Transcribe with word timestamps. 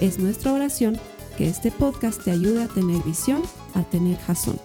Es 0.00 0.18
nuestra 0.18 0.52
oración 0.52 1.00
que 1.38 1.48
este 1.48 1.70
podcast 1.70 2.22
te 2.22 2.30
ayude 2.30 2.64
a 2.64 2.68
tener 2.68 3.02
visión, 3.02 3.42
a 3.74 3.82
tener 3.82 4.18
jazón. 4.18 4.60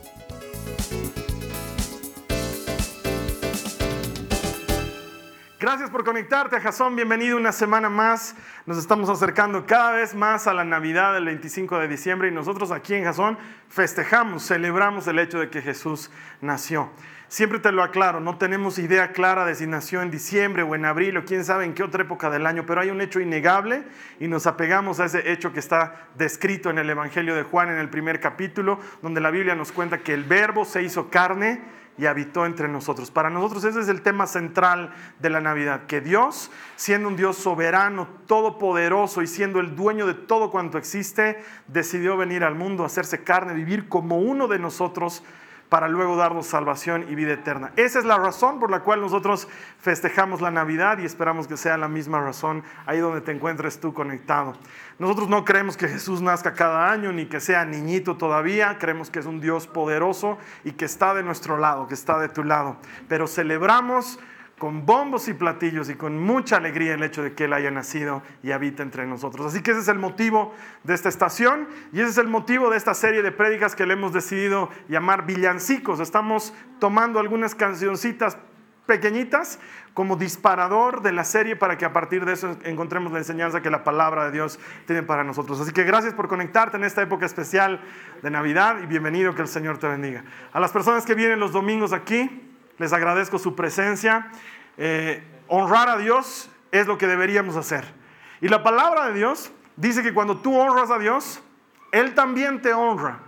Gracias 5.57 5.89
por 5.89 6.03
conectarte 6.03 6.57
a 6.57 6.59
Jason. 6.59 6.97
Bienvenido 6.97 7.37
una 7.37 7.53
semana 7.53 7.87
más. 7.87 8.35
Nos 8.65 8.77
estamos 8.77 9.09
acercando 9.09 9.65
cada 9.65 9.93
vez 9.93 10.13
más 10.13 10.47
a 10.47 10.53
la 10.53 10.65
Navidad 10.65 11.13
del 11.13 11.23
25 11.23 11.79
de 11.79 11.87
diciembre 11.87 12.27
y 12.27 12.31
nosotros 12.31 12.71
aquí 12.71 12.95
en 12.95 13.05
Jason 13.05 13.37
festejamos, 13.69 14.45
celebramos 14.45 15.07
el 15.07 15.17
hecho 15.17 15.39
de 15.39 15.49
que 15.49 15.61
Jesús 15.61 16.11
nació. 16.41 16.89
Siempre 17.31 17.59
te 17.59 17.71
lo 17.71 17.81
aclaro, 17.81 18.19
no 18.19 18.37
tenemos 18.37 18.77
idea 18.77 19.13
clara 19.13 19.45
de 19.45 19.55
si 19.55 19.65
nació 19.65 20.01
en 20.01 20.11
diciembre 20.11 20.63
o 20.63 20.75
en 20.75 20.83
abril 20.83 21.15
o 21.15 21.23
quién 21.23 21.45
sabe 21.45 21.63
en 21.63 21.73
qué 21.73 21.81
otra 21.81 22.03
época 22.03 22.29
del 22.29 22.45
año, 22.45 22.65
pero 22.65 22.81
hay 22.81 22.89
un 22.89 22.99
hecho 22.99 23.21
innegable 23.21 23.85
y 24.19 24.27
nos 24.27 24.47
apegamos 24.47 24.99
a 24.99 25.05
ese 25.05 25.31
hecho 25.31 25.53
que 25.53 25.61
está 25.61 26.09
descrito 26.17 26.69
en 26.69 26.77
el 26.77 26.89
Evangelio 26.89 27.33
de 27.33 27.43
Juan 27.43 27.69
en 27.69 27.77
el 27.77 27.87
primer 27.87 28.19
capítulo, 28.19 28.81
donde 29.01 29.21
la 29.21 29.31
Biblia 29.31 29.55
nos 29.55 29.71
cuenta 29.71 29.99
que 29.99 30.13
el 30.13 30.25
verbo 30.25 30.65
se 30.65 30.83
hizo 30.83 31.09
carne 31.09 31.61
y 31.97 32.05
habitó 32.05 32.45
entre 32.45 32.67
nosotros. 32.67 33.11
Para 33.11 33.29
nosotros 33.29 33.63
ese 33.63 33.79
es 33.79 33.87
el 33.87 34.01
tema 34.01 34.27
central 34.27 34.93
de 35.19 35.29
la 35.29 35.39
Navidad, 35.39 35.85
que 35.85 36.01
Dios, 36.01 36.51
siendo 36.75 37.07
un 37.07 37.15
Dios 37.15 37.37
soberano, 37.37 38.09
todopoderoso 38.27 39.21
y 39.21 39.27
siendo 39.27 39.61
el 39.61 39.73
dueño 39.77 40.05
de 40.05 40.15
todo 40.15 40.51
cuanto 40.51 40.77
existe, 40.77 41.41
decidió 41.67 42.17
venir 42.17 42.43
al 42.43 42.55
mundo, 42.55 42.83
hacerse 42.83 43.23
carne, 43.23 43.53
vivir 43.53 43.87
como 43.87 44.17
uno 44.19 44.49
de 44.49 44.59
nosotros 44.59 45.23
para 45.71 45.87
luego 45.87 46.17
darnos 46.17 46.47
salvación 46.47 47.05
y 47.07 47.15
vida 47.15 47.31
eterna. 47.31 47.71
Esa 47.77 47.99
es 47.99 48.03
la 48.03 48.17
razón 48.17 48.59
por 48.59 48.69
la 48.69 48.81
cual 48.81 48.99
nosotros 48.99 49.47
festejamos 49.79 50.41
la 50.41 50.51
Navidad 50.51 50.97
y 50.97 51.05
esperamos 51.05 51.47
que 51.47 51.55
sea 51.55 51.77
la 51.77 51.87
misma 51.87 52.19
razón 52.19 52.61
ahí 52.85 52.99
donde 52.99 53.21
te 53.21 53.31
encuentres 53.31 53.79
tú 53.79 53.93
conectado. 53.93 54.53
Nosotros 54.99 55.29
no 55.29 55.45
creemos 55.45 55.77
que 55.77 55.87
Jesús 55.87 56.21
nazca 56.21 56.55
cada 56.55 56.91
año 56.91 57.13
ni 57.13 57.25
que 57.25 57.39
sea 57.39 57.63
niñito 57.63 58.17
todavía, 58.17 58.79
creemos 58.79 59.09
que 59.09 59.19
es 59.19 59.25
un 59.25 59.39
Dios 59.39 59.65
poderoso 59.65 60.37
y 60.65 60.73
que 60.73 60.83
está 60.83 61.13
de 61.13 61.23
nuestro 61.23 61.55
lado, 61.57 61.87
que 61.87 61.93
está 61.93 62.19
de 62.19 62.27
tu 62.27 62.43
lado, 62.43 62.75
pero 63.07 63.25
celebramos 63.25 64.19
con 64.61 64.85
bombos 64.85 65.27
y 65.27 65.33
platillos 65.33 65.89
y 65.89 65.95
con 65.95 66.21
mucha 66.21 66.57
alegría 66.57 66.93
el 66.93 67.01
hecho 67.01 67.23
de 67.23 67.33
que 67.33 67.45
Él 67.45 67.53
haya 67.53 67.71
nacido 67.71 68.21
y 68.43 68.51
habita 68.51 68.83
entre 68.83 69.07
nosotros. 69.07 69.47
Así 69.47 69.63
que 69.63 69.71
ese 69.71 69.79
es 69.79 69.87
el 69.87 69.97
motivo 69.97 70.53
de 70.83 70.93
esta 70.93 71.09
estación 71.09 71.67
y 71.91 71.99
ese 71.99 72.11
es 72.11 72.17
el 72.19 72.27
motivo 72.27 72.69
de 72.69 72.77
esta 72.77 72.93
serie 72.93 73.23
de 73.23 73.31
prédicas 73.31 73.75
que 73.75 73.87
le 73.87 73.93
hemos 73.93 74.13
decidido 74.13 74.69
llamar 74.87 75.25
villancicos. 75.25 75.99
Estamos 75.99 76.53
tomando 76.77 77.19
algunas 77.19 77.55
cancioncitas 77.55 78.37
pequeñitas 78.85 79.57
como 79.95 80.15
disparador 80.15 81.01
de 81.01 81.11
la 81.11 81.23
serie 81.23 81.55
para 81.55 81.79
que 81.79 81.85
a 81.85 81.91
partir 81.91 82.23
de 82.25 82.33
eso 82.33 82.55
encontremos 82.63 83.11
la 83.11 83.17
enseñanza 83.17 83.63
que 83.63 83.71
la 83.71 83.83
palabra 83.83 84.25
de 84.25 84.31
Dios 84.31 84.59
tiene 84.85 85.01
para 85.01 85.23
nosotros. 85.23 85.59
Así 85.59 85.71
que 85.71 85.85
gracias 85.85 86.13
por 86.13 86.27
conectarte 86.27 86.77
en 86.77 86.83
esta 86.83 87.01
época 87.01 87.25
especial 87.25 87.81
de 88.21 88.29
Navidad 88.29 88.77
y 88.83 88.85
bienvenido, 88.85 89.33
que 89.33 89.41
el 89.41 89.47
Señor 89.47 89.79
te 89.79 89.87
bendiga. 89.87 90.23
A 90.53 90.59
las 90.59 90.71
personas 90.71 91.03
que 91.03 91.15
vienen 91.15 91.39
los 91.39 91.51
domingos 91.51 91.93
aquí, 91.93 92.50
les 92.81 92.91
agradezco 92.91 93.39
su 93.39 93.55
presencia. 93.55 94.29
Eh, 94.77 95.23
honrar 95.47 95.87
a 95.87 95.97
Dios 95.97 96.49
es 96.71 96.87
lo 96.87 96.97
que 96.97 97.07
deberíamos 97.07 97.55
hacer. 97.55 97.85
Y 98.41 98.49
la 98.49 98.63
palabra 98.63 99.07
de 99.07 99.13
Dios 99.13 99.51
dice 99.77 100.03
que 100.03 100.13
cuando 100.13 100.37
tú 100.37 100.59
honras 100.59 100.89
a 100.91 100.97
Dios, 100.97 101.41
Él 101.91 102.15
también 102.15 102.61
te 102.61 102.73
honra. 102.73 103.19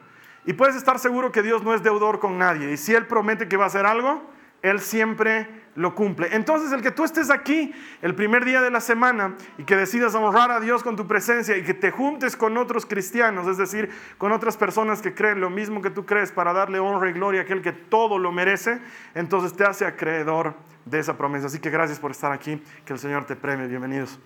Y 0.46 0.54
puedes 0.54 0.76
estar 0.76 1.00
seguro 1.00 1.32
que 1.32 1.42
Dios 1.42 1.64
no 1.64 1.74
es 1.74 1.84
deudor 1.84 2.20
con 2.20 2.38
nadie. 2.38 2.72
Y 2.74 2.78
si 2.78 2.94
Él 2.94 3.06
promete 3.06 3.48
que 3.48 3.56
va 3.56 3.66
a 3.66 3.68
hacer 3.68 3.86
algo, 3.86 4.22
Él 4.62 4.82
siempre 4.82 5.63
lo 5.76 5.96
cumple. 5.96 6.36
Entonces 6.36 6.72
el 6.72 6.82
que 6.82 6.92
tú 6.92 7.04
estés 7.04 7.30
aquí 7.30 7.74
el 8.02 8.16
primer 8.16 8.46
día 8.46 8.62
de 8.62 8.70
la 8.70 8.82
semana 8.82 9.36
y 9.58 9.64
que 9.64 9.76
decidas 9.76 10.16
honrar 10.16 10.52
a 10.52 10.60
Dios 10.60 10.84
con 10.84 10.96
tu 10.96 11.08
presencia 11.08 11.58
y 11.58 11.64
que 11.64 11.74
te 11.74 11.92
juntes 11.92 12.36
con 12.36 12.58
otros 12.58 12.86
cristianos, 12.86 13.48
es 13.48 13.58
decir, 13.58 13.90
con 14.18 14.32
otras 14.32 14.58
personas 14.58 15.02
que 15.02 15.14
creen 15.14 15.40
lo 15.40 15.50
mismo 15.50 15.82
que 15.82 15.90
tú 15.90 16.06
crees 16.06 16.32
para 16.32 16.54
darle 16.54 16.80
honra 16.80 17.10
y 17.10 17.14
gloria 17.14 17.42
a 17.42 17.44
aquel 17.44 17.62
que 17.62 17.72
todo 17.72 18.20
lo 18.20 18.32
merece, 18.32 18.80
entonces 19.16 19.54
te 19.54 19.64
hace 19.64 19.86
acreedor 19.86 20.56
de 20.86 21.00
esa 21.00 21.18
promesa. 21.18 21.48
Así 21.48 21.60
que 21.60 21.70
gracias 21.70 22.00
por 22.00 22.12
estar 22.12 22.32
aquí, 22.32 22.62
que 22.86 22.94
el 22.94 23.00
Señor 23.00 23.26
te 23.26 23.36
premie. 23.36 23.68
Bienvenidos. 23.68 24.20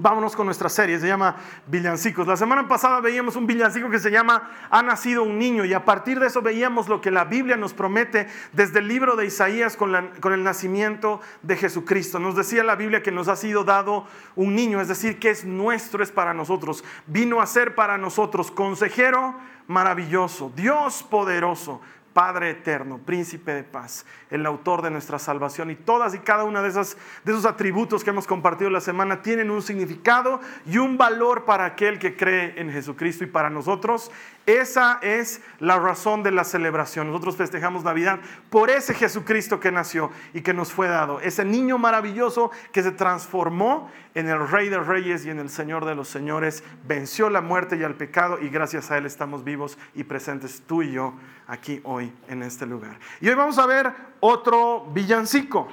Vámonos 0.00 0.36
con 0.36 0.46
nuestra 0.46 0.68
serie, 0.68 1.00
se 1.00 1.08
llama 1.08 1.34
Villancicos. 1.66 2.28
La 2.28 2.36
semana 2.36 2.68
pasada 2.68 3.00
veíamos 3.00 3.34
un 3.34 3.48
villancico 3.48 3.90
que 3.90 3.98
se 3.98 4.12
llama 4.12 4.48
Ha 4.70 4.80
nacido 4.80 5.24
un 5.24 5.40
niño 5.40 5.64
y 5.64 5.74
a 5.74 5.84
partir 5.84 6.20
de 6.20 6.28
eso 6.28 6.40
veíamos 6.40 6.88
lo 6.88 7.00
que 7.00 7.10
la 7.10 7.24
Biblia 7.24 7.56
nos 7.56 7.74
promete 7.74 8.28
desde 8.52 8.78
el 8.78 8.86
libro 8.86 9.16
de 9.16 9.26
Isaías 9.26 9.76
con, 9.76 10.12
con, 10.20 10.32
el 10.32 10.44
nacimiento 10.44 11.20
de 11.42 11.56
Jesucristo. 11.56 12.20
Nos 12.20 12.36
decía 12.36 12.62
la 12.62 12.76
Biblia 12.76 13.02
que 13.02 13.10
nos 13.10 13.26
ha 13.26 13.34
sido 13.34 13.64
dado 13.64 14.06
un 14.36 14.54
niño, 14.54 14.80
es 14.80 14.86
decir, 14.86 15.18
que 15.18 15.30
es 15.30 15.44
nuestro, 15.44 16.04
es 16.04 16.12
para 16.12 16.32
nosotros. 16.32 16.84
Vino 17.08 17.40
a 17.40 17.46
ser 17.46 17.74
para 17.74 17.98
nosotros 17.98 18.52
consejero 18.52 19.34
maravilloso, 19.66 20.50
Dios 20.56 21.02
poderoso, 21.02 21.80
Padre 22.18 22.50
eterno, 22.50 22.98
príncipe 22.98 23.52
de 23.52 23.62
paz, 23.62 24.04
el 24.28 24.44
autor 24.44 24.82
de 24.82 24.90
nuestra 24.90 25.20
salvación. 25.20 25.70
Y 25.70 25.76
todas 25.76 26.16
y 26.16 26.18
cada 26.18 26.42
una 26.42 26.62
de, 26.62 26.68
esas, 26.68 26.96
de 27.24 27.30
esos 27.30 27.46
atributos 27.46 28.02
que 28.02 28.10
hemos 28.10 28.26
compartido 28.26 28.70
la 28.70 28.80
semana 28.80 29.22
tienen 29.22 29.52
un 29.52 29.62
significado 29.62 30.40
y 30.66 30.78
un 30.78 30.98
valor 30.98 31.44
para 31.44 31.64
aquel 31.64 32.00
que 32.00 32.16
cree 32.16 32.60
en 32.60 32.72
Jesucristo. 32.72 33.22
Y 33.22 33.28
para 33.28 33.50
nosotros 33.50 34.10
esa 34.48 34.98
es 35.02 35.42
la 35.58 35.78
razón 35.78 36.22
de 36.22 36.30
la 36.30 36.42
celebración. 36.42 37.08
Nosotros 37.08 37.36
festejamos 37.36 37.84
Navidad 37.84 38.18
por 38.48 38.70
ese 38.70 38.94
Jesucristo 38.94 39.60
que 39.60 39.70
nació 39.70 40.10
y 40.32 40.40
que 40.40 40.54
nos 40.54 40.72
fue 40.72 40.88
dado. 40.88 41.20
Ese 41.20 41.44
niño 41.44 41.76
maravilloso 41.76 42.50
que 42.72 42.82
se 42.82 42.90
transformó 42.90 43.90
en 44.14 44.26
el 44.26 44.48
Rey 44.48 44.70
de 44.70 44.78
Reyes 44.78 45.26
y 45.26 45.30
en 45.30 45.38
el 45.38 45.50
Señor 45.50 45.84
de 45.84 45.94
los 45.94 46.08
Señores. 46.08 46.64
Venció 46.86 47.28
la 47.28 47.42
muerte 47.42 47.76
y 47.76 47.82
el 47.82 47.94
pecado 47.94 48.38
y 48.40 48.48
gracias 48.48 48.90
a 48.90 48.96
Él 48.96 49.04
estamos 49.04 49.44
vivos 49.44 49.76
y 49.94 50.04
presentes 50.04 50.62
tú 50.66 50.80
y 50.80 50.92
yo 50.92 51.12
aquí 51.46 51.82
hoy 51.84 52.10
en 52.28 52.42
este 52.42 52.64
lugar. 52.64 52.98
Y 53.20 53.28
hoy 53.28 53.34
vamos 53.34 53.58
a 53.58 53.66
ver 53.66 53.92
otro 54.20 54.86
villancico. 54.94 55.68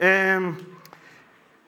Em, 0.00 0.56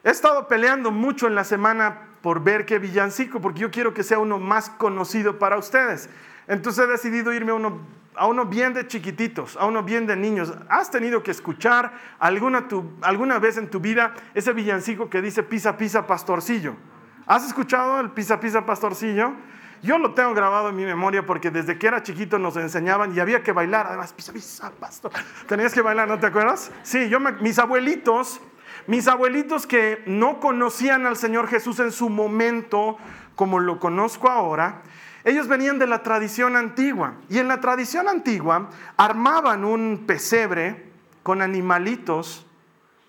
he 0.03 0.11
estado 0.11 0.49
peleando 0.49 0.91
mucho 0.91 1.29
en 1.29 1.37
la 1.37 1.45
semana 1.45 2.09
por 2.23 2.43
ver 2.43 2.67
qué 2.67 2.81
villancico, 2.81 3.41
porque 3.41 3.61
yo 3.61 3.71
quiero 3.71 3.95
que 3.95 4.03
sea 4.03 4.19
uno 4.19 4.41
más 4.41 4.69
conocido 4.69 5.39
para 5.39 5.57
ustedes. 5.57 6.11
Entonces 6.51 6.85
he 6.85 6.89
decidido 6.89 7.33
irme 7.33 7.53
a 7.53 7.55
uno, 7.55 7.79
a 8.17 8.27
uno 8.27 8.45
bien 8.45 8.75
de 8.75 8.85
chiquititos, 8.85 9.57
a 9.57 9.67
uno 9.67 9.85
bien 9.85 10.09
de 10.09 10.17
niños. 10.17 10.53
¿Has 10.69 10.91
tenido 10.91 11.23
que 11.23 11.31
escuchar 11.31 11.93
alguna, 12.19 12.67
alguna 13.03 13.39
vez 13.39 13.57
en 13.57 13.71
tu 13.71 13.79
vida 13.79 14.15
ese 14.35 14.53
villancico 14.53 15.09
que 15.09 15.23
dice 15.23 15.45
pisa, 15.45 15.77
pisa, 15.77 16.09
pastorcillo? 16.09 16.75
¿Has 17.25 17.47
escuchado 17.47 18.01
el 18.01 18.11
pisa, 18.11 18.41
pisa, 18.41 18.67
pastorcillo? 18.67 19.33
Yo 19.81 19.97
lo 19.97 20.13
tengo 20.13 20.35
grabado 20.35 20.71
en 20.71 20.77
mi 20.77 20.85
memoria 20.85 21.25
porque 21.25 21.53
desde 21.53 21.79
que 21.79 21.87
era 21.87 22.03
chiquito 22.03 22.37
nos 22.37 22.57
enseñaban 22.57 23.15
y 23.15 23.21
había 23.21 23.45
que 23.45 23.53
bailar. 23.53 23.87
Además, 23.87 24.13
pisa, 24.13 24.33
pisa, 24.33 24.73
pastor. 24.73 25.13
Tenías 25.47 25.73
que 25.73 25.83
bailar, 25.83 26.09
¿no 26.09 26.19
te 26.19 26.27
acuerdas? 26.27 26.73
Sí, 26.83 27.09
yo 27.09 27.21
mis 27.21 27.61
abuelitos, 27.61 28.41
mis 28.89 29.07
abuelitos 29.07 29.69
que 29.69 30.03
no 30.07 30.41
conocían 30.41 31.07
al 31.07 31.17
Señor 31.17 31.47
Jesús 31.47 31.79
en 31.79 31.93
su 31.93 32.09
momento 32.09 32.99
como 33.37 33.61
lo 33.61 33.79
conozco 33.79 34.29
ahora, 34.29 34.83
ellos 35.25 35.49
venían 35.49 35.79
de 35.79 35.87
la 35.87 36.03
tradición 36.03 36.57
antigua 36.57 37.15
y 37.29 37.39
en 37.39 37.49
la 37.49 37.61
tradición 37.61 38.09
antigua 38.09 38.71
armaban 38.97 39.65
un 39.65 40.05
pesebre 40.07 40.91
con 41.23 41.43
animalitos, 41.43 42.47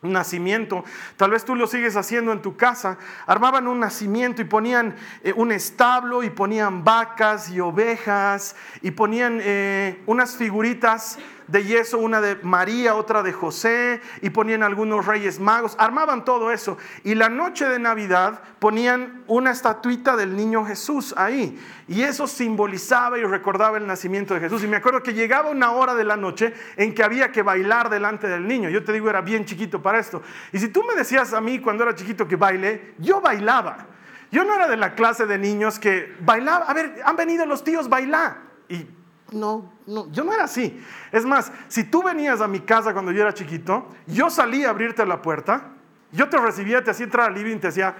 un 0.02 0.14
nacimiento. 0.14 0.84
Tal 1.16 1.32
vez 1.32 1.46
tú 1.46 1.56
lo 1.56 1.68
sigues 1.68 1.96
haciendo 1.96 2.32
en 2.32 2.42
tu 2.42 2.58
casa. 2.58 2.98
Armaban 3.28 3.68
un 3.68 3.80
nacimiento 3.80 4.42
y 4.42 4.46
ponían 4.46 4.96
eh, 5.24 5.34
un 5.36 5.52
establo 5.52 6.24
y 6.24 6.30
ponían 6.30 6.84
vacas 6.84 7.50
y 7.50 7.60
ovejas 7.60 8.56
y 8.82 8.92
ponían 8.92 9.40
eh, 9.42 10.02
unas 10.08 10.36
figuritas 10.36 11.20
de 11.52 11.66
yeso, 11.66 11.98
una 11.98 12.22
de 12.22 12.38
María, 12.44 12.96
otra 12.96 13.24
de 13.24 13.34
José, 13.34 14.02
y 14.22 14.30
ponían 14.30 14.64
algunos 14.64 15.06
reyes 15.06 15.40
magos, 15.40 15.76
armaban 15.78 16.24
todo 16.24 16.52
eso. 16.52 16.78
Y 17.04 17.16
la 17.16 17.30
noche 17.30 17.68
de 17.68 17.78
Navidad 17.78 18.42
ponían 18.60 19.24
una 19.28 19.52
estatuita 19.52 20.16
del 20.16 20.36
niño 20.36 20.66
Jesús 20.66 21.14
ahí. 21.18 21.60
Y 21.88 22.04
eso 22.04 22.26
simbolizaba 22.26 23.20
y 23.20 23.24
recordaba 23.24 23.78
el 23.78 23.86
nacimiento 23.86 24.34
de 24.34 24.40
Jesús. 24.40 24.64
Y 24.64 24.68
me 24.68 24.78
acuerdo 24.78 25.04
que 25.04 25.14
llegaba 25.14 25.50
una 25.50 25.72
hora 25.72 25.94
de 25.94 26.06
la 26.06 26.16
noche 26.16 26.54
en 26.78 26.94
que 26.94 27.04
había 27.04 27.32
que 27.32 27.42
bailar 27.42 27.90
delante 27.90 28.28
del 28.28 28.48
niño. 28.48 28.70
Yo 28.70 28.84
te 28.84 28.94
digo, 28.94 29.10
era 29.10 29.22
bien 29.22 29.44
chiquito 29.44 29.82
para 29.82 30.00
esto. 30.00 30.22
Y 30.54 30.60
si 30.60 30.70
tú 30.70 30.84
me 30.84 30.96
decías 30.96 31.34
a 31.34 31.42
mí 31.42 31.60
cuando 31.60 31.84
era 31.84 31.96
chiquito 31.96 32.28
que 32.28 32.38
baile, 32.38 32.94
yo 32.98 33.20
bailaba. 33.20 33.88
Yo 34.32 34.46
no 34.46 34.56
era 34.56 34.70
de 34.70 34.78
la 34.78 34.96
clase 34.96 35.26
de 35.26 35.38
niños 35.38 35.78
que 35.78 36.16
bailaba, 36.22 36.66
a 36.66 36.74
ver, 36.74 37.02
han 37.04 37.18
venido 37.18 37.46
los 37.46 37.66
tíos, 37.66 37.90
baila. 37.90 38.38
Y 38.70 38.88
no, 39.32 39.72
no, 39.88 40.12
yo 40.12 40.24
no 40.24 40.34
era 40.34 40.44
así. 40.44 40.84
Es 41.12 41.26
más, 41.26 41.52
si 41.68 41.86
tú 41.86 42.04
venías 42.04 42.42
a 42.42 42.48
mi 42.48 42.60
casa 42.60 42.94
cuando 42.94 43.12
yo 43.12 43.22
era 43.22 43.34
chiquito, 43.34 43.88
yo 44.06 44.30
salía 44.30 44.68
a 44.68 44.70
abrirte 44.72 45.06
la 45.06 45.22
puerta, 45.22 45.70
yo 46.12 46.30
te 46.30 46.38
recibía, 46.38 46.84
te 46.84 46.92
hacía 46.92 47.06
entrar 47.06 47.28
al 47.28 47.34
living, 47.34 47.58
te 47.58 47.68
decía, 47.68 47.96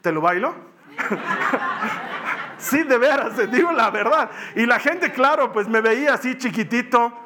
¿te 0.00 0.12
lo 0.12 0.20
bailo? 0.20 0.54
sí, 2.58 2.84
de 2.84 2.98
veras, 2.98 3.34
te 3.34 3.48
digo 3.48 3.72
la 3.72 3.90
verdad. 3.90 4.30
Y 4.54 4.64
la 4.64 4.78
gente, 4.78 5.12
claro, 5.12 5.52
pues 5.52 5.68
me 5.68 5.80
veía 5.80 6.14
así 6.14 6.38
chiquitito 6.38 7.25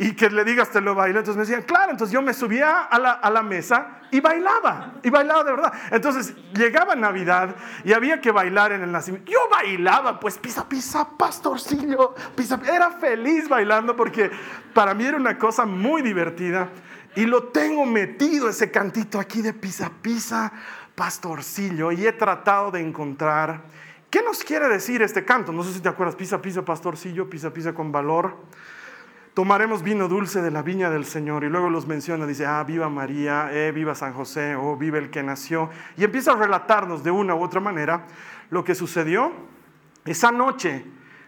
y 0.00 0.14
que 0.14 0.30
le 0.30 0.44
digas 0.44 0.70
te 0.70 0.80
lo 0.80 0.94
bailo. 0.94 1.18
Entonces 1.18 1.36
me 1.36 1.42
decían, 1.42 1.62
claro, 1.62 1.92
entonces 1.92 2.14
yo 2.14 2.22
me 2.22 2.32
subía 2.32 2.84
a 2.84 2.98
la, 2.98 3.12
a 3.12 3.30
la, 3.30 3.42
mesa 3.42 4.00
y 4.10 4.18
bailaba, 4.18 4.94
y 5.02 5.10
bailaba 5.10 5.44
de 5.44 5.50
verdad. 5.50 5.74
Entonces 5.90 6.34
llegaba 6.54 6.96
Navidad 6.96 7.54
y 7.84 7.92
había 7.92 8.18
que 8.18 8.30
bailar 8.30 8.72
en 8.72 8.80
el 8.82 8.90
nacimiento. 8.90 9.30
Yo 9.30 9.40
bailaba, 9.50 10.18
pues 10.18 10.38
pisa, 10.38 10.66
pisa, 10.66 11.06
pastorcillo, 11.18 12.14
pisa, 12.34 12.58
era 12.66 12.92
feliz 12.92 13.46
bailando 13.46 13.94
porque 13.94 14.30
para 14.72 14.94
mí 14.94 15.04
era 15.04 15.18
una 15.18 15.36
cosa 15.36 15.66
muy 15.66 16.00
divertida. 16.00 16.70
Y 17.14 17.26
lo 17.26 17.48
tengo 17.48 17.84
metido 17.84 18.48
ese 18.48 18.70
cantito 18.70 19.20
aquí 19.20 19.42
de 19.42 19.52
pisa, 19.52 19.92
pisa, 20.00 20.50
pastorcillo. 20.94 21.92
Y 21.92 22.06
he 22.06 22.12
tratado 22.12 22.70
de 22.70 22.80
encontrar, 22.80 23.64
¿qué 24.08 24.22
nos 24.22 24.44
quiere 24.44 24.66
decir 24.68 25.02
este 25.02 25.26
canto? 25.26 25.52
No 25.52 25.62
sé 25.62 25.74
si 25.74 25.80
te 25.80 25.90
acuerdas, 25.90 26.16
pisa, 26.16 26.40
pisa, 26.40 26.64
pastorcillo, 26.64 27.28
pisa, 27.28 27.52
pisa 27.52 27.74
con 27.74 27.92
valor 27.92 28.34
tomaremos 29.34 29.82
vino 29.82 30.08
dulce 30.08 30.42
de 30.42 30.50
la 30.50 30.62
viña 30.62 30.90
del 30.90 31.04
Señor. 31.04 31.44
Y 31.44 31.48
luego 31.48 31.70
los 31.70 31.86
menciona, 31.86 32.26
dice, 32.26 32.46
ah, 32.46 32.62
viva 32.64 32.88
María, 32.88 33.50
eh, 33.52 33.72
viva 33.72 33.94
San 33.94 34.12
José, 34.12 34.54
o 34.54 34.70
oh, 34.70 34.76
viva 34.76 34.98
el 34.98 35.10
que 35.10 35.22
nació. 35.22 35.70
Y 35.96 36.04
empieza 36.04 36.32
a 36.32 36.36
relatarnos 36.36 37.04
de 37.04 37.10
una 37.10 37.34
u 37.34 37.42
otra 37.42 37.60
manera 37.60 38.06
lo 38.50 38.64
que 38.64 38.74
sucedió 38.74 39.32
esa 40.04 40.32
noche, 40.32 40.84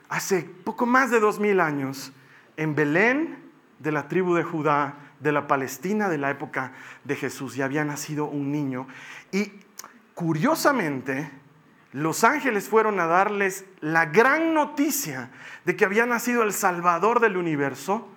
hace 0.08 0.42
poco 0.42 0.86
más 0.86 1.10
de 1.10 1.20
dos 1.20 1.38
mil 1.38 1.60
años, 1.60 2.12
en 2.56 2.74
Belén 2.74 3.38
de 3.78 3.92
la 3.92 4.08
tribu 4.08 4.34
de 4.34 4.42
Judá, 4.42 4.94
de 5.20 5.32
la 5.32 5.46
Palestina 5.46 6.08
de 6.08 6.18
la 6.18 6.30
época 6.30 6.72
de 7.04 7.16
Jesús. 7.16 7.56
Y 7.56 7.62
había 7.62 7.84
nacido 7.84 8.26
un 8.26 8.50
niño. 8.50 8.86
Y 9.30 9.52
curiosamente, 10.14 11.30
los 11.92 12.24
ángeles 12.24 12.68
fueron 12.68 12.98
a 13.00 13.06
darles 13.06 13.66
la 13.80 14.06
gran 14.06 14.54
noticia 14.54 15.30
de 15.64 15.76
que 15.76 15.84
había 15.84 16.06
nacido 16.06 16.42
el 16.42 16.52
Salvador 16.52 17.20
del 17.20 17.36
universo 17.36 18.08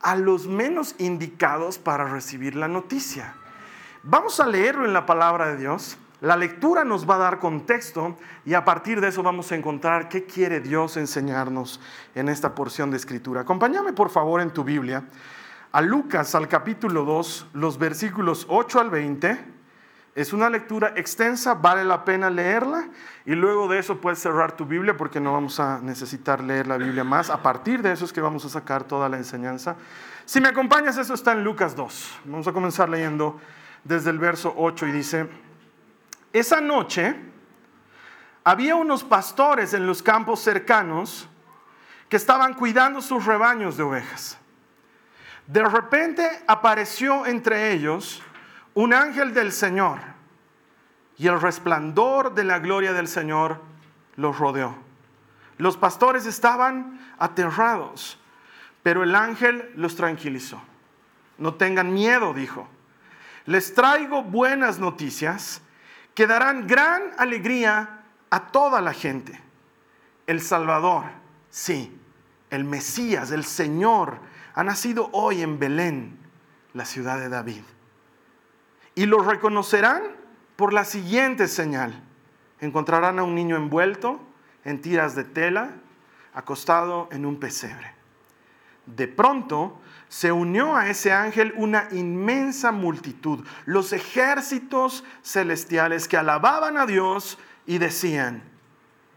a 0.00 0.16
los 0.16 0.46
menos 0.46 0.94
indicados 0.98 1.78
para 1.78 2.06
recibir 2.06 2.56
la 2.56 2.68
noticia. 2.68 3.34
Vamos 4.02 4.40
a 4.40 4.46
leerlo 4.46 4.86
en 4.86 4.94
la 4.94 5.06
palabra 5.06 5.48
de 5.48 5.58
Dios. 5.58 5.98
La 6.22 6.36
lectura 6.36 6.84
nos 6.84 7.08
va 7.08 7.16
a 7.16 7.18
dar 7.18 7.38
contexto 7.38 8.16
y 8.44 8.54
a 8.54 8.64
partir 8.64 9.00
de 9.00 9.08
eso 9.08 9.22
vamos 9.22 9.52
a 9.52 9.56
encontrar 9.56 10.08
qué 10.08 10.24
quiere 10.24 10.60
Dios 10.60 10.96
enseñarnos 10.96 11.80
en 12.14 12.28
esta 12.28 12.54
porción 12.54 12.90
de 12.90 12.96
escritura. 12.96 13.42
Acompáñame 13.42 13.92
por 13.92 14.08
favor 14.08 14.40
en 14.40 14.50
tu 14.50 14.64
Biblia 14.64 15.04
a 15.70 15.80
Lucas 15.82 16.34
al 16.34 16.48
capítulo 16.48 17.04
2, 17.04 17.48
los 17.52 17.78
versículos 17.78 18.46
8 18.48 18.80
al 18.80 18.90
20 18.90 19.61
es 20.14 20.34
una 20.34 20.50
lectura 20.50 20.92
extensa, 20.96 21.54
vale 21.54 21.84
la 21.84 22.04
pena 22.04 22.28
leerla 22.28 22.88
y 23.24 23.32
luego 23.32 23.66
de 23.66 23.78
eso 23.78 23.98
puedes 23.98 24.18
cerrar 24.18 24.52
tu 24.52 24.66
Biblia 24.66 24.94
porque 24.96 25.20
no 25.20 25.32
vamos 25.32 25.58
a 25.58 25.80
necesitar 25.80 26.42
leer 26.42 26.66
la 26.66 26.76
Biblia 26.76 27.02
más. 27.02 27.30
A 27.30 27.42
partir 27.42 27.80
de 27.80 27.92
eso 27.92 28.04
es 28.04 28.12
que 28.12 28.20
vamos 28.20 28.44
a 28.44 28.50
sacar 28.50 28.84
toda 28.84 29.08
la 29.08 29.16
enseñanza. 29.16 29.76
Si 30.26 30.38
me 30.40 30.48
acompañas, 30.48 30.98
eso 30.98 31.14
está 31.14 31.32
en 31.32 31.42
Lucas 31.42 31.74
2. 31.74 32.20
Vamos 32.26 32.46
a 32.46 32.52
comenzar 32.52 32.90
leyendo 32.90 33.40
desde 33.84 34.10
el 34.10 34.18
verso 34.18 34.52
8 34.54 34.86
y 34.88 34.92
dice, 34.92 35.28
esa 36.32 36.60
noche 36.60 37.16
había 38.44 38.76
unos 38.76 39.04
pastores 39.04 39.72
en 39.72 39.86
los 39.86 40.02
campos 40.02 40.40
cercanos 40.40 41.26
que 42.10 42.16
estaban 42.16 42.52
cuidando 42.52 43.00
sus 43.00 43.24
rebaños 43.24 43.78
de 43.78 43.82
ovejas. 43.82 44.36
De 45.46 45.64
repente 45.64 46.28
apareció 46.46 47.24
entre 47.24 47.72
ellos 47.72 48.22
un 48.74 48.94
ángel 48.94 49.34
del 49.34 49.52
Señor 49.52 49.98
y 51.18 51.26
el 51.26 51.40
resplandor 51.40 52.34
de 52.34 52.44
la 52.44 52.58
gloria 52.58 52.92
del 52.92 53.08
Señor 53.08 53.60
los 54.16 54.38
rodeó. 54.38 54.74
Los 55.58 55.76
pastores 55.76 56.26
estaban 56.26 57.00
aterrados, 57.18 58.18
pero 58.82 59.02
el 59.02 59.14
ángel 59.14 59.70
los 59.76 59.94
tranquilizó. 59.94 60.60
No 61.38 61.54
tengan 61.54 61.92
miedo, 61.92 62.32
dijo. 62.34 62.68
Les 63.46 63.74
traigo 63.74 64.22
buenas 64.22 64.78
noticias 64.78 65.62
que 66.14 66.26
darán 66.26 66.66
gran 66.66 67.12
alegría 67.18 68.02
a 68.30 68.48
toda 68.48 68.80
la 68.80 68.92
gente. 68.92 69.40
El 70.26 70.40
Salvador, 70.40 71.04
sí, 71.50 71.98
el 72.50 72.64
Mesías, 72.64 73.30
el 73.30 73.44
Señor, 73.44 74.18
ha 74.54 74.64
nacido 74.64 75.10
hoy 75.12 75.42
en 75.42 75.58
Belén, 75.58 76.18
la 76.74 76.84
ciudad 76.84 77.18
de 77.18 77.28
David. 77.28 77.62
Y 78.94 79.06
lo 79.06 79.20
reconocerán 79.20 80.02
por 80.56 80.72
la 80.72 80.84
siguiente 80.84 81.48
señal. 81.48 82.02
Encontrarán 82.60 83.18
a 83.18 83.24
un 83.24 83.34
niño 83.34 83.56
envuelto 83.56 84.20
en 84.64 84.80
tiras 84.80 85.14
de 85.14 85.24
tela, 85.24 85.70
acostado 86.34 87.08
en 87.10 87.26
un 87.26 87.40
pesebre. 87.40 87.94
De 88.86 89.08
pronto 89.08 89.80
se 90.08 90.32
unió 90.32 90.76
a 90.76 90.88
ese 90.88 91.12
ángel 91.12 91.54
una 91.56 91.88
inmensa 91.92 92.72
multitud, 92.72 93.46
los 93.64 93.92
ejércitos 93.92 95.04
celestiales 95.22 96.08
que 96.08 96.16
alababan 96.16 96.76
a 96.76 96.86
Dios 96.86 97.38
y 97.66 97.78
decían, 97.78 98.42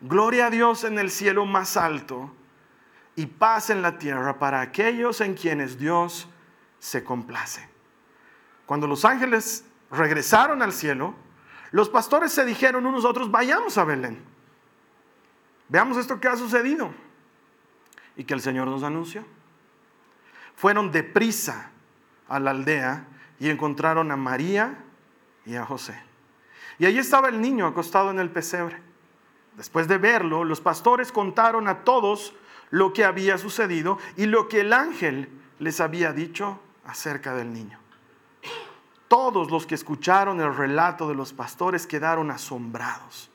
Gloria 0.02 0.48
a 0.48 0.50
Dios 0.50 0.84
en 0.84 1.00
el 1.00 1.10
cielo 1.10 1.46
más 1.46 1.78
alto 1.78 2.32
y 3.16 3.26
paz 3.26 3.70
en 3.70 3.82
la 3.82 3.98
tierra 3.98 4.38
para 4.38 4.62
aquellos 4.62 5.22
en 5.22 5.34
quienes 5.34 5.80
Dios 5.80 6.28
se 6.80 7.04
complace. 7.04 7.75
Cuando 8.66 8.88
los 8.88 9.06
ángeles 9.06 9.66
regresaron 9.92 10.62
al 10.62 10.74
cielo, 10.74 11.16
los 11.72 11.90
pastores 11.90 12.32
se 12.32 12.46
dijeron 12.46 12.86
unos 12.86 13.06
a 13.06 13.10
otros, 13.10 13.30
vayamos 13.30 13.78
a 13.78 13.84
Belén. 13.84 14.24
Veamos 15.68 15.98
esto 15.98 16.20
que 16.20 16.28
ha 16.28 16.36
sucedido. 16.36 16.94
Y 18.16 18.24
que 18.24 18.34
el 18.34 18.42
Señor 18.42 18.68
nos 18.68 18.84
anunció. 18.84 19.26
Fueron 20.56 20.92
deprisa 20.92 21.72
a 22.30 22.40
la 22.40 22.52
aldea 22.52 23.08
y 23.40 23.50
encontraron 23.50 24.12
a 24.12 24.16
María 24.16 24.78
y 25.46 25.56
a 25.56 25.66
José. 25.66 26.02
Y 26.80 26.86
allí 26.86 26.98
estaba 26.98 27.30
el 27.30 27.42
niño 27.42 27.68
acostado 27.68 28.12
en 28.12 28.20
el 28.20 28.30
pesebre. 28.30 28.82
Después 29.58 29.88
de 29.88 29.98
verlo, 29.98 30.44
los 30.44 30.62
pastores 30.62 31.12
contaron 31.12 31.68
a 31.68 31.84
todos 31.84 32.34
lo 32.70 32.94
que 32.94 33.06
había 33.06 33.38
sucedido 33.38 33.98
y 34.18 34.26
lo 34.26 34.48
que 34.48 34.62
el 34.62 34.74
ángel 34.74 35.30
les 35.60 35.80
había 35.80 36.12
dicho 36.12 36.60
acerca 36.86 37.36
del 37.36 37.54
niño. 37.54 37.80
Todos 39.16 39.50
los 39.50 39.66
que 39.66 39.76
escucharon 39.76 40.42
el 40.42 40.54
relato 40.54 41.08
de 41.08 41.16
los 41.16 41.32
pastores 41.32 41.88
quedaron 41.88 42.32
asombrados. 42.32 43.32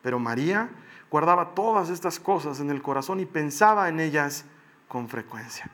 Pero 0.00 0.18
María 0.18 0.70
guardaba 1.10 1.54
todas 1.54 1.90
estas 1.90 2.18
cosas 2.18 2.60
en 2.60 2.70
el 2.70 2.80
corazón 2.80 3.20
y 3.20 3.26
pensaba 3.26 3.90
en 3.90 4.00
ellas 4.00 4.46
con 4.88 5.10
frecuencia. 5.10 5.70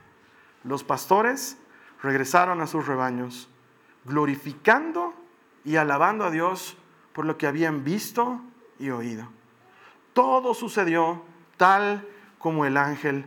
Los 0.64 0.82
pastores 0.82 1.56
regresaron 2.02 2.60
a 2.60 2.66
sus 2.66 2.88
rebaños, 2.88 3.48
glorificando 4.04 5.14
y 5.64 5.76
alabando 5.76 6.24
a 6.24 6.32
Dios 6.32 6.76
por 7.12 7.24
lo 7.24 7.38
que 7.38 7.46
habían 7.46 7.84
visto 7.84 8.40
y 8.80 8.90
oído. 8.90 9.28
Todo 10.14 10.52
sucedió 10.52 11.22
tal 11.56 12.04
como 12.40 12.64
el 12.64 12.76
ángel 12.76 13.24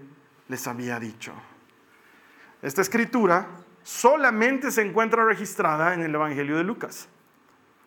les 0.49 0.67
había 0.67 0.99
dicho. 0.99 1.31
Esta 2.61 2.81
escritura 2.81 3.47
solamente 3.83 4.71
se 4.71 4.81
encuentra 4.81 5.25
registrada 5.25 5.93
en 5.93 6.01
el 6.01 6.13
Evangelio 6.13 6.57
de 6.57 6.63
Lucas. 6.63 7.09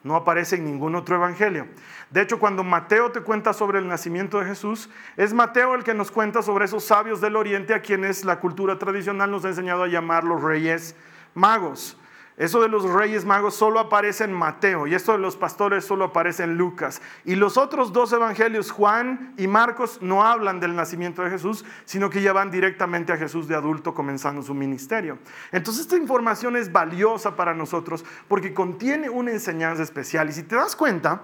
No 0.05 0.17
aparece 0.17 0.57
en 0.57 0.67
ningún 0.67 0.95
otro 0.97 1.17
evangelio. 1.17 1.67
De 2.11 2.21
hecho, 2.21 2.39
cuando 2.39 2.63
Mateo 2.63 3.11
te 3.11 3.23
cuenta 3.23 3.55
sobre 3.55 3.79
el 3.79 3.89
nacimiento 3.89 4.39
de 4.39 4.45
Jesús, 4.45 4.91
es 5.17 5.33
Mateo 5.33 5.75
el 5.75 5.83
que 5.83 5.95
nos 5.95 6.11
cuenta 6.11 6.43
sobre 6.43 6.67
esos 6.67 6.85
sabios 6.85 7.23
del 7.23 7.37
oriente 7.37 7.73
a 7.73 7.81
quienes 7.81 8.23
la 8.23 8.39
cultura 8.39 8.79
tradicional 8.79 9.31
nos 9.31 9.47
ha 9.47 9.49
enseñado 9.49 9.83
a 9.83 9.89
llamar 9.89 10.25
los 10.25 10.43
reyes 10.43 10.95
magos. 11.33 11.97
Eso 12.37 12.61
de 12.61 12.69
los 12.69 12.83
reyes 12.91 13.25
magos 13.25 13.55
solo 13.55 13.79
aparece 13.79 14.25
en 14.25 14.33
Mateo 14.33 14.89
y 14.89 14.95
esto 14.95 15.13
de 15.13 15.19
los 15.19 15.37
pastores 15.37 15.85
solo 15.85 16.07
aparece 16.07 16.43
en 16.43 16.57
Lucas. 16.57 17.01
Y 17.25 17.37
los 17.37 17.57
otros 17.57 17.93
dos 17.93 18.13
evangelios, 18.13 18.73
Juan 18.73 19.35
y 19.37 19.47
Marcos, 19.47 19.99
no 20.01 20.25
hablan 20.25 20.59
del 20.59 20.75
nacimiento 20.75 21.23
de 21.23 21.31
Jesús, 21.31 21.65
sino 21.85 22.11
que 22.11 22.23
ya 22.23 22.33
van 22.33 22.51
directamente 22.51 23.13
a 23.13 23.17
Jesús 23.17 23.47
de 23.47 23.55
adulto 23.55 23.95
comenzando 23.95 24.43
su 24.43 24.53
ministerio. 24.53 25.19
Entonces 25.53 25.83
esta 25.83 25.97
información 25.97 26.57
es 26.57 26.73
valiosa 26.73 27.37
para 27.37 27.55
nosotros 27.55 28.05
porque 28.27 28.53
contiene 28.53 29.09
una 29.09 29.31
enseñanza 29.31 29.85
especial. 29.85 30.29
Y 30.29 30.33
si 30.33 30.43
te 30.43 30.57
das 30.57 30.75
cuenta, 30.75 31.23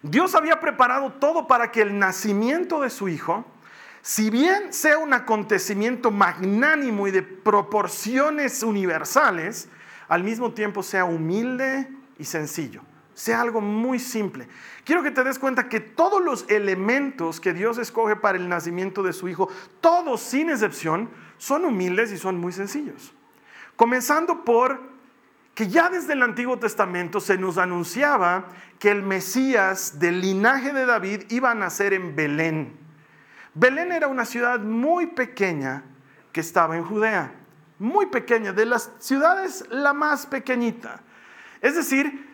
Dios 0.00 0.34
había 0.34 0.58
preparado 0.58 1.12
todo 1.12 1.46
para 1.46 1.70
que 1.70 1.82
el 1.82 1.98
nacimiento 1.98 2.80
de 2.80 2.88
su 2.88 3.10
Hijo, 3.10 3.44
si 4.00 4.30
bien 4.30 4.72
sea 4.72 4.96
un 4.96 5.12
acontecimiento 5.12 6.10
magnánimo 6.10 7.06
y 7.06 7.10
de 7.10 7.22
proporciones 7.22 8.62
universales, 8.62 9.68
al 10.12 10.24
mismo 10.24 10.52
tiempo 10.52 10.82
sea 10.82 11.06
humilde 11.06 11.88
y 12.18 12.24
sencillo, 12.26 12.82
sea 13.14 13.40
algo 13.40 13.62
muy 13.62 13.98
simple. 13.98 14.46
Quiero 14.84 15.02
que 15.02 15.10
te 15.10 15.24
des 15.24 15.38
cuenta 15.38 15.70
que 15.70 15.80
todos 15.80 16.22
los 16.22 16.44
elementos 16.50 17.40
que 17.40 17.54
Dios 17.54 17.78
escoge 17.78 18.14
para 18.14 18.36
el 18.36 18.46
nacimiento 18.46 19.02
de 19.02 19.14
su 19.14 19.30
Hijo, 19.30 19.48
todos 19.80 20.20
sin 20.20 20.50
excepción, 20.50 21.08
son 21.38 21.64
humildes 21.64 22.12
y 22.12 22.18
son 22.18 22.36
muy 22.36 22.52
sencillos. 22.52 23.14
Comenzando 23.74 24.44
por 24.44 24.82
que 25.54 25.68
ya 25.68 25.88
desde 25.88 26.12
el 26.12 26.22
Antiguo 26.22 26.58
Testamento 26.58 27.18
se 27.18 27.38
nos 27.38 27.56
anunciaba 27.56 28.48
que 28.78 28.90
el 28.90 29.02
Mesías 29.02 29.98
del 29.98 30.20
linaje 30.20 30.74
de 30.74 30.84
David 30.84 31.22
iba 31.30 31.52
a 31.52 31.54
nacer 31.54 31.94
en 31.94 32.14
Belén. 32.14 32.76
Belén 33.54 33.92
era 33.92 34.08
una 34.08 34.26
ciudad 34.26 34.60
muy 34.60 35.06
pequeña 35.06 35.84
que 36.32 36.40
estaba 36.40 36.76
en 36.76 36.84
Judea, 36.84 37.32
muy 37.82 38.06
pequeña, 38.06 38.52
de 38.52 38.64
las 38.64 38.92
ciudades 39.00 39.64
la 39.68 39.92
más 39.92 40.26
pequeñita. 40.26 41.00
Es 41.60 41.74
decir, 41.74 42.30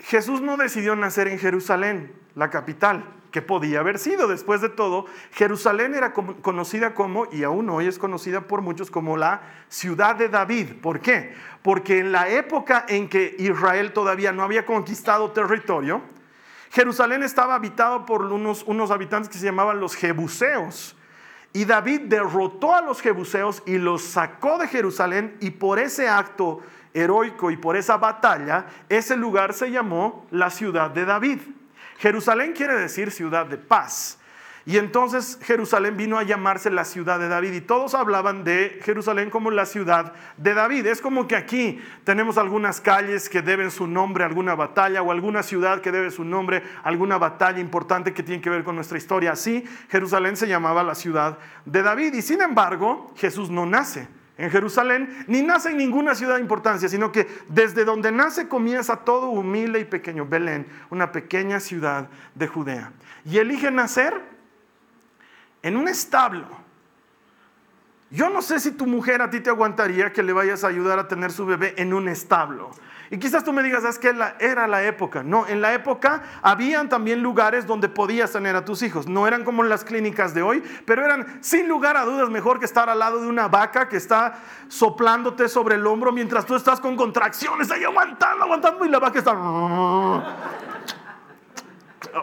Jesús 0.00 0.42
no 0.42 0.56
decidió 0.56 0.94
nacer 0.94 1.26
en 1.26 1.38
Jerusalén, 1.38 2.14
la 2.34 2.50
capital, 2.50 3.04
que 3.30 3.40
podía 3.40 3.80
haber 3.80 3.98
sido. 3.98 4.28
Después 4.28 4.60
de 4.60 4.68
todo, 4.68 5.06
Jerusalén 5.32 5.94
era 5.94 6.12
conocida 6.12 6.94
como, 6.94 7.26
y 7.32 7.44
aún 7.44 7.70
hoy 7.70 7.86
es 7.86 7.98
conocida 7.98 8.42
por 8.42 8.60
muchos 8.60 8.90
como 8.90 9.16
la 9.16 9.40
ciudad 9.68 10.16
de 10.16 10.28
David. 10.28 10.80
¿Por 10.82 11.00
qué? 11.00 11.34
Porque 11.62 12.00
en 12.00 12.12
la 12.12 12.28
época 12.28 12.84
en 12.86 13.08
que 13.08 13.36
Israel 13.38 13.92
todavía 13.92 14.32
no 14.32 14.42
había 14.42 14.66
conquistado 14.66 15.30
territorio, 15.30 16.02
Jerusalén 16.70 17.22
estaba 17.22 17.54
habitado 17.54 18.04
por 18.04 18.22
unos, 18.26 18.64
unos 18.64 18.90
habitantes 18.90 19.30
que 19.30 19.38
se 19.38 19.46
llamaban 19.46 19.80
los 19.80 19.96
jebuseos. 19.96 20.96
Y 21.52 21.64
David 21.64 22.02
derrotó 22.02 22.74
a 22.74 22.80
los 22.80 23.00
jebuseos 23.00 23.62
y 23.66 23.78
los 23.78 24.02
sacó 24.02 24.58
de 24.58 24.68
Jerusalén 24.68 25.36
y 25.40 25.50
por 25.50 25.78
ese 25.80 26.08
acto 26.08 26.60
heroico 26.94 27.50
y 27.50 27.56
por 27.56 27.76
esa 27.76 27.96
batalla, 27.96 28.66
ese 28.88 29.16
lugar 29.16 29.52
se 29.52 29.70
llamó 29.70 30.26
la 30.30 30.50
ciudad 30.50 30.90
de 30.90 31.04
David. 31.04 31.40
Jerusalén 31.98 32.52
quiere 32.52 32.74
decir 32.74 33.10
ciudad 33.10 33.46
de 33.46 33.58
paz. 33.58 34.19
Y 34.70 34.78
entonces 34.78 35.36
Jerusalén 35.42 35.96
vino 35.96 36.16
a 36.16 36.22
llamarse 36.22 36.70
la 36.70 36.84
ciudad 36.84 37.18
de 37.18 37.26
David 37.26 37.54
y 37.54 37.60
todos 37.60 37.96
hablaban 37.96 38.44
de 38.44 38.78
Jerusalén 38.84 39.28
como 39.28 39.50
la 39.50 39.66
ciudad 39.66 40.12
de 40.36 40.54
David. 40.54 40.86
Es 40.86 41.00
como 41.00 41.26
que 41.26 41.34
aquí 41.34 41.80
tenemos 42.04 42.38
algunas 42.38 42.80
calles 42.80 43.28
que 43.28 43.42
deben 43.42 43.72
su 43.72 43.88
nombre 43.88 44.22
a 44.22 44.28
alguna 44.28 44.54
batalla 44.54 45.02
o 45.02 45.10
alguna 45.10 45.42
ciudad 45.42 45.80
que 45.80 45.90
debe 45.90 46.12
su 46.12 46.22
nombre 46.22 46.62
a 46.84 46.88
alguna 46.88 47.18
batalla 47.18 47.58
importante 47.58 48.14
que 48.14 48.22
tiene 48.22 48.40
que 48.40 48.48
ver 48.48 48.62
con 48.62 48.76
nuestra 48.76 48.96
historia. 48.96 49.32
Así 49.32 49.64
Jerusalén 49.88 50.36
se 50.36 50.46
llamaba 50.46 50.84
la 50.84 50.94
ciudad 50.94 51.38
de 51.64 51.82
David 51.82 52.14
y 52.14 52.22
sin 52.22 52.40
embargo 52.40 53.12
Jesús 53.16 53.50
no 53.50 53.66
nace 53.66 54.06
en 54.38 54.52
Jerusalén, 54.52 55.24
ni 55.26 55.42
nace 55.42 55.70
en 55.70 55.78
ninguna 55.78 56.14
ciudad 56.14 56.36
de 56.36 56.42
importancia, 56.42 56.88
sino 56.88 57.10
que 57.10 57.26
desde 57.48 57.84
donde 57.84 58.12
nace 58.12 58.46
comienza 58.46 58.98
todo 58.98 59.30
humilde 59.30 59.80
y 59.80 59.84
pequeño, 59.84 60.26
Belén, 60.26 60.64
una 60.90 61.10
pequeña 61.10 61.58
ciudad 61.58 62.08
de 62.36 62.46
Judea. 62.46 62.92
Y 63.24 63.38
elige 63.38 63.72
nacer 63.72 64.29
en 65.62 65.76
un 65.76 65.88
establo. 65.88 66.46
Yo 68.10 68.28
no 68.28 68.42
sé 68.42 68.58
si 68.58 68.72
tu 68.72 68.86
mujer 68.86 69.22
a 69.22 69.30
ti 69.30 69.40
te 69.40 69.50
aguantaría 69.50 70.12
que 70.12 70.24
le 70.24 70.32
vayas 70.32 70.64
a 70.64 70.68
ayudar 70.68 70.98
a 70.98 71.06
tener 71.06 71.30
su 71.30 71.46
bebé 71.46 71.74
en 71.76 71.94
un 71.94 72.08
establo. 72.08 72.70
Y 73.12 73.18
quizás 73.18 73.42
tú 73.42 73.52
me 73.52 73.62
digas, 73.62 73.84
es 73.84 73.98
que 73.98 74.14
era 74.38 74.66
la 74.68 74.84
época. 74.84 75.22
No, 75.24 75.46
en 75.46 75.60
la 75.60 75.74
época 75.74 76.22
habían 76.42 76.88
también 76.88 77.22
lugares 77.22 77.66
donde 77.66 77.88
podías 77.88 78.32
tener 78.32 78.54
a 78.54 78.64
tus 78.64 78.82
hijos. 78.82 79.08
No 79.08 79.26
eran 79.26 79.44
como 79.44 79.62
las 79.64 79.84
clínicas 79.84 80.32
de 80.32 80.42
hoy, 80.42 80.62
pero 80.86 81.04
eran 81.04 81.38
sin 81.40 81.68
lugar 81.68 81.96
a 81.96 82.04
dudas 82.04 82.30
mejor 82.30 82.58
que 82.58 82.66
estar 82.66 82.88
al 82.88 83.00
lado 83.00 83.20
de 83.20 83.28
una 83.28 83.48
vaca 83.48 83.88
que 83.88 83.96
está 83.96 84.40
soplándote 84.68 85.48
sobre 85.48 85.76
el 85.76 85.86
hombro 85.86 86.12
mientras 86.12 86.46
tú 86.46 86.54
estás 86.54 86.80
con 86.80 86.96
contracciones 86.96 87.70
ahí 87.70 87.82
aguantando, 87.82 88.44
aguantando 88.44 88.84
y 88.84 88.88
la 88.88 89.00
vaca 89.00 89.18
está 89.18 89.32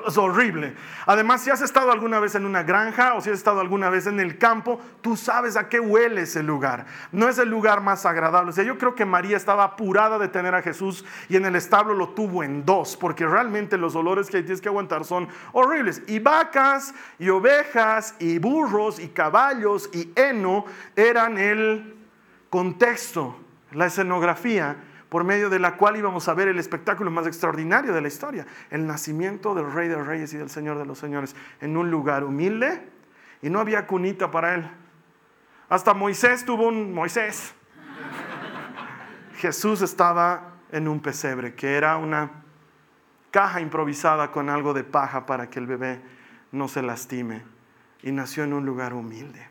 es 0.08 0.18
horrible. 0.18 0.76
Además, 1.06 1.42
si 1.42 1.50
has 1.50 1.62
estado 1.62 1.92
alguna 1.92 2.20
vez 2.20 2.36
en 2.36 2.46
una 2.46 2.64
granja 2.64 3.14
o 3.14 3.22
si 3.22 3.30
has 3.30 3.38
estado 3.38 3.60
alguna 3.60 3.90
vez 3.90 4.08
en 4.08 4.20
el 4.20 4.38
campo, 4.38 4.80
tú 5.02 5.16
sabes 5.18 5.56
a 5.56 5.70
qué 5.70 5.80
huele 5.80 6.22
ese 6.22 6.44
lugar. 6.44 6.86
No 7.12 7.28
es 7.28 7.38
el 7.38 7.50
lugar 7.50 7.82
más 7.82 8.06
agradable. 8.06 8.50
O 8.50 8.54
sea, 8.54 8.64
yo 8.64 8.78
creo 8.78 8.96
que 8.96 9.06
María 9.06 9.38
estaba 9.38 9.64
apurada 9.64 10.18
de 10.18 10.28
tener 10.28 10.56
a 10.56 10.62
Jesús 10.62 11.06
y 11.30 11.36
en 11.36 11.46
el 11.46 11.56
establo 11.56 11.94
lo 11.94 12.10
tuvo 12.10 12.44
en 12.44 12.66
dos, 12.66 12.98
porque 12.98 13.26
realmente 13.26 13.78
los 13.78 13.96
olores 13.96 14.30
que 14.30 14.42
tienes 14.42 14.62
que 14.62 14.70
aguantar 14.70 15.06
son 15.06 15.28
horribles. 15.54 16.02
Y 16.08 16.20
vacas 16.20 16.94
y 17.20 17.30
ovejas 17.30 18.16
y 18.20 18.40
burros 18.40 19.00
y 19.00 19.10
caballos 19.10 19.90
y 19.94 20.12
heno 20.16 20.66
eran 20.96 21.38
el 21.38 21.96
contexto, 22.50 23.38
la 23.72 23.88
escenografía 23.88 24.78
por 25.10 25.24
medio 25.24 25.50
de 25.50 25.60
la 25.60 25.78
cual 25.78 25.96
íbamos 25.96 26.28
a 26.28 26.34
ver 26.34 26.48
el 26.48 26.60
espectáculo 26.60 27.12
más 27.12 27.28
extraordinario 27.28 27.94
de 27.94 28.02
la 28.02 28.08
historia, 28.08 28.46
el 28.70 28.86
nacimiento 28.86 29.56
del 29.56 29.72
Rey 29.72 29.88
de 29.88 30.02
Reyes 30.02 30.34
y 30.34 30.38
del 30.38 30.50
Señor 30.50 30.78
de 30.78 30.86
los 30.86 30.98
Señores, 30.98 31.36
en 31.62 31.78
un 31.78 31.90
lugar 31.90 32.24
humilde 32.24 32.82
y 33.42 33.50
no 33.50 33.60
había 33.60 33.88
cunita 33.88 34.32
para 34.32 34.56
él. 34.56 34.70
Hasta 35.70 35.94
Moisés 35.94 36.46
tuvo 36.46 36.68
un 36.68 36.94
Moisés. 36.94 37.54
Jesús 39.38 39.82
estaba 39.82 40.54
en 40.72 40.88
un 40.88 41.00
pesebre, 41.00 41.54
que 41.54 41.76
era 41.76 41.98
una 41.98 42.32
caja 43.32 43.62
improvisada 43.62 44.32
con 44.32 44.50
algo 44.50 44.74
de 44.74 44.84
paja 44.84 45.26
para 45.26 45.50
que 45.50 45.60
el 45.60 45.68
bebé 45.68 46.02
no 46.52 46.68
se 46.68 46.82
lastime, 46.82 47.44
y 48.02 48.12
nació 48.12 48.44
en 48.44 48.54
un 48.54 48.66
lugar 48.66 48.94
humilde. 48.94 49.48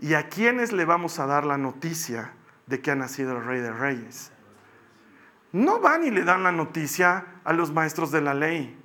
¿Y 0.00 0.14
a 0.14 0.28
quiénes 0.28 0.72
le 0.72 0.84
vamos 0.84 1.18
a 1.18 1.26
dar 1.26 1.46
la 1.46 1.56
noticia 1.56 2.32
de 2.66 2.80
que 2.80 2.90
ha 2.90 2.96
nacido 2.96 3.36
el 3.36 3.44
Rey 3.44 3.60
de 3.60 3.72
Reyes? 3.72 4.32
No 5.56 5.80
van 5.80 6.04
y 6.04 6.10
le 6.10 6.22
dan 6.22 6.42
la 6.42 6.52
noticia 6.52 7.24
a 7.42 7.54
los 7.54 7.72
maestros 7.72 8.10
de 8.10 8.20
la 8.20 8.34
ley 8.34 8.78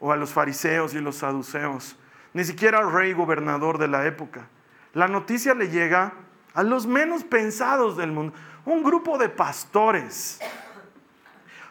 o 0.00 0.12
a 0.12 0.16
los 0.16 0.34
fariseos 0.34 0.92
y 0.92 1.00
los 1.00 1.16
saduceos, 1.16 1.96
ni 2.34 2.44
siquiera 2.44 2.78
al 2.80 2.92
rey 2.92 3.14
gobernador 3.14 3.78
de 3.78 3.88
la 3.88 4.06
época. 4.06 4.48
La 4.92 5.08
noticia 5.08 5.54
le 5.54 5.70
llega 5.70 6.12
a 6.52 6.62
los 6.62 6.86
menos 6.86 7.24
pensados 7.24 7.96
del 7.96 8.12
mundo, 8.12 8.34
un 8.66 8.82
grupo 8.82 9.16
de 9.16 9.30
pastores. 9.30 10.40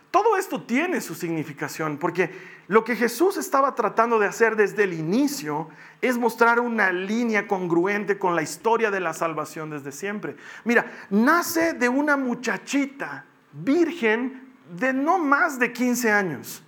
Todo 0.10 0.36
esto 0.36 0.64
tiene 0.64 1.00
su 1.00 1.14
significación, 1.14 1.98
porque 1.98 2.32
lo 2.68 2.84
que 2.84 2.96
Jesús 2.96 3.38
estaba 3.38 3.76
tratando 3.76 4.18
de 4.18 4.26
hacer 4.26 4.56
desde 4.56 4.86
el 4.86 4.94
inicio 4.94 5.70
es 6.02 6.18
mostrar 6.18 6.60
una 6.60 6.92
línea 6.92 7.48
congruente 7.48 8.18
con 8.18 8.36
la 8.36 8.42
historia 8.42 8.90
de 8.90 9.00
la 9.00 9.14
salvación 9.14 9.70
desde 9.70 9.92
siempre. 9.92 10.36
Mira, 10.64 10.92
nace 11.12 11.74
de 11.74 11.88
una 11.88 12.18
muchachita 12.18 13.26
virgen 13.54 14.54
de 14.78 14.94
no 14.94 15.20
más 15.20 15.60
de 15.60 15.72
15 15.72 16.12
años. 16.12 16.64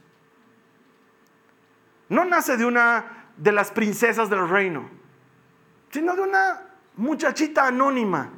No 2.10 2.24
nace 2.24 2.58
de 2.58 2.65
una 2.65 3.27
de 3.38 3.51
las 3.51 3.72
princesas 3.72 4.30
del 4.30 4.48
reino, 4.48 4.89
sino 5.89 6.15
de 6.15 6.22
una 6.22 6.62
muchachita 6.96 7.68
anónima. 7.68 8.30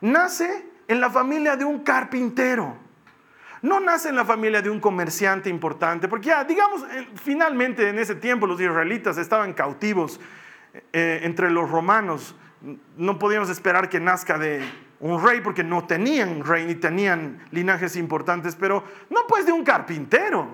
Nace 0.00 0.66
en 0.88 1.00
la 1.00 1.10
familia 1.10 1.56
de 1.56 1.64
un 1.64 1.80
carpintero. 1.80 2.76
No 3.62 3.80
nace 3.80 4.10
en 4.10 4.16
la 4.16 4.24
familia 4.24 4.62
de 4.62 4.70
un 4.70 4.78
comerciante 4.78 5.50
importante, 5.50 6.06
porque 6.06 6.28
ya, 6.28 6.44
digamos, 6.44 6.84
eh, 6.90 7.08
finalmente 7.16 7.88
en 7.88 7.98
ese 7.98 8.14
tiempo 8.14 8.46
los 8.46 8.60
israelitas 8.60 9.18
estaban 9.18 9.54
cautivos 9.54 10.20
eh, 10.92 11.20
entre 11.22 11.50
los 11.50 11.68
romanos. 11.68 12.36
No 12.96 13.18
podíamos 13.18 13.50
esperar 13.50 13.88
que 13.88 13.98
nazca 13.98 14.38
de 14.38 14.62
un 15.00 15.22
rey 15.22 15.40
porque 15.40 15.62
no 15.62 15.86
tenían 15.86 16.44
rey 16.44 16.66
ni 16.66 16.74
tenían 16.74 17.38
linajes 17.50 17.96
importantes, 17.96 18.56
pero 18.56 18.82
no 19.10 19.20
pues 19.28 19.46
de 19.46 19.52
un 19.52 19.64
carpintero, 19.64 20.48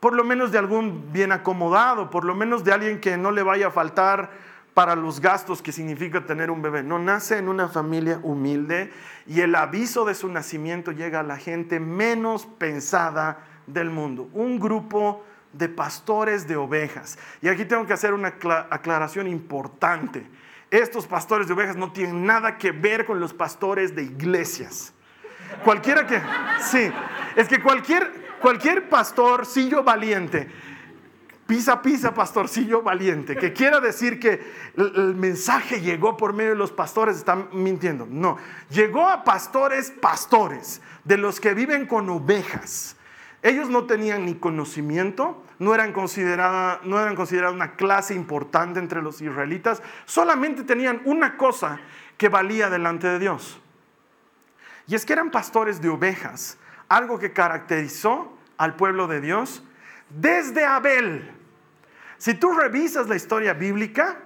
por 0.00 0.14
lo 0.14 0.24
menos 0.24 0.52
de 0.52 0.58
algún 0.58 1.12
bien 1.12 1.32
acomodado, 1.32 2.10
por 2.10 2.24
lo 2.24 2.34
menos 2.34 2.64
de 2.64 2.72
alguien 2.72 3.00
que 3.00 3.16
no 3.16 3.30
le 3.30 3.42
vaya 3.42 3.68
a 3.68 3.70
faltar 3.70 4.30
para 4.74 4.96
los 4.96 5.20
gastos 5.20 5.62
que 5.62 5.72
significa 5.72 6.26
tener 6.26 6.50
un 6.50 6.60
bebé. 6.60 6.82
No 6.82 6.98
nace 6.98 7.38
en 7.38 7.48
una 7.48 7.68
familia 7.68 8.20
humilde 8.22 8.92
y 9.26 9.40
el 9.40 9.54
aviso 9.54 10.04
de 10.04 10.14
su 10.14 10.28
nacimiento 10.28 10.90
llega 10.90 11.20
a 11.20 11.22
la 11.22 11.36
gente 11.36 11.78
menos 11.78 12.46
pensada 12.46 13.38
del 13.66 13.90
mundo, 13.90 14.28
un 14.32 14.58
grupo 14.58 15.24
de 15.52 15.68
pastores 15.68 16.48
de 16.48 16.56
ovejas. 16.56 17.18
Y 17.40 17.48
aquí 17.48 17.64
tengo 17.64 17.86
que 17.86 17.92
hacer 17.92 18.12
una 18.12 18.34
aclaración 18.70 19.28
importante 19.28 20.26
estos 20.78 21.06
pastores 21.06 21.46
de 21.46 21.54
ovejas 21.54 21.76
no 21.76 21.92
tienen 21.92 22.26
nada 22.26 22.58
que 22.58 22.72
ver 22.72 23.04
con 23.04 23.20
los 23.20 23.32
pastores 23.32 23.94
de 23.94 24.02
iglesias. 24.02 24.92
Cualquiera 25.62 26.06
que, 26.06 26.20
sí, 26.60 26.90
es 27.36 27.48
que 27.48 27.62
cualquier, 27.62 28.36
cualquier 28.40 28.88
pastorcillo 28.88 29.84
valiente, 29.84 30.48
pisa, 31.46 31.82
pisa, 31.82 32.14
pastorcillo 32.14 32.82
valiente, 32.82 33.36
que 33.36 33.52
quiera 33.52 33.80
decir 33.80 34.18
que 34.18 34.42
el, 34.76 35.14
mensaje 35.14 35.80
llegó 35.80 36.16
por 36.16 36.32
medio 36.32 36.50
de 36.50 36.56
los 36.56 36.72
pastores, 36.72 37.16
están 37.16 37.48
mintiendo. 37.52 38.06
No, 38.08 38.38
llegó 38.70 39.08
a 39.08 39.24
pastores, 39.24 39.90
pastores, 39.90 40.80
de 41.04 41.18
los 41.18 41.40
que 41.40 41.54
viven 41.54 41.86
con 41.86 42.08
ovejas. 42.08 42.96
Ellos 43.42 43.68
no 43.68 43.84
tenían 43.84 44.24
ni 44.24 44.34
conocimiento, 44.34 45.44
no 45.58 45.74
eran 45.74 45.92
consideradas 45.92 46.80
no 46.84 47.00
eran 47.00 47.16
una 47.54 47.76
clase 47.76 48.14
importante 48.14 48.80
entre 48.80 49.02
los 49.02 49.20
israelitas, 49.20 49.82
solamente 50.04 50.64
tenían 50.64 51.00
una 51.04 51.36
cosa 51.36 51.80
que 52.16 52.28
valía 52.28 52.70
delante 52.70 53.06
de 53.06 53.18
Dios. 53.18 53.60
Y 54.86 54.94
es 54.94 55.06
que 55.06 55.12
eran 55.12 55.30
pastores 55.30 55.80
de 55.80 55.88
ovejas, 55.88 56.58
algo 56.88 57.18
que 57.18 57.32
caracterizó 57.32 58.36
al 58.58 58.76
pueblo 58.76 59.06
de 59.06 59.20
Dios 59.20 59.62
desde 60.10 60.64
Abel. 60.64 61.30
Si 62.18 62.34
tú 62.34 62.52
revisas 62.52 63.08
la 63.08 63.16
historia 63.16 63.54
bíblica, 63.54 64.18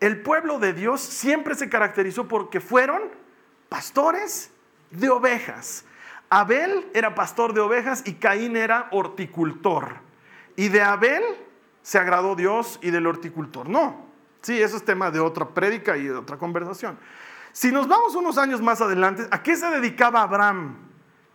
el 0.00 0.20
pueblo 0.20 0.58
de 0.58 0.72
Dios 0.72 1.00
siempre 1.00 1.54
se 1.54 1.68
caracterizó 1.68 2.28
porque 2.28 2.60
fueron 2.60 3.02
pastores 3.68 4.50
de 4.90 5.08
ovejas. 5.08 5.84
Abel 6.28 6.88
era 6.92 7.14
pastor 7.14 7.52
de 7.52 7.60
ovejas 7.60 8.02
y 8.04 8.14
Caín 8.14 8.56
era 8.56 8.88
horticultor. 8.90 10.05
Y 10.56 10.68
de 10.68 10.82
Abel 10.82 11.22
se 11.82 11.98
agradó 11.98 12.34
Dios 12.34 12.78
y 12.82 12.90
del 12.90 13.06
horticultor. 13.06 13.68
No, 13.68 14.06
sí, 14.40 14.60
eso 14.60 14.76
es 14.76 14.84
tema 14.84 15.10
de 15.10 15.20
otra 15.20 15.48
prédica 15.48 15.96
y 15.96 16.04
de 16.04 16.14
otra 16.14 16.36
conversación. 16.38 16.98
Si 17.52 17.70
nos 17.70 17.86
vamos 17.86 18.14
unos 18.14 18.38
años 18.38 18.60
más 18.60 18.80
adelante, 18.80 19.26
¿a 19.30 19.42
qué 19.42 19.56
se 19.56 19.66
dedicaba 19.68 20.22
Abraham? 20.22 20.76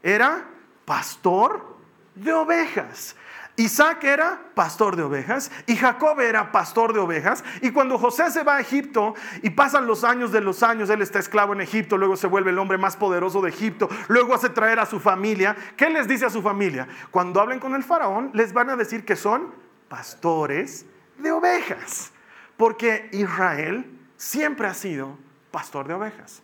Era 0.04 0.46
pastor 0.86 1.78
de 2.16 2.34
ovejas. 2.34 3.16
Isaac 3.58 4.04
era 4.06 4.40
pastor 4.56 4.96
de 4.96 5.04
ovejas 5.04 5.52
y 5.68 5.76
Jacob 5.76 6.20
era 6.20 6.52
pastor 6.52 6.94
de 6.94 7.00
ovejas. 7.00 7.44
Y 7.62 7.72
cuando 7.72 7.98
José 7.98 8.32
se 8.32 8.44
va 8.44 8.56
a 8.56 8.62
Egipto 8.62 9.14
y 9.44 9.50
pasan 9.52 9.86
los 9.88 10.04
años 10.04 10.32
de 10.32 10.42
los 10.42 10.64
años, 10.64 10.90
él 10.90 11.02
está 11.02 11.20
esclavo 11.20 11.54
en 11.54 11.62
Egipto, 11.62 11.98
luego 11.98 12.16
se 12.16 12.28
vuelve 12.28 12.52
el 12.52 12.60
hombre 12.60 12.78
más 12.78 12.96
poderoso 12.96 13.42
de 13.42 13.50
Egipto, 13.50 13.90
luego 14.08 14.34
hace 14.34 14.50
traer 14.50 14.80
a 14.80 14.86
su 14.86 15.00
familia. 15.00 15.56
¿Qué 15.76 15.90
les 15.90 16.08
dice 16.08 16.26
a 16.26 16.30
su 16.30 16.42
familia? 16.42 16.88
Cuando 17.12 17.42
hablen 17.42 17.60
con 17.60 17.76
el 17.76 17.84
faraón, 17.84 18.32
les 18.34 18.54
van 18.54 18.70
a 18.70 18.76
decir 18.76 19.06
que 19.06 19.16
son 19.16 19.54
pastores 19.90 20.86
de 21.18 21.32
ovejas, 21.32 22.12
porque 22.58 23.10
Israel 23.12 23.86
siempre 24.16 24.68
ha 24.68 24.74
sido 24.74 25.18
pastor 25.52 25.88
de 25.88 25.94
ovejas. 25.94 26.42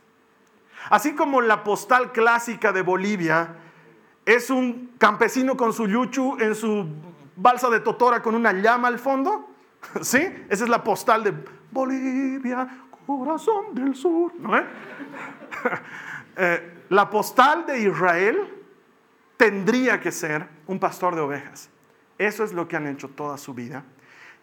Así 0.89 1.15
como 1.15 1.41
la 1.41 1.63
postal 1.63 2.11
clásica 2.11 2.71
de 2.71 2.81
Bolivia 2.81 3.55
es 4.27 4.49
un 4.49 4.91
campesino 4.97 5.55
con 5.55 5.71
su 5.71 5.87
yuchu 5.87 6.37
en 6.41 6.53
su 6.53 6.85
balsa 7.37 7.69
de 7.69 7.79
totora 7.79 8.21
con 8.21 8.35
una 8.35 8.51
llama 8.51 8.89
al 8.89 8.99
fondo. 8.99 9.47
¿Sí? 10.01 10.19
Esa 10.49 10.65
es 10.65 10.69
la 10.69 10.83
postal 10.83 11.23
de 11.23 11.33
Bolivia, 11.71 12.67
corazón 13.07 13.73
del 13.73 13.95
sur. 13.95 14.33
Eh, 16.39 16.83
la 16.89 17.09
postal 17.09 17.65
de 17.65 17.79
Israel 17.79 18.37
tendría 19.37 19.99
que 19.99 20.11
ser 20.11 20.47
un 20.67 20.79
pastor 20.79 21.15
de 21.15 21.21
ovejas. 21.21 21.67
Eso 22.19 22.43
es 22.43 22.53
lo 22.53 22.67
que 22.67 22.75
han 22.75 22.85
hecho 22.85 23.07
toda 23.07 23.39
su 23.39 23.55
vida. 23.55 23.83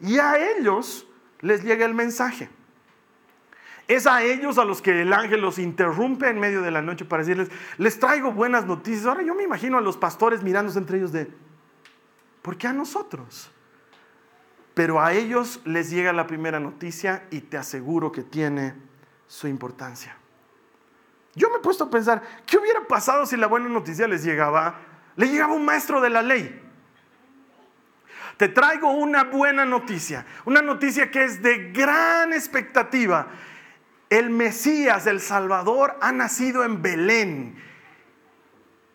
Y 0.00 0.18
a 0.18 0.36
ellos 0.36 1.06
les 1.38 1.62
llega 1.62 1.86
el 1.86 1.94
mensaje. 1.94 2.48
Es 3.86 4.06
a 4.06 4.22
ellos 4.22 4.56
a 4.58 4.64
los 4.64 4.80
que 4.80 5.02
el 5.02 5.12
ángel 5.12 5.42
los 5.42 5.58
interrumpe 5.58 6.28
en 6.28 6.40
medio 6.40 6.62
de 6.62 6.70
la 6.70 6.80
noche 6.80 7.04
para 7.04 7.22
decirles, 7.22 7.50
les 7.76 7.98
traigo 7.98 8.32
buenas 8.32 8.64
noticias. 8.64 9.04
Ahora 9.06 9.22
yo 9.22 9.34
me 9.34 9.42
imagino 9.42 9.76
a 9.76 9.82
los 9.82 9.96
pastores 9.96 10.42
mirándose 10.42 10.78
entre 10.78 10.98
ellos 10.98 11.12
de, 11.12 11.30
¿por 12.40 12.56
qué 12.56 12.68
a 12.68 12.72
nosotros? 12.72 13.50
Pero 14.72 15.00
a 15.02 15.12
ellos 15.12 15.60
les 15.64 15.90
llega 15.90 16.12
la 16.12 16.26
primera 16.26 16.58
noticia 16.58 17.24
y 17.30 17.42
te 17.42 17.58
aseguro 17.58 18.10
que 18.10 18.22
tiene 18.22 18.74
su 19.26 19.48
importancia. 19.48 20.16
Yo 21.34 21.50
me 21.50 21.56
he 21.56 21.60
puesto 21.60 21.84
a 21.84 21.90
pensar, 21.90 22.22
¿qué 22.46 22.56
hubiera 22.56 22.86
pasado 22.86 23.26
si 23.26 23.36
la 23.36 23.48
buena 23.48 23.68
noticia 23.68 24.08
les 24.08 24.24
llegaba? 24.24 24.76
Le 25.16 25.28
llegaba 25.28 25.52
un 25.52 25.64
maestro 25.64 26.00
de 26.00 26.10
la 26.10 26.22
ley. 26.22 26.60
Te 28.36 28.48
traigo 28.48 28.90
una 28.90 29.24
buena 29.24 29.64
noticia, 29.64 30.26
una 30.44 30.62
noticia 30.62 31.10
que 31.10 31.22
es 31.22 31.42
de 31.42 31.70
gran 31.70 32.32
expectativa 32.32 33.28
el 34.18 34.30
Mesías, 34.30 35.06
el 35.06 35.20
Salvador, 35.20 35.96
ha 36.00 36.12
nacido 36.12 36.64
en 36.64 36.82
Belén. 36.82 37.56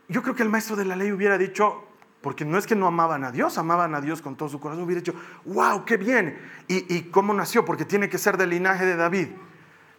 Yo 0.07 0.23
creo 0.23 0.33
que 0.33 0.43
el 0.43 0.49
maestro 0.49 0.75
de 0.75 0.85
la 0.85 0.95
ley 0.95 1.11
hubiera 1.11 1.37
dicho, 1.37 1.83
porque 2.21 2.45
no 2.45 2.57
es 2.57 2.65
que 2.65 2.75
no 2.75 2.87
amaban 2.87 3.23
a 3.23 3.31
Dios, 3.31 3.57
amaban 3.57 3.93
a 3.95 4.01
Dios 4.01 4.21
con 4.21 4.35
todo 4.35 4.47
su 4.49 4.59
corazón, 4.59 4.85
hubiera 4.85 5.01
dicho, 5.01 5.15
wow, 5.45 5.83
qué 5.83 5.97
bien. 5.97 6.39
¿Y, 6.67 7.01
cómo 7.11 7.33
nació? 7.33 7.65
Porque 7.65 7.85
tiene 7.85 8.07
que 8.07 8.17
ser 8.17 8.37
del 8.37 8.51
linaje 8.51 8.85
de 8.85 8.95
David. 8.95 9.27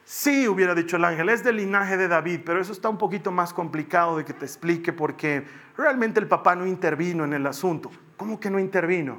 Sí, 0.05 0.49
hubiera 0.49 0.75
dicho 0.75 0.97
el 0.97 1.05
ángel, 1.05 1.29
es 1.29 1.45
del 1.45 1.57
linaje 1.57 1.97
de 1.97 2.09
David, 2.09 2.41
pero 2.45 2.61
eso 2.61 2.73
está 2.73 2.89
un 2.89 2.99
poquito 2.99 3.31
más 3.31 3.53
complicado 3.53 4.17
de 4.17 4.25
que 4.25 4.33
te 4.33 4.47
explique 4.47 4.93
porque 4.93 5.45
realmente 5.77 6.19
el 6.19 6.27
papá 6.27 6.57
no 6.57 6.67
intervino 6.67 7.25
en 7.25 7.35
el 7.35 7.47
asunto. 7.47 7.91
¿Cómo 8.17 8.41
que 8.41 8.51
no 8.51 8.59
intervino? 8.59 9.19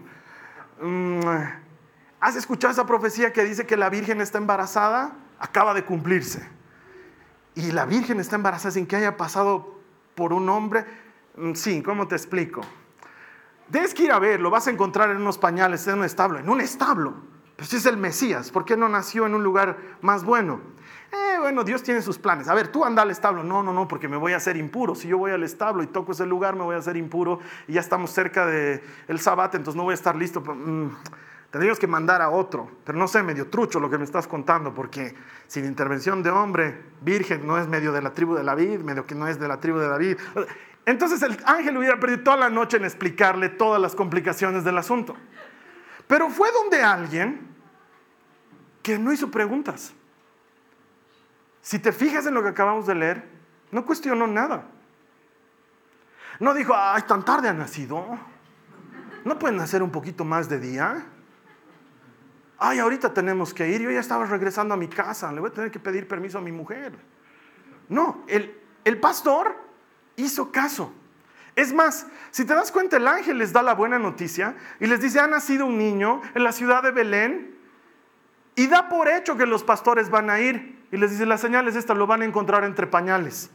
Mm, 0.81 1.19
¿Has 2.19 2.35
escuchado 2.35 2.73
esa 2.73 2.85
profecía 2.85 3.31
que 3.31 3.43
dice 3.43 3.65
que 3.65 3.77
la 3.77 3.89
Virgen 3.89 4.19
está 4.19 4.39
embarazada? 4.39 5.20
Acaba 5.41 5.73
de 5.73 5.83
cumplirse. 5.83 6.47
Y 7.55 7.71
la 7.71 7.85
Virgen 7.85 8.19
está 8.19 8.35
embarazada 8.35 8.71
sin 8.71 8.85
que 8.85 8.95
haya 8.95 9.17
pasado 9.17 9.79
por 10.15 10.31
un 10.31 10.47
hombre. 10.47 10.85
Mm, 11.35 11.53
sí, 11.53 11.81
¿cómo 11.81 12.07
te 12.07 12.15
explico? 12.15 12.61
Tienes 13.71 13.93
que 13.93 14.03
ir 14.03 14.11
a 14.11 14.19
ver, 14.19 14.39
lo 14.39 14.49
vas 14.49 14.67
a 14.67 14.71
encontrar 14.71 15.09
en 15.09 15.17
unos 15.17 15.37
pañales, 15.37 15.85
en 15.87 15.99
un 15.99 16.05
establo, 16.05 16.39
en 16.39 16.49
un 16.49 16.61
establo. 16.61 17.13
Pues 17.55 17.69
si 17.69 17.77
es 17.77 17.85
el 17.85 17.97
Mesías, 17.97 18.51
¿por 18.51 18.65
qué 18.65 18.77
no 18.77 18.87
nació 18.87 19.25
en 19.25 19.33
un 19.33 19.43
lugar 19.43 19.77
más 20.01 20.23
bueno? 20.23 20.61
Eh, 21.11 21.37
bueno, 21.39 21.63
Dios 21.63 21.81
tiene 21.83 22.01
sus 22.01 22.17
planes. 22.17 22.47
A 22.47 22.53
ver, 22.53 22.69
tú 22.69 22.85
anda 22.85 23.01
al 23.01 23.11
establo. 23.11 23.43
No, 23.43 23.63
no, 23.63 23.73
no, 23.73 23.87
porque 23.87 24.07
me 24.07 24.17
voy 24.17 24.33
a 24.33 24.37
hacer 24.37 24.57
impuro. 24.57 24.95
Si 24.95 25.07
yo 25.07 25.17
voy 25.17 25.31
al 25.31 25.43
establo 25.43 25.83
y 25.83 25.87
toco 25.87 26.11
ese 26.11 26.25
lugar, 26.25 26.55
me 26.55 26.63
voy 26.63 26.75
a 26.75 26.79
hacer 26.79 26.97
impuro. 26.97 27.39
Y 27.67 27.73
ya 27.73 27.81
estamos 27.81 28.11
cerca 28.11 28.45
del 28.45 28.81
el 29.07 29.19
sabbat, 29.19 29.55
entonces 29.55 29.75
no 29.75 29.83
voy 29.83 29.91
a 29.91 29.95
estar 29.95 30.15
listo. 30.15 30.41
Mm, 30.41 30.91
Tendríamos 31.51 31.79
que 31.79 31.87
mandar 31.87 32.21
a 32.21 32.29
otro, 32.29 32.71
pero 32.85 32.97
no 32.97 33.09
sé, 33.09 33.21
medio 33.23 33.49
trucho 33.49 33.81
lo 33.81 33.89
que 33.89 33.97
me 33.97 34.05
estás 34.05 34.25
contando, 34.25 34.73
porque 34.73 35.13
sin 35.47 35.65
intervención 35.65 36.23
de 36.23 36.29
hombre, 36.29 36.81
virgen 37.01 37.45
no 37.45 37.57
es 37.57 37.67
medio 37.67 37.91
de 37.91 38.01
la 38.01 38.13
tribu 38.13 38.35
de 38.35 38.43
David, 38.43 38.79
medio 38.79 39.05
que 39.05 39.15
no 39.15 39.27
es 39.27 39.37
de 39.37 39.49
la 39.49 39.59
tribu 39.59 39.77
de 39.77 39.89
David. 39.89 40.17
Entonces 40.85 41.21
el 41.23 41.37
ángel 41.45 41.75
hubiera 41.77 41.99
perdido 41.99 42.23
toda 42.23 42.37
la 42.37 42.49
noche 42.49 42.77
en 42.77 42.85
explicarle 42.85 43.49
todas 43.49 43.81
las 43.81 43.95
complicaciones 43.95 44.63
del 44.63 44.77
asunto. 44.77 45.15
Pero 46.07 46.29
fue 46.29 46.49
donde 46.53 46.81
alguien 46.81 47.47
que 48.81 48.97
no 48.97 49.11
hizo 49.11 49.29
preguntas. 49.29 49.93
Si 51.61 51.79
te 51.79 51.91
fijas 51.91 52.25
en 52.25 52.33
lo 52.33 52.41
que 52.41 52.49
acabamos 52.49 52.87
de 52.87 52.95
leer, 52.95 53.29
no 53.71 53.85
cuestionó 53.85 54.25
nada. 54.25 54.65
No 56.39 56.53
dijo, 56.53 56.73
ay, 56.75 57.03
tan 57.03 57.23
tarde 57.23 57.49
ha 57.49 57.53
nacido. 57.53 58.17
¿No 59.25 59.37
pueden 59.37 59.57
nacer 59.57 59.83
un 59.83 59.91
poquito 59.91 60.25
más 60.25 60.47
de 60.47 60.59
día? 60.59 61.05
Ay, 62.61 62.77
ahorita 62.77 63.11
tenemos 63.11 63.55
que 63.55 63.67
ir, 63.67 63.81
yo 63.81 63.89
ya 63.89 63.99
estaba 63.99 64.23
regresando 64.25 64.75
a 64.75 64.77
mi 64.77 64.87
casa, 64.87 65.31
le 65.31 65.39
voy 65.39 65.49
a 65.49 65.53
tener 65.53 65.71
que 65.71 65.79
pedir 65.79 66.07
permiso 66.07 66.37
a 66.37 66.41
mi 66.41 66.51
mujer. 66.51 66.93
No, 67.89 68.23
el, 68.27 68.55
el 68.85 68.99
pastor 68.99 69.55
hizo 70.15 70.51
caso. 70.51 70.93
Es 71.55 71.73
más, 71.73 72.05
si 72.29 72.45
te 72.45 72.53
das 72.53 72.71
cuenta, 72.71 72.97
el 72.97 73.07
ángel 73.07 73.39
les 73.39 73.51
da 73.51 73.63
la 73.63 73.73
buena 73.73 73.97
noticia 73.97 74.55
y 74.79 74.85
les 74.85 75.01
dice, 75.01 75.19
ha 75.19 75.25
nacido 75.25 75.65
un 75.65 75.79
niño 75.79 76.21
en 76.35 76.43
la 76.43 76.51
ciudad 76.51 76.83
de 76.83 76.91
Belén 76.91 77.57
y 78.55 78.67
da 78.67 78.89
por 78.89 79.09
hecho 79.09 79.35
que 79.35 79.47
los 79.47 79.63
pastores 79.63 80.11
van 80.11 80.29
a 80.29 80.39
ir. 80.39 80.85
Y 80.91 80.97
les 80.97 81.09
dice, 81.09 81.25
las 81.25 81.41
señales 81.41 81.75
estas 81.75 81.97
lo 81.97 82.05
van 82.05 82.21
a 82.21 82.25
encontrar 82.25 82.63
entre 82.63 82.85
pañales. 82.85 83.49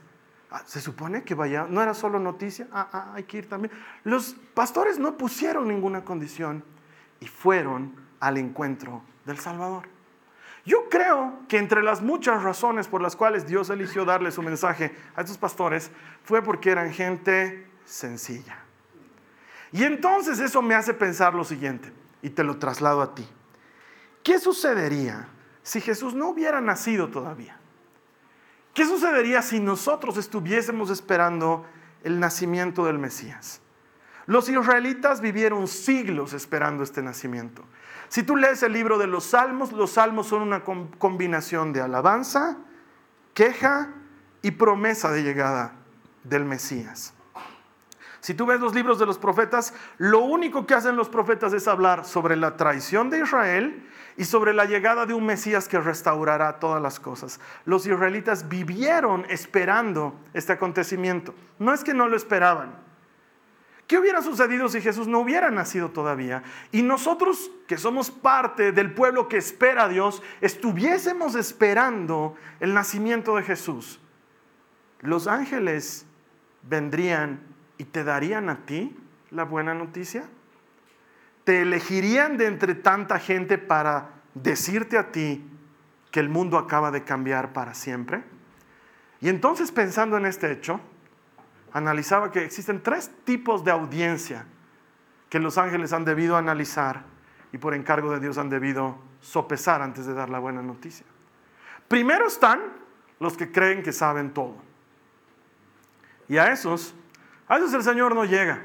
Ah, 0.51 0.63
se 0.67 0.81
supone 0.81 1.23
que 1.23 1.37
vaya, 1.37 1.67
no 1.71 1.81
era 1.81 1.95
solo 1.95 2.19
noticia, 2.19 2.67
ah, 2.73 2.89
ah, 2.93 3.13
hay 3.15 3.23
que 3.23 3.39
ir 3.39 3.49
también. 3.49 3.73
Los 4.03 4.35
pastores 4.55 4.99
no 4.99 5.17
pusieron 5.17 5.69
ninguna 5.69 6.05
condición 6.05 6.65
y 7.21 7.29
fueron 7.29 8.06
al 8.21 8.39
encuentro 8.39 9.03
del 9.25 9.39
Salvador. 9.39 9.89
Yo 10.65 10.89
creo 10.89 11.41
que 11.49 11.59
entre 11.59 11.83
las 11.83 12.03
muchas 12.03 12.43
razones 12.43 12.89
por 12.89 13.01
las 13.01 13.15
cuales 13.15 13.47
Dios 13.47 13.71
eligió 13.71 14.05
darle 14.05 14.33
su 14.33 14.43
mensaje 14.43 14.95
a 15.15 15.21
estos 15.21 15.39
pastores 15.39 15.91
fue 16.25 16.43
porque 16.43 16.71
eran 16.71 16.93
gente 16.93 17.69
sencilla. 17.85 18.59
Y 19.73 19.85
entonces 19.85 20.41
eso 20.41 20.63
me 20.63 20.75
hace 20.75 20.93
pensar 20.93 21.35
lo 21.35 21.45
siguiente, 21.45 21.93
y 22.23 22.31
te 22.31 22.43
lo 22.43 22.59
traslado 22.59 23.01
a 23.01 23.15
ti. 23.15 23.27
¿Qué 24.25 24.41
sucedería 24.41 25.29
si 25.63 25.81
Jesús 25.81 26.15
no 26.15 26.29
hubiera 26.29 26.61
nacido 26.61 27.09
todavía? 27.09 27.59
¿Qué 28.75 28.85
sucedería 28.85 29.43
si 29.43 29.61
nosotros 29.61 30.17
estuviésemos 30.17 30.91
esperando 30.91 31.65
el 32.03 32.19
nacimiento 32.19 32.85
del 32.85 32.99
Mesías? 32.99 33.61
Los 34.27 34.49
israelitas 34.49 35.21
vivieron 35.21 35.69
siglos 35.69 36.33
esperando 36.33 36.83
este 36.83 37.03
nacimiento. 37.03 37.63
Si 38.09 38.23
tú 38.23 38.37
lees 38.37 38.63
el 38.63 38.73
libro 38.73 38.99
de 38.99 39.07
los 39.07 39.25
salmos, 39.25 39.73
los 39.73 39.93
salmos 39.93 40.27
son 40.29 40.43
una 40.43 40.63
combinación 40.65 41.73
de 41.73 41.81
alabanza, 41.81 42.59
queja 43.35 43.93
y 44.43 44.53
promesa 44.53 45.11
de 45.11 45.23
llegada 45.23 45.75
del 46.25 46.45
Mesías. 46.45 47.15
Si 48.21 48.35
tú 48.35 48.45
ves 48.45 48.59
los 48.59 48.75
libros 48.75 48.99
de 48.99 49.07
los 49.07 49.19
profetas, 49.19 49.73
lo 49.99 50.21
único 50.21 50.67
que 50.67 50.75
hacen 50.75 50.97
los 50.97 51.09
profetas 51.09 51.53
es 51.53 51.69
hablar 51.69 52.05
sobre 52.05 52.35
la 52.35 52.57
traición 52.57 53.09
de 53.09 53.21
Israel 53.21 53.89
y 54.17 54.25
sobre 54.25 54.53
la 54.53 54.65
llegada 54.65 55.07
de 55.07 55.15
un 55.15 55.27
Mesías 55.27 55.69
que 55.69 55.79
restaurará 55.79 56.59
todas 56.59 56.83
las 56.83 56.99
cosas. 56.99 57.39
Los 57.65 57.87
israelitas 57.87 58.49
vivieron 58.49 59.25
esperando 59.29 60.19
este 60.35 60.53
acontecimiento. 60.53 61.35
No 61.61 61.73
es 61.73 61.85
que 61.85 61.95
no 61.95 62.09
lo 62.09 62.17
esperaban, 62.17 62.86
¿Qué 63.87 63.99
hubiera 63.99 64.21
sucedido 64.23 64.69
si 64.69 64.81
Jesús 64.81 65.07
no 65.07 65.21
hubiera 65.21 65.51
nacido 65.51 65.91
todavía? 65.91 66.43
Y 66.73 66.83
nosotros, 66.83 67.51
que 67.69 67.79
somos 67.79 68.11
parte 68.11 68.73
del 68.73 68.93
pueblo 68.93 69.29
que 69.29 69.37
espera 69.37 69.85
a 69.85 69.89
Dios, 69.89 70.23
estuviésemos 70.41 71.37
esperando 71.37 72.35
el 72.59 72.75
nacimiento 72.75 73.37
de 73.37 73.45
Jesús. 73.45 74.01
Los 75.01 75.29
ángeles 75.29 76.07
vendrían 76.69 77.41
y 77.79 77.85
te 77.85 78.05
darían 78.05 78.49
a 78.49 78.67
ti 78.67 78.97
la 79.31 79.45
buena 79.45 79.75
noticia? 79.75 80.25
¿Te 81.45 81.63
elegirían 81.63 82.37
de 82.37 82.47
entre 82.47 82.75
tanta 82.75 83.19
gente 83.19 83.59
para 83.59 84.11
decirte 84.35 84.99
a 84.99 85.13
ti 85.13 85.45
que 86.11 86.21
el 86.21 86.29
mundo 86.29 86.59
acaba 86.59 86.91
de 86.91 87.05
cambiar 87.05 87.53
para 87.53 87.75
siempre? 87.75 88.25
Y 89.21 89.29
entonces 89.29 89.71
pensando 89.73 90.17
en 90.17 90.27
este 90.27 90.51
hecho, 90.51 90.81
analizaba 91.73 92.31
que 92.31 92.45
existen 92.45 92.83
tres 92.83 93.11
tipos 93.25 93.65
de 93.65 93.71
audiencia 93.71 94.47
que 95.29 95.41
los 95.41 95.59
ángeles 95.59 95.93
han 95.93 96.05
debido 96.05 96.37
analizar 96.37 97.05
y 97.53 97.59
por 97.59 97.75
encargo 97.75 98.13
de 98.13 98.21
Dios 98.21 98.39
han 98.39 98.49
debido 98.49 98.99
sopesar 99.21 99.83
antes 99.83 100.07
de 100.07 100.15
dar 100.15 100.31
la 100.31 100.39
buena 100.39 100.63
noticia. 100.63 101.07
Primero 101.89 102.27
están 102.27 102.61
los 103.21 103.37
que 103.37 103.51
creen 103.51 103.83
que 103.83 103.93
saben 103.93 104.33
todo. 104.33 104.57
Y 106.29 106.39
a 106.39 106.53
esos, 106.53 106.95
a 107.49 107.57
esos 107.57 107.73
el 107.73 107.83
Señor 107.83 108.15
no 108.15 108.25
llega. 108.25 108.63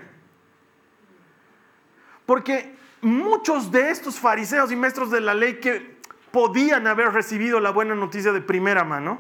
Porque 2.26 2.76
muchos 3.02 3.72
de 3.72 3.92
estos 3.92 4.20
fariseos 4.20 4.72
y 4.72 4.76
maestros 4.76 5.12
de 5.12 5.22
la 5.22 5.34
ley 5.34 5.60
que 5.60 6.00
podían 6.32 6.88
haber 6.88 7.12
recibido 7.12 7.60
la 7.60 7.72
buena 7.72 7.96
noticia 7.96 8.32
de 8.32 8.42
primera 8.42 8.84
mano, 8.84 9.20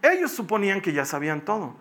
ellos 0.00 0.32
suponían 0.32 0.80
que 0.80 0.92
ya 0.92 1.04
sabían 1.04 1.42
todo. 1.42 1.76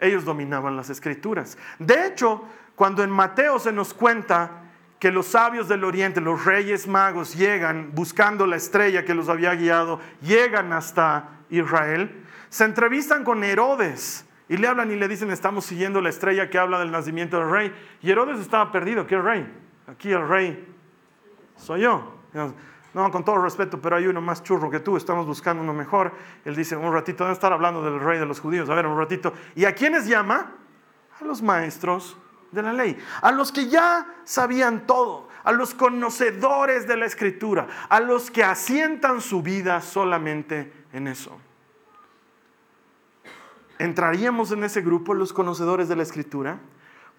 Ellos 0.00 0.24
dominaban 0.24 0.76
las 0.76 0.90
escrituras. 0.90 1.56
De 1.78 2.06
hecho, 2.06 2.44
cuando 2.74 3.02
en 3.02 3.10
Mateo 3.10 3.58
se 3.58 3.72
nos 3.72 3.94
cuenta 3.94 4.62
que 4.98 5.10
los 5.10 5.26
sabios 5.26 5.68
del 5.68 5.84
oriente, 5.84 6.20
los 6.20 6.44
reyes 6.44 6.86
magos, 6.86 7.34
llegan 7.34 7.90
buscando 7.94 8.46
la 8.46 8.56
estrella 8.56 9.04
que 9.04 9.14
los 9.14 9.28
había 9.28 9.54
guiado, 9.54 10.00
llegan 10.22 10.72
hasta 10.72 11.30
Israel, 11.50 12.24
se 12.48 12.64
entrevistan 12.64 13.24
con 13.24 13.44
Herodes 13.44 14.26
y 14.48 14.56
le 14.56 14.68
hablan 14.68 14.90
y 14.90 14.96
le 14.96 15.08
dicen, 15.08 15.30
estamos 15.30 15.64
siguiendo 15.64 16.00
la 16.00 16.08
estrella 16.08 16.48
que 16.48 16.58
habla 16.58 16.78
del 16.78 16.92
nacimiento 16.92 17.38
del 17.38 17.50
rey. 17.50 17.72
Y 18.02 18.10
Herodes 18.10 18.38
estaba 18.38 18.70
perdido, 18.70 19.06
¿qué 19.06 19.18
rey? 19.18 19.46
Aquí 19.86 20.12
el 20.12 20.26
rey 20.26 20.66
soy 21.56 21.82
yo. 21.82 22.14
No, 22.96 23.10
con 23.10 23.26
todo 23.26 23.36
respeto, 23.36 23.78
pero 23.78 23.96
hay 23.96 24.06
uno 24.06 24.22
más 24.22 24.42
churro 24.42 24.70
que 24.70 24.80
tú, 24.80 24.96
estamos 24.96 25.26
buscando 25.26 25.62
uno 25.62 25.74
mejor. 25.74 26.12
Él 26.46 26.56
dice, 26.56 26.78
un 26.78 26.94
ratito, 26.94 27.24
deben 27.24 27.34
estar 27.34 27.52
hablando 27.52 27.82
del 27.82 28.00
rey 28.00 28.18
de 28.18 28.24
los 28.24 28.40
judíos. 28.40 28.70
A 28.70 28.74
ver, 28.74 28.86
un 28.86 28.96
ratito. 28.96 29.34
¿Y 29.54 29.66
a 29.66 29.74
quiénes 29.74 30.06
llama? 30.06 30.54
A 31.20 31.24
los 31.26 31.42
maestros 31.42 32.16
de 32.52 32.62
la 32.62 32.72
ley, 32.72 32.96
a 33.20 33.32
los 33.32 33.52
que 33.52 33.68
ya 33.68 34.06
sabían 34.24 34.86
todo, 34.86 35.28
a 35.44 35.52
los 35.52 35.74
conocedores 35.74 36.88
de 36.88 36.96
la 36.96 37.04
escritura, 37.04 37.66
a 37.90 38.00
los 38.00 38.30
que 38.30 38.42
asientan 38.42 39.20
su 39.20 39.42
vida 39.42 39.82
solamente 39.82 40.72
en 40.94 41.06
eso. 41.06 41.36
¿Entraríamos 43.78 44.52
en 44.52 44.64
ese 44.64 44.80
grupo 44.80 45.12
los 45.12 45.34
conocedores 45.34 45.90
de 45.90 45.96
la 45.96 46.02
escritura? 46.02 46.60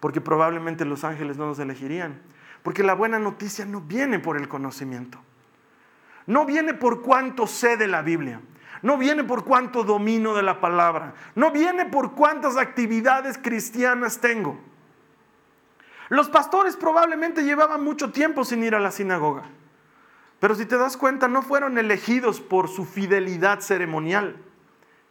Porque 0.00 0.20
probablemente 0.20 0.84
los 0.84 1.04
ángeles 1.04 1.36
no 1.36 1.46
nos 1.46 1.60
elegirían. 1.60 2.20
Porque 2.64 2.82
la 2.82 2.94
buena 2.94 3.20
noticia 3.20 3.64
no 3.64 3.80
viene 3.80 4.18
por 4.18 4.36
el 4.36 4.48
conocimiento. 4.48 5.20
No 6.28 6.44
viene 6.44 6.74
por 6.74 7.00
cuánto 7.00 7.46
sé 7.46 7.78
de 7.78 7.88
la 7.88 8.02
Biblia. 8.02 8.42
No 8.82 8.98
viene 8.98 9.24
por 9.24 9.44
cuánto 9.44 9.82
domino 9.82 10.34
de 10.34 10.42
la 10.42 10.60
palabra. 10.60 11.14
No 11.34 11.50
viene 11.50 11.86
por 11.86 12.12
cuántas 12.12 12.58
actividades 12.58 13.38
cristianas 13.38 14.20
tengo. 14.20 14.60
Los 16.10 16.28
pastores 16.28 16.76
probablemente 16.76 17.44
llevaban 17.44 17.82
mucho 17.82 18.12
tiempo 18.12 18.44
sin 18.44 18.62
ir 18.62 18.74
a 18.74 18.78
la 18.78 18.90
sinagoga. 18.90 19.44
Pero 20.38 20.54
si 20.54 20.66
te 20.66 20.76
das 20.76 20.98
cuenta, 20.98 21.28
no 21.28 21.40
fueron 21.40 21.78
elegidos 21.78 22.42
por 22.42 22.68
su 22.68 22.84
fidelidad 22.84 23.60
ceremonial. 23.60 24.36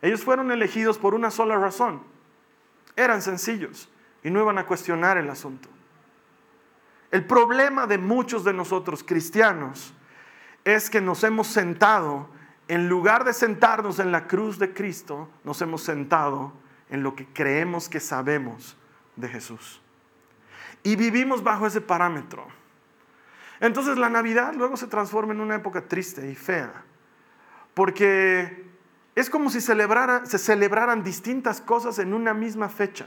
Ellos 0.04 0.24
fueron 0.24 0.52
elegidos 0.52 1.00
por 1.00 1.16
una 1.16 1.32
sola 1.32 1.58
razón. 1.58 2.04
Eran 2.96 3.24
sencillos 3.24 3.90
y 4.24 4.30
no 4.30 4.40
iban 4.40 4.60
a 4.60 4.68
cuestionar 4.68 5.18
el 5.18 5.32
asunto. 5.32 5.68
El 7.10 7.26
problema 7.26 7.88
de 7.88 7.98
muchos 7.98 8.44
de 8.44 8.54
nosotros 8.54 9.04
cristianos 9.04 9.96
es 10.68 10.90
que 10.90 11.00
nos 11.00 11.24
hemos 11.24 11.48
sentado, 11.48 12.28
en 12.68 12.90
lugar 12.90 13.24
de 13.24 13.32
sentarnos 13.32 14.00
en 14.00 14.12
la 14.12 14.28
cruz 14.28 14.60
de 14.60 14.74
Cristo, 14.74 15.30
nos 15.46 15.62
hemos 15.62 15.82
sentado 15.82 16.52
en 16.90 17.04
lo 17.04 17.16
que 17.16 17.26
creemos 17.26 17.88
que 17.88 18.02
sabemos 18.02 18.76
de 19.16 19.30
Jesús. 19.30 19.82
Y 20.84 20.98
vivimos 20.98 21.42
bajo 21.42 21.68
ese 21.68 21.80
parámetro. 21.80 22.46
Entonces 23.62 23.98
la 23.98 24.10
Navidad 24.10 24.54
luego 24.56 24.76
se 24.76 24.88
transforma 24.88 25.32
en 25.34 25.40
una 25.40 25.56
época 25.56 25.88
triste 25.88 26.30
y 26.30 26.36
fea, 26.36 26.84
porque 27.74 28.66
es 29.16 29.30
como 29.30 29.50
si 29.50 29.62
se 29.62 30.38
celebraran 30.38 31.02
distintas 31.02 31.62
cosas 31.62 31.98
en 32.00 32.14
una 32.14 32.34
misma 32.34 32.68
fecha. 32.68 33.06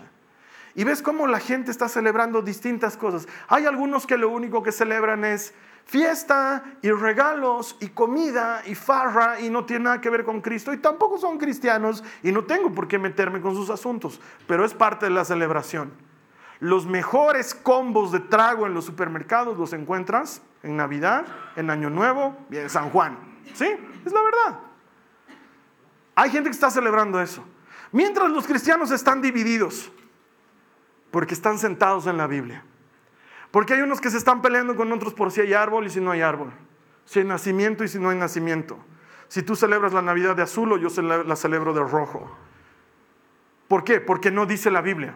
Y 0.74 0.84
ves 0.84 1.02
cómo 1.02 1.26
la 1.26 1.40
gente 1.40 1.70
está 1.70 1.88
celebrando 1.88 2.42
distintas 2.42 2.96
cosas. 2.96 3.26
Hay 3.48 3.66
algunos 3.66 4.06
que 4.06 4.16
lo 4.16 4.28
único 4.28 4.62
que 4.62 4.72
celebran 4.72 5.24
es 5.24 5.52
fiesta 5.84 6.62
y 6.82 6.90
regalos 6.92 7.76
y 7.80 7.88
comida 7.88 8.62
y 8.64 8.76
farra 8.76 9.40
y 9.40 9.50
no 9.50 9.64
tiene 9.64 9.84
nada 9.84 10.00
que 10.00 10.10
ver 10.10 10.24
con 10.24 10.40
Cristo 10.40 10.72
y 10.72 10.76
tampoco 10.76 11.18
son 11.18 11.36
cristianos 11.36 12.04
y 12.22 12.30
no 12.30 12.44
tengo 12.44 12.72
por 12.72 12.86
qué 12.86 12.98
meterme 12.98 13.40
con 13.40 13.56
sus 13.56 13.70
asuntos, 13.70 14.20
pero 14.46 14.64
es 14.64 14.72
parte 14.72 15.06
de 15.06 15.10
la 15.10 15.24
celebración. 15.24 15.92
Los 16.60 16.86
mejores 16.86 17.54
combos 17.54 18.12
de 18.12 18.20
trago 18.20 18.66
en 18.66 18.74
los 18.74 18.84
supermercados 18.84 19.58
los 19.58 19.72
encuentras 19.72 20.42
en 20.62 20.76
Navidad, 20.76 21.24
en 21.56 21.70
Año 21.70 21.90
Nuevo 21.90 22.36
y 22.50 22.58
en 22.58 22.70
San 22.70 22.90
Juan. 22.90 23.18
¿Sí? 23.54 23.66
Es 24.04 24.12
la 24.12 24.22
verdad. 24.22 24.60
Hay 26.14 26.30
gente 26.30 26.50
que 26.50 26.54
está 26.54 26.70
celebrando 26.70 27.20
eso. 27.20 27.42
Mientras 27.92 28.30
los 28.30 28.46
cristianos 28.46 28.90
están 28.90 29.22
divididos 29.22 29.90
porque 31.10 31.34
están 31.34 31.58
sentados 31.58 32.06
en 32.06 32.16
la 32.16 32.26
Biblia. 32.26 32.64
Porque 33.50 33.74
hay 33.74 33.80
unos 33.80 34.00
que 34.00 34.10
se 34.10 34.18
están 34.18 34.42
peleando 34.42 34.76
con 34.76 34.92
otros 34.92 35.14
por 35.14 35.32
si 35.32 35.40
hay 35.40 35.54
árbol 35.54 35.86
y 35.86 35.90
si 35.90 36.00
no 36.00 36.10
hay 36.12 36.20
árbol. 36.20 36.52
Si 37.04 37.18
hay 37.18 37.24
nacimiento 37.24 37.82
y 37.82 37.88
si 37.88 37.98
no 37.98 38.10
hay 38.10 38.16
nacimiento. 38.16 38.78
Si 39.28 39.42
tú 39.42 39.56
celebras 39.56 39.92
la 39.92 40.02
Navidad 40.02 40.36
de 40.36 40.42
azul 40.42 40.72
o 40.72 40.78
yo 40.78 40.88
la 41.02 41.36
celebro 41.36 41.72
de 41.72 41.82
rojo. 41.82 42.30
¿Por 43.68 43.84
qué? 43.84 44.00
Porque 44.00 44.30
no 44.30 44.46
dice 44.46 44.70
la 44.70 44.80
Biblia. 44.80 45.14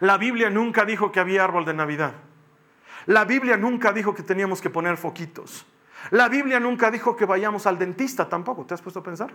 La 0.00 0.18
Biblia 0.18 0.50
nunca 0.50 0.84
dijo 0.84 1.12
que 1.12 1.20
había 1.20 1.44
árbol 1.44 1.64
de 1.64 1.74
Navidad. 1.74 2.12
La 3.06 3.24
Biblia 3.24 3.56
nunca 3.56 3.92
dijo 3.92 4.14
que 4.14 4.22
teníamos 4.22 4.60
que 4.60 4.70
poner 4.70 4.96
foquitos. 4.96 5.66
La 6.10 6.28
Biblia 6.28 6.58
nunca 6.58 6.90
dijo 6.90 7.16
que 7.16 7.24
vayamos 7.24 7.66
al 7.66 7.78
dentista 7.78 8.28
tampoco. 8.28 8.64
¿Te 8.64 8.74
has 8.74 8.82
puesto 8.82 9.00
a 9.00 9.02
pensar? 9.02 9.32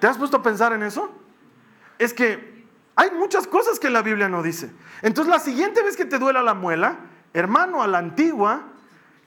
¿Te 0.00 0.06
has 0.06 0.16
puesto 0.16 0.36
a 0.36 0.42
pensar 0.42 0.72
en 0.72 0.84
eso? 0.84 1.10
Es 1.98 2.14
que 2.14 2.57
hay 2.98 3.12
muchas 3.12 3.46
cosas 3.46 3.78
que 3.78 3.90
la 3.90 4.02
Biblia 4.02 4.28
no 4.28 4.42
dice. 4.42 4.72
Entonces 5.02 5.32
la 5.32 5.38
siguiente 5.38 5.84
vez 5.84 5.96
que 5.96 6.04
te 6.04 6.18
duela 6.18 6.42
la 6.42 6.54
muela, 6.54 6.96
hermano, 7.32 7.80
a 7.80 7.86
la 7.86 7.98
antigua, 7.98 8.62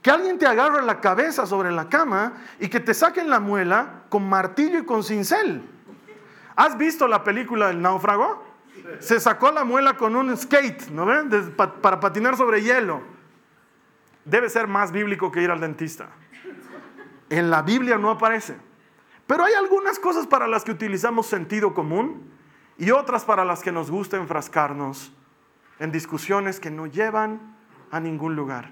que 0.01 0.11
alguien 0.11 0.37
te 0.37 0.45
agarre 0.45 0.81
la 0.81 0.99
cabeza 0.99 1.45
sobre 1.45 1.71
la 1.71 1.87
cama 1.87 2.33
y 2.59 2.67
que 2.67 2.81
te 2.81 2.93
saquen 2.93 3.29
la 3.29 3.39
muela 3.39 4.03
con 4.09 4.27
martillo 4.27 4.77
y 4.77 4.83
con 4.83 5.05
cincel. 5.05 5.63
¿Has 6.57 6.77
visto 6.77 7.07
la 7.07 7.23
película 7.23 7.67
del 7.67 7.81
náufrago? 7.81 8.43
Se 8.99 9.21
sacó 9.21 9.53
la 9.53 9.63
muela 9.63 9.95
con 9.95 10.17
un 10.17 10.35
skate, 10.35 10.89
¿no 10.89 11.05
ven? 11.05 11.29
para 11.55 12.01
patinar 12.01 12.35
sobre 12.35 12.61
hielo. 12.61 13.01
Debe 14.25 14.49
ser 14.49 14.67
más 14.67 14.91
bíblico 14.91 15.31
que 15.31 15.43
ir 15.43 15.49
al 15.49 15.61
dentista. 15.61 16.09
En 17.29 17.49
la 17.49 17.61
Biblia 17.61 17.97
no 17.97 18.09
aparece. 18.09 18.57
Pero 19.27 19.45
hay 19.45 19.53
algunas 19.53 19.97
cosas 19.97 20.27
para 20.27 20.45
las 20.49 20.65
que 20.65 20.71
utilizamos 20.71 21.27
sentido 21.27 21.73
común 21.73 22.40
y 22.81 22.91
otras 22.91 23.23
para 23.23 23.45
las 23.45 23.61
que 23.61 23.71
nos 23.71 23.89
gusta 23.89 24.17
enfrascarnos 24.17 25.13
en 25.79 25.91
discusiones 25.91 26.59
que 26.59 26.71
no 26.71 26.87
llevan 26.87 27.55
a 27.91 27.99
ningún 27.99 28.35
lugar. 28.35 28.71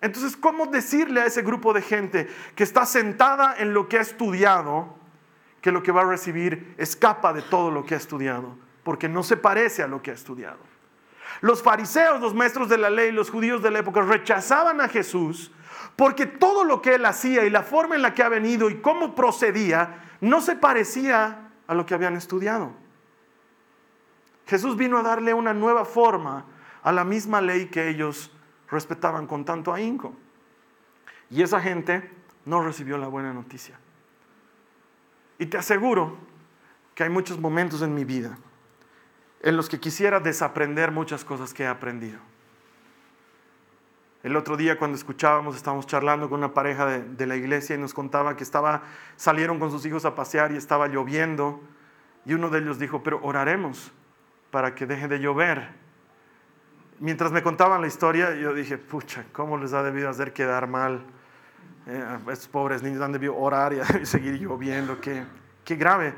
Entonces, 0.00 0.36
¿cómo 0.36 0.66
decirle 0.66 1.20
a 1.20 1.26
ese 1.26 1.42
grupo 1.42 1.72
de 1.72 1.80
gente 1.80 2.28
que 2.54 2.64
está 2.64 2.84
sentada 2.84 3.54
en 3.56 3.72
lo 3.72 3.88
que 3.88 3.98
ha 3.98 4.02
estudiado 4.02 4.98
que 5.62 5.72
lo 5.72 5.82
que 5.82 5.92
va 5.92 6.02
a 6.02 6.04
recibir 6.04 6.74
escapa 6.76 7.32
de 7.32 7.40
todo 7.40 7.70
lo 7.70 7.86
que 7.86 7.94
ha 7.94 7.98
estudiado? 7.98 8.64
porque 8.84 9.08
no 9.08 9.22
se 9.22 9.36
parece 9.36 9.82
a 9.82 9.88
lo 9.88 10.02
que 10.02 10.10
ha 10.12 10.14
estudiado. 10.14 10.58
Los 11.40 11.62
fariseos, 11.62 12.20
los 12.20 12.34
maestros 12.34 12.68
de 12.68 12.78
la 12.78 12.90
ley, 12.90 13.10
los 13.10 13.30
judíos 13.30 13.62
de 13.62 13.70
la 13.70 13.80
época 13.80 14.02
rechazaban 14.02 14.80
a 14.80 14.88
Jesús 14.88 15.50
porque 15.96 16.26
todo 16.26 16.64
lo 16.64 16.80
que 16.82 16.94
él 16.94 17.04
hacía 17.06 17.44
y 17.44 17.50
la 17.50 17.62
forma 17.62 17.96
en 17.96 18.02
la 18.02 18.14
que 18.14 18.22
ha 18.22 18.28
venido 18.28 18.70
y 18.70 18.80
cómo 18.80 19.14
procedía 19.14 20.02
no 20.20 20.40
se 20.40 20.54
parecía 20.54 21.50
a 21.66 21.74
lo 21.74 21.86
que 21.86 21.94
habían 21.94 22.16
estudiado. 22.16 22.83
Jesús 24.46 24.76
vino 24.76 24.98
a 24.98 25.02
darle 25.02 25.34
una 25.34 25.54
nueva 25.54 25.84
forma 25.84 26.44
a 26.82 26.92
la 26.92 27.04
misma 27.04 27.40
ley 27.40 27.66
que 27.66 27.88
ellos 27.88 28.30
respetaban 28.70 29.26
con 29.26 29.44
tanto 29.44 29.72
ahínco. 29.72 30.14
Y 31.30 31.42
esa 31.42 31.60
gente 31.60 32.10
no 32.44 32.62
recibió 32.62 32.98
la 32.98 33.08
buena 33.08 33.32
noticia. 33.32 33.78
Y 35.38 35.46
te 35.46 35.56
aseguro 35.56 36.16
que 36.94 37.04
hay 37.04 37.10
muchos 37.10 37.40
momentos 37.40 37.82
en 37.82 37.94
mi 37.94 38.04
vida 38.04 38.38
en 39.44 39.58
los 39.58 39.68
que 39.68 39.78
quisiera 39.78 40.20
desaprender 40.20 40.90
muchas 40.90 41.22
cosas 41.22 41.52
que 41.52 41.64
he 41.64 41.66
aprendido. 41.66 42.18
El 44.22 44.36
otro 44.36 44.56
día 44.56 44.78
cuando 44.78 44.96
escuchábamos, 44.96 45.54
estábamos 45.54 45.86
charlando 45.86 46.30
con 46.30 46.38
una 46.38 46.54
pareja 46.54 46.86
de, 46.86 47.26
la 47.26 47.36
iglesia 47.36 47.76
y 47.76 47.78
nos 47.78 47.92
contaba 47.92 48.38
que 48.38 48.42
estaba, 48.42 48.84
salieron 49.16 49.58
con 49.58 49.70
sus 49.70 49.84
hijos 49.84 50.06
a 50.06 50.14
pasear 50.14 50.52
y 50.52 50.56
estaba 50.56 50.88
lloviendo 50.88 51.60
y 52.24 52.32
uno 52.32 52.48
de 52.48 52.60
ellos 52.60 52.78
dijo, 52.78 53.02
pero 53.02 53.20
oraremos 53.22 53.92
para 54.54 54.72
que 54.72 54.86
deje 54.86 55.08
de 55.08 55.18
llover. 55.18 55.68
mientras 57.00 57.32
me 57.32 57.42
contaban 57.42 57.80
la 57.80 57.88
historia, 57.88 58.36
yo 58.36 58.54
dije, 58.54 58.78
pucha, 58.78 59.24
¿cómo 59.32 59.58
les 59.58 59.72
ha 59.72 59.82
debido 59.82 60.08
hacer 60.08 60.32
quedar 60.32 60.68
mal? 60.68 61.04
Eh, 61.88 62.18
estos 62.30 62.46
pobres 62.46 62.80
niños 62.80 63.02
han 63.02 63.10
debido 63.10 63.36
orar 63.36 63.72
y 64.00 64.06
seguir 64.06 64.40
lloviendo, 64.40 65.00
qué, 65.00 65.24
qué 65.64 65.74
grave. 65.74 66.14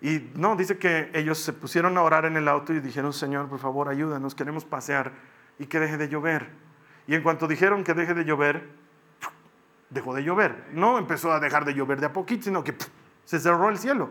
Y 0.00 0.30
no, 0.34 0.56
dice 0.56 0.78
que 0.78 1.10
ellos 1.12 1.36
se 1.36 1.52
pusieron 1.52 1.98
a 1.98 2.02
orar 2.02 2.24
en 2.24 2.38
el 2.38 2.48
auto 2.48 2.72
y 2.72 2.80
dijeron, 2.80 3.12
Señor, 3.12 3.50
por 3.50 3.58
favor, 3.58 3.90
ayúdanos, 3.90 4.34
queremos 4.34 4.64
pasear 4.64 5.12
y 5.58 5.66
que 5.66 5.78
deje 5.78 5.98
de 5.98 6.08
llover. 6.08 6.48
Y 7.06 7.14
en 7.14 7.22
cuanto 7.22 7.46
dijeron 7.46 7.84
que 7.84 7.92
deje 7.92 8.14
de 8.14 8.24
llover, 8.24 8.66
dejó 9.90 10.14
de 10.14 10.24
llover. 10.24 10.68
No 10.72 10.96
empezó 10.96 11.32
a 11.32 11.38
dejar 11.38 11.66
de 11.66 11.74
llover 11.74 12.00
de 12.00 12.06
a 12.06 12.12
poquito, 12.14 12.44
sino 12.44 12.64
que 12.64 12.74
se 13.26 13.38
cerró 13.38 13.68
el 13.68 13.76
cielo. 13.76 14.08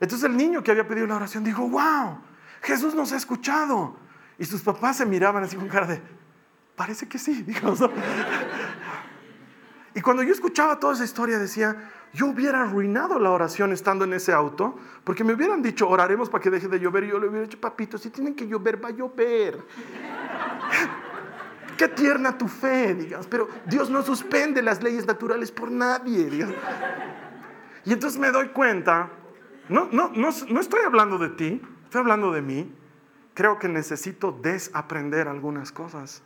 Entonces 0.00 0.28
el 0.28 0.36
niño 0.36 0.62
que 0.62 0.70
había 0.70 0.86
pedido 0.86 1.06
la 1.06 1.16
oración 1.16 1.44
dijo, 1.44 1.66
wow, 1.66 2.28
Jesús 2.62 2.94
nos 2.94 3.12
ha 3.12 3.16
escuchado. 3.16 3.96
Y 4.38 4.46
sus 4.46 4.62
papás 4.62 4.96
se 4.96 5.06
miraban 5.06 5.44
así 5.44 5.56
con 5.56 5.68
cara 5.68 5.86
de, 5.86 6.00
parece 6.74 7.06
que 7.06 7.18
sí, 7.18 7.42
digamos. 7.46 7.78
Y 9.94 10.00
cuando 10.00 10.22
yo 10.22 10.32
escuchaba 10.32 10.80
toda 10.80 10.94
esa 10.94 11.04
historia 11.04 11.38
decía, 11.38 11.76
yo 12.14 12.26
hubiera 12.26 12.62
arruinado 12.62 13.18
la 13.18 13.30
oración 13.30 13.72
estando 13.72 14.04
en 14.04 14.14
ese 14.14 14.32
auto, 14.32 14.78
porque 15.04 15.24
me 15.24 15.34
hubieran 15.34 15.60
dicho, 15.62 15.86
oraremos 15.88 16.30
para 16.30 16.42
que 16.42 16.48
deje 16.48 16.68
de 16.68 16.80
llover, 16.80 17.04
y 17.04 17.08
yo 17.08 17.18
le 17.18 17.28
hubiera 17.28 17.46
dicho, 17.46 17.60
papito, 17.60 17.98
si 17.98 18.08
tienen 18.10 18.34
que 18.34 18.46
llover, 18.46 18.82
va 18.82 18.88
a 18.88 18.92
llover. 18.92 19.58
Qué 21.76 21.88
tierna 21.88 22.36
tu 22.36 22.48
fe, 22.48 22.94
digamos, 22.94 23.26
pero 23.26 23.48
Dios 23.66 23.90
no 23.90 24.02
suspende 24.02 24.62
las 24.62 24.82
leyes 24.82 25.06
naturales 25.06 25.52
por 25.52 25.70
nadie, 25.70 26.30
digamos. 26.30 26.56
Y 27.84 27.92
entonces 27.92 28.18
me 28.18 28.30
doy 28.30 28.48
cuenta, 28.48 29.10
no, 29.68 29.88
no, 29.92 30.10
no, 30.14 30.30
no 30.48 30.60
estoy 30.60 30.80
hablando 30.84 31.18
de 31.18 31.28
ti, 31.30 31.60
estoy 31.90 32.02
hablando 32.02 32.30
de 32.30 32.40
mí. 32.40 32.72
Creo 33.34 33.58
que 33.58 33.68
necesito 33.68 34.30
desaprender 34.30 35.26
algunas 35.26 35.72
cosas 35.72 36.22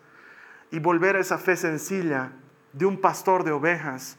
y 0.70 0.78
volver 0.78 1.16
a 1.16 1.20
esa 1.20 1.38
fe 1.38 1.56
sencilla 1.56 2.32
de 2.74 2.84
un 2.84 3.00
pastor 3.00 3.44
de 3.44 3.52
ovejas 3.52 4.18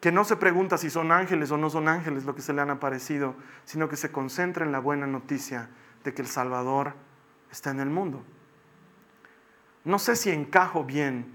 que 0.00 0.12
no 0.12 0.22
se 0.22 0.36
pregunta 0.36 0.78
si 0.78 0.88
son 0.88 1.10
ángeles 1.10 1.50
o 1.50 1.56
no 1.56 1.68
son 1.68 1.88
ángeles 1.88 2.24
lo 2.24 2.36
que 2.36 2.42
se 2.42 2.52
le 2.52 2.60
han 2.60 2.70
aparecido, 2.70 3.34
sino 3.64 3.88
que 3.88 3.96
se 3.96 4.12
concentra 4.12 4.64
en 4.64 4.70
la 4.70 4.78
buena 4.78 5.06
noticia 5.08 5.68
de 6.04 6.14
que 6.14 6.22
el 6.22 6.28
Salvador 6.28 6.94
está 7.50 7.70
en 7.72 7.80
el 7.80 7.90
mundo. 7.90 8.22
No 9.84 9.98
sé 9.98 10.14
si 10.14 10.30
encajo 10.30 10.84
bien, 10.84 11.26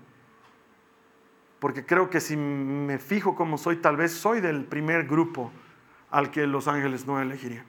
porque 1.60 1.86
creo 1.86 2.10
que 2.10 2.22
si 2.22 2.38
me 2.38 2.98
fijo 2.98 3.36
como 3.36 3.58
soy, 3.58 3.76
tal 3.78 3.98
vez 3.98 4.14
soy 4.14 4.40
del 4.40 4.64
primer 4.64 5.06
grupo 5.06 5.52
al 6.12 6.32
que 6.32 6.48
los 6.48 6.70
ángeles 6.70 7.06
no 7.06 7.20
elegirían. 7.20 7.66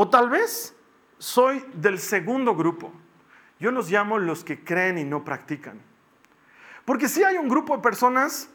O 0.00 0.08
tal 0.08 0.30
vez 0.30 0.76
soy 1.18 1.64
del 1.74 1.98
segundo 1.98 2.54
grupo. 2.54 2.92
Yo 3.58 3.72
los 3.72 3.90
llamo 3.90 4.16
los 4.16 4.44
que 4.44 4.62
creen 4.62 4.96
y 4.96 5.02
no 5.02 5.24
practican. 5.24 5.82
Porque 6.84 7.08
sí 7.08 7.24
hay 7.24 7.36
un 7.36 7.48
grupo 7.48 7.74
de 7.76 7.82
personas 7.82 8.48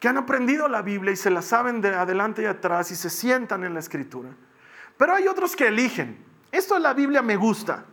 que 0.00 0.08
han 0.08 0.16
aprendido 0.16 0.66
la 0.66 0.82
Biblia 0.82 1.12
y 1.12 1.16
se 1.16 1.30
la 1.30 1.40
saben 1.40 1.80
de 1.80 1.94
adelante 1.94 2.42
y 2.42 2.46
atrás 2.46 2.90
y 2.90 2.96
se 2.96 3.10
sientan 3.10 3.62
en 3.62 3.74
la 3.74 3.78
escritura. 3.78 4.30
Pero 4.96 5.14
hay 5.14 5.28
otros 5.28 5.54
que 5.54 5.68
eligen. 5.68 6.18
Esto 6.50 6.74
de 6.74 6.80
la 6.80 6.94
Biblia 6.94 7.22
me 7.22 7.36
gusta, 7.36 7.84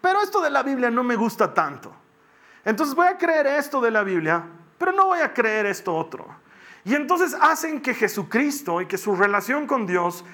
pero 0.00 0.20
esto 0.20 0.40
de 0.40 0.50
la 0.50 0.64
Biblia 0.64 0.90
no 0.90 1.04
me 1.04 1.14
gusta 1.14 1.54
tanto. 1.54 1.94
Entonces 2.64 2.96
voy 2.96 3.06
a 3.06 3.16
creer 3.16 3.46
esto 3.46 3.80
de 3.80 3.92
la 3.92 4.02
Biblia, 4.02 4.44
pero 4.78 4.90
no 4.90 5.06
voy 5.06 5.20
a 5.20 5.32
creer 5.32 5.66
esto 5.66 5.94
otro. 5.94 6.26
Y 6.84 6.96
entonces 6.96 7.36
hacen 7.40 7.80
que 7.80 7.94
Jesucristo 7.94 8.80
y 8.80 8.86
que 8.86 8.98
su 8.98 9.14
relación 9.14 9.68
con 9.68 9.86
Dios 9.86 10.24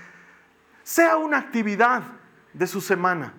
sea 0.83 1.17
una 1.17 1.39
actividad 1.39 2.03
de 2.53 2.67
su 2.67 2.81
semana. 2.81 3.35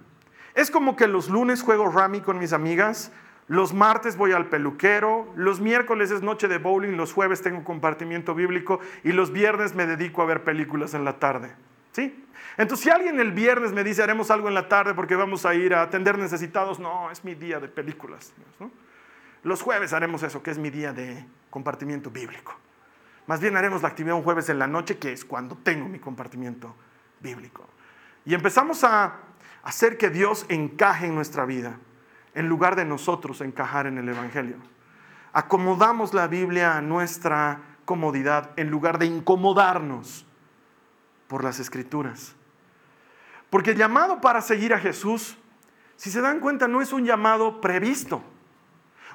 Es 0.56 0.70
como 0.70 0.96
que 0.96 1.08
los 1.08 1.30
lunes 1.30 1.62
juego 1.62 1.90
Rami 1.90 2.22
con 2.22 2.38
mis 2.38 2.54
amigas, 2.54 3.12
los 3.48 3.74
martes 3.74 4.16
voy 4.16 4.32
al 4.32 4.48
peluquero, 4.48 5.32
los 5.36 5.60
miércoles 5.60 6.12
es 6.12 6.22
noche 6.22 6.48
de 6.48 6.60
bowling, 6.60 6.96
los 6.96 7.12
jueves 7.12 7.42
tengo 7.42 7.64
compartimiento 7.64 8.36
bíblico 8.36 8.80
y 9.04 9.12
los 9.12 9.32
viernes 9.32 9.76
me 9.76 9.86
dedico 9.86 10.22
a 10.22 10.26
ver 10.26 10.44
películas 10.44 10.94
en 10.94 11.04
la 11.04 11.20
tarde. 11.20 11.54
¿Sí? 11.92 12.26
Entonces, 12.58 12.84
si 12.84 12.90
alguien 12.90 13.20
el 13.20 13.32
viernes 13.32 13.72
me 13.72 13.84
dice 13.84 14.02
haremos 14.02 14.32
algo 14.32 14.48
en 14.48 14.54
la 14.54 14.68
tarde 14.68 14.94
porque 14.94 15.16
vamos 15.16 15.46
a 15.46 15.54
ir 15.56 15.74
a 15.74 15.82
atender 15.82 16.18
necesitados, 16.18 16.80
no, 16.80 17.12
es 17.12 17.24
mi 17.24 17.36
día 17.36 17.60
de 17.60 17.68
películas. 17.68 18.34
Los 19.44 19.62
jueves 19.62 19.94
haremos 19.94 20.24
eso, 20.24 20.42
que 20.42 20.52
es 20.52 20.58
mi 20.58 20.70
día 20.70 20.94
de 20.94 21.26
compartimiento 21.50 22.10
bíblico. 22.10 22.56
Más 23.28 23.40
bien 23.40 23.58
haremos 23.58 23.82
la 23.82 23.90
actividad 23.90 24.16
un 24.16 24.24
jueves 24.24 24.50
en 24.50 24.60
la 24.60 24.68
noche, 24.68 24.98
que 24.98 25.12
es 25.12 25.26
cuando 25.26 25.56
tengo 25.58 25.88
mi 25.88 26.00
compartimiento 26.00 26.68
bíblico. 26.68 26.93
Y 28.26 28.34
empezamos 28.34 28.84
a 28.84 29.16
hacer 29.64 29.98
que 29.98 30.10
Dios 30.10 30.46
encaje 30.50 31.08
en 31.08 31.16
nuestra 31.16 31.46
vida 31.46 31.78
en 32.36 32.48
lugar 32.48 32.76
de 32.76 32.86
nosotros 32.86 33.42
encajar 33.42 33.88
en 33.88 33.98
el 33.98 34.10
Evangelio. 34.10 34.58
Acomodamos 35.32 36.14
la 36.14 36.28
Biblia 36.28 36.78
a 36.78 36.82
nuestra 36.82 37.62
comodidad 37.86 38.52
en 38.58 38.70
lugar 38.70 38.98
de 38.98 39.06
incomodarnos 39.06 40.26
por 41.28 41.44
las 41.44 41.60
escrituras. 41.60 42.36
Porque 43.50 43.72
el 43.72 43.78
llamado 43.78 44.22
para 44.22 44.42
seguir 44.42 44.74
a 44.74 44.80
Jesús, 44.80 45.38
si 45.96 46.12
se 46.12 46.22
dan 46.22 46.40
cuenta, 46.40 46.68
no 46.68 46.82
es 46.82 46.92
un 46.94 47.06
llamado 47.06 47.62
previsto. 47.62 48.24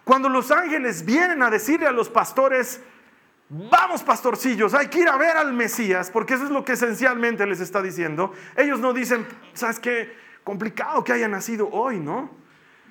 Cuando 0.04 0.28
los 0.28 0.50
ángeles 0.50 1.04
vienen 1.04 1.42
a 1.42 1.50
decirle 1.50 1.86
a 1.86 1.92
los 1.92 2.08
pastores, 2.08 2.80
vamos 3.48 4.02
pastorcillos, 4.02 4.74
hay 4.74 4.88
que 4.88 5.00
ir 5.00 5.08
a 5.08 5.16
ver 5.16 5.36
al 5.36 5.52
Mesías, 5.52 6.10
porque 6.10 6.34
eso 6.34 6.44
es 6.44 6.50
lo 6.50 6.64
que 6.64 6.72
esencialmente 6.72 7.46
les 7.46 7.60
está 7.60 7.82
diciendo, 7.82 8.32
ellos 8.56 8.80
no 8.80 8.92
dicen, 8.92 9.26
¿sabes 9.54 9.78
qué? 9.78 10.16
Complicado 10.44 11.04
que 11.04 11.12
haya 11.12 11.28
nacido 11.28 11.68
hoy, 11.70 11.98
¿no? 11.98 12.38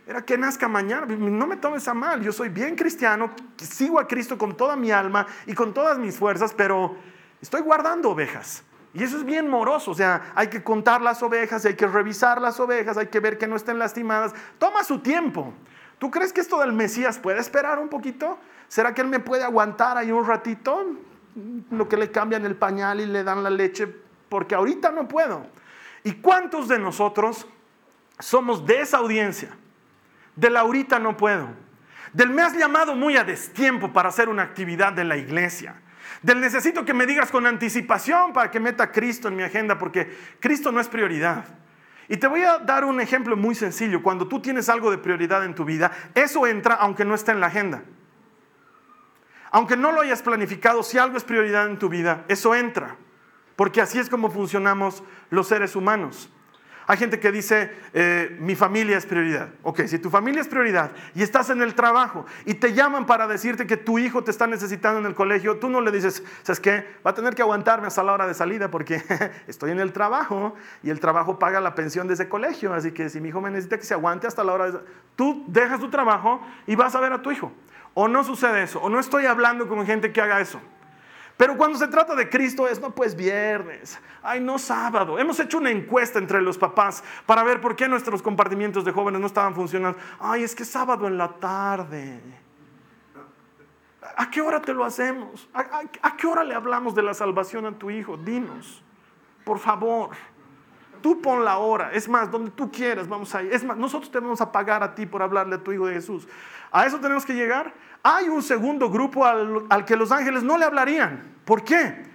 era 0.08 0.22
que 0.22 0.38
nazca 0.38 0.67
mañana. 0.67 1.06
No 1.06 1.46
me 1.46 1.58
tomes 1.58 1.88
a 1.88 1.93
mal, 1.93 2.24
yo 2.24 2.32
soy 2.32 2.50
bien 2.50 2.76
cristiano, 2.76 3.30
sigo 3.58 4.00
a 4.00 4.08
Cristo 4.08 4.38
con 4.38 4.56
toda 4.56 4.76
mi 4.76 4.89
alma 4.89 5.28
y 5.46 5.54
con 5.54 5.74
todas 5.74 6.00
mis 6.00 6.17
fuerzas, 6.17 6.54
pero 6.56 6.96
estoy 7.41 7.62
guardando 7.62 8.10
ovejas. 8.10 8.63
Y 8.93 9.04
eso 9.04 9.17
es 9.17 9.26
bien 9.26 9.50
moroso, 9.50 9.91
o 9.91 9.93
sea, 9.93 10.32
hay 10.34 10.48
que 10.48 10.63
contar 10.63 11.02
las 11.02 11.22
ovejas, 11.22 11.65
hay 11.65 11.76
que 11.76 11.86
revisar 11.86 12.41
las 12.41 12.60
ovejas, 12.60 12.98
hay 12.98 13.08
que 13.08 13.20
ver 13.20 13.38
que 13.38 13.46
no 13.46 13.58
estén 13.58 13.78
lastimadas. 13.78 14.34
Toma 14.58 14.84
su 14.84 15.00
tiempo. 15.00 15.54
¿Tú 15.99 16.12
crees 16.12 16.31
que 16.31 16.41
esto 16.41 16.60
del 16.60 16.73
Mesías 16.73 17.17
puede 17.17 17.39
esperar 17.39 17.79
un 17.79 17.89
poquito? 17.89 18.38
¿Será 18.67 18.93
que 18.93 19.01
él 19.01 19.07
me 19.07 19.19
puede 19.19 19.43
aguantar 19.43 19.97
ahí 19.97 20.12
un 20.12 20.25
ratito? 20.25 20.86
Lo 21.71 21.88
que 21.89 21.97
le 21.97 22.12
cambian 22.12 22.45
el 22.45 22.55
pañal 22.55 23.01
y 23.01 23.05
le 23.05 23.23
dan 23.23 23.43
la 23.43 23.49
leche, 23.49 23.88
porque 24.29 24.55
ahorita 24.55 24.91
no 24.91 25.07
puedo. 25.07 25.45
¿Y 26.03 26.13
cuántos 26.13 26.67
de 26.67 26.79
nosotros 26.79 27.47
somos 28.19 28.65
de 28.65 28.81
esa 28.81 28.97
audiencia? 28.97 29.49
Del 30.36 30.57
ahorita 30.57 30.99
no 30.99 31.17
puedo. 31.17 31.49
Del 32.13 32.29
me 32.29 32.41
has 32.41 32.55
llamado 32.55 32.95
muy 32.95 33.17
a 33.17 33.23
destiempo 33.23 33.91
para 33.91 34.10
hacer 34.10 34.29
una 34.29 34.43
actividad 34.43 34.93
de 34.93 35.03
la 35.03 35.17
iglesia. 35.17 35.81
Del 36.21 36.39
necesito 36.39 36.86
que 36.86 36.93
me 36.93 37.05
digas 37.05 37.31
con 37.31 37.45
anticipación 37.45 38.33
para 38.33 38.49
que 38.49 38.60
meta 38.60 38.86
a 38.86 38.91
Cristo 38.91 39.27
en 39.27 39.36
mi 39.36 39.43
agenda 39.43 39.77
porque 39.77 40.17
Cristo 40.39 40.71
no 40.71 40.79
es 40.79 40.88
prioridad. 40.88 41.45
Y 42.10 42.17
te 42.17 42.28
voy 42.28 42.43
a 42.43 42.60
dar 42.60 42.86
un 42.86 43.02
ejemplo 43.02 43.36
muy 43.36 43.54
sencillo. 43.54 44.02
Cuando 44.02 44.28
tú 44.28 44.39
tienes 44.41 44.70
algo 44.70 44.91
de 44.91 44.98
prioridad 44.98 45.43
en 45.43 45.56
tu 45.56 45.65
vida, 45.65 45.91
eso 46.15 46.48
entra 46.48 46.76
aunque 46.76 47.04
no 47.04 47.15
esté 47.15 47.32
en 47.32 47.39
la 47.39 47.48
agenda. 47.48 47.84
Aunque 49.52 49.78
no 49.78 49.91
lo 49.91 50.02
hayas 50.02 50.22
planificado, 50.22 50.84
si 50.84 50.98
algo 50.98 51.17
es 51.17 51.24
prioridad 51.24 51.67
en 51.67 51.80
tu 51.80 51.89
vida, 51.89 52.24
eso 52.28 52.56
entra. 52.56 52.96
Porque 53.56 53.82
así 53.82 54.00
es 54.00 54.10
como 54.10 54.30
funcionamos 54.30 55.04
los 55.30 55.48
seres 55.48 55.76
humanos. 55.76 56.30
Hay 56.89 56.95
gente 56.95 57.19
que 57.19 57.34
dice, 57.34 57.69
eh, 57.93 58.38
mi 58.39 58.56
familia 58.56 58.97
es 58.97 59.06
prioridad. 59.06 59.50
Ok, 59.62 59.82
si 59.88 60.00
tu 60.00 60.10
familia 60.10 60.39
es 60.39 60.47
prioridad 60.47 60.91
y 61.13 61.21
estás 61.21 61.50
en 61.50 61.62
el 61.62 61.76
trabajo 61.76 62.26
y 62.45 62.54
te 62.54 62.73
llaman 62.73 63.06
para 63.06 63.28
decirte 63.28 63.67
que 63.67 63.76
tu 63.76 64.00
hijo 64.00 64.23
te 64.23 64.32
está 64.32 64.47
necesitando 64.47 65.02
en 65.02 65.06
el 65.06 65.13
colegio, 65.13 65.58
tú 65.58 65.69
no 65.69 65.82
le 65.82 65.91
dices, 65.91 66.23
¿sabes 66.43 66.62
qué? 66.62 66.88
Va 67.06 67.12
a 67.12 67.13
tener 67.13 67.36
que 67.36 67.41
aguantarme 67.41 67.88
hasta 67.88 68.04
la 68.04 68.13
hora 68.13 68.26
de 68.26 68.34
salida 68.34 68.71
porque 68.71 69.04
estoy 69.47 69.71
en 69.71 69.82
el 69.82 69.91
trabajo 69.91 70.56
y 70.82 70.89
el 70.89 71.02
trabajo 71.02 71.38
paga 71.38 71.60
la 71.60 71.76
pensión 71.76 72.08
de 72.08 72.13
ese 72.13 72.30
colegio. 72.30 72.73
Así 72.73 72.93
que 72.93 73.10
si 73.10 73.19
mi 73.19 73.30
hijo 73.30 73.41
me 73.41 73.52
necesita 73.52 73.78
que 73.78 73.84
se 73.84 73.93
aguante 73.93 74.26
hasta 74.26 74.45
la 74.45 74.54
hora 74.54 74.71
de... 74.71 74.80
Tú 75.17 75.43
dejas 75.50 75.82
tu 75.82 75.89
trabajo 75.89 76.39
y 76.67 76.78
vas 76.78 76.95
a 76.95 77.02
ver 77.02 77.12
a 77.12 77.21
tu 77.21 77.32
hijo. 77.32 77.52
O 77.95 78.08
no 78.08 78.23
sucede 78.23 78.63
eso, 78.63 78.80
o 78.80 78.89
no 78.89 79.00
estoy 79.00 79.26
hablando 79.26 79.67
con 79.67 79.86
gente 79.86 80.13
que 80.13 80.21
haga 80.21 80.39
eso. 80.39 80.62
Pero 81.38 81.56
cuando 81.56 81.78
se 81.78 81.88
trata 81.88 82.15
de 82.15 82.28
Cristo 82.28 82.67
es, 82.67 82.82
no, 82.82 82.89
pues 82.89 83.15
viernes, 83.15 84.00
ay, 84.23 84.39
no 84.39 84.58
sábado. 84.58 85.19
Hemos 85.19 85.39
hecho 85.39 85.60
una 85.60 85.69
encuesta 85.69 86.17
entre 86.17 86.41
los 86.41 86.58
papás 86.58 87.04
para 87.28 87.43
ver 87.43 87.62
por 87.62 87.76
qué 87.76 87.88
nuestros 87.88 88.23
compartimientos 88.23 88.84
de 88.84 88.91
jóvenes 88.91 89.21
no 89.21 89.28
estaban 89.28 89.54
funcionando. 89.54 90.00
Ay, 90.19 90.43
es 90.43 90.56
que 90.56 90.65
sábado 90.65 91.08
en 91.08 91.15
la 91.15 91.30
tarde. 91.30 92.19
¿A 94.15 94.32
qué 94.32 94.41
hora 94.41 94.60
te 94.60 94.73
lo 94.73 94.84
hacemos? 94.84 95.47
¿A, 95.54 96.17
qué 96.17 96.26
hora 96.26 96.43
le 96.43 96.56
hablamos 96.56 96.95
de 96.95 97.04
la 97.04 97.13
salvación 97.13 97.67
a 97.67 97.71
tu 97.71 97.91
hijo? 97.91 98.17
Dinos, 98.17 98.84
por 99.43 99.60
favor. 99.60 100.10
Tú 101.04 101.21
pon 101.21 101.45
la 101.45 101.60
hora. 101.60 101.91
Es 101.91 102.10
más, 102.10 102.32
donde 102.32 102.50
tú 102.50 102.71
quieras, 102.71 103.08
vamos 103.08 103.36
a 103.36 103.43
ir. 103.43 103.54
Es 103.54 103.63
más, 103.63 103.78
nosotros 103.78 104.10
te 104.10 104.19
vamos 104.19 104.41
a 104.41 104.52
pagar 104.52 104.82
a 104.82 104.95
ti 104.95 105.06
por 105.06 105.21
hablarle 105.21 105.56
a 105.56 105.63
tu 105.63 105.71
hijo 105.71 105.86
de 105.86 105.93
Jesús. 105.93 106.28
A 106.71 106.88
eso 106.88 107.00
tenemos 107.00 107.28
que 107.28 107.34
llegar. 107.34 107.73
Hay 108.10 108.30
un 108.30 108.41
segundo 108.41 108.89
grupo 108.89 109.26
al, 109.26 109.84
que 109.86 109.98
los 109.98 110.13
ángeles 110.13 110.41
no 110.41 110.58
le 110.58 110.63
hablarían. 110.63 111.36
¿Por 111.43 111.65
qué? 111.65 112.06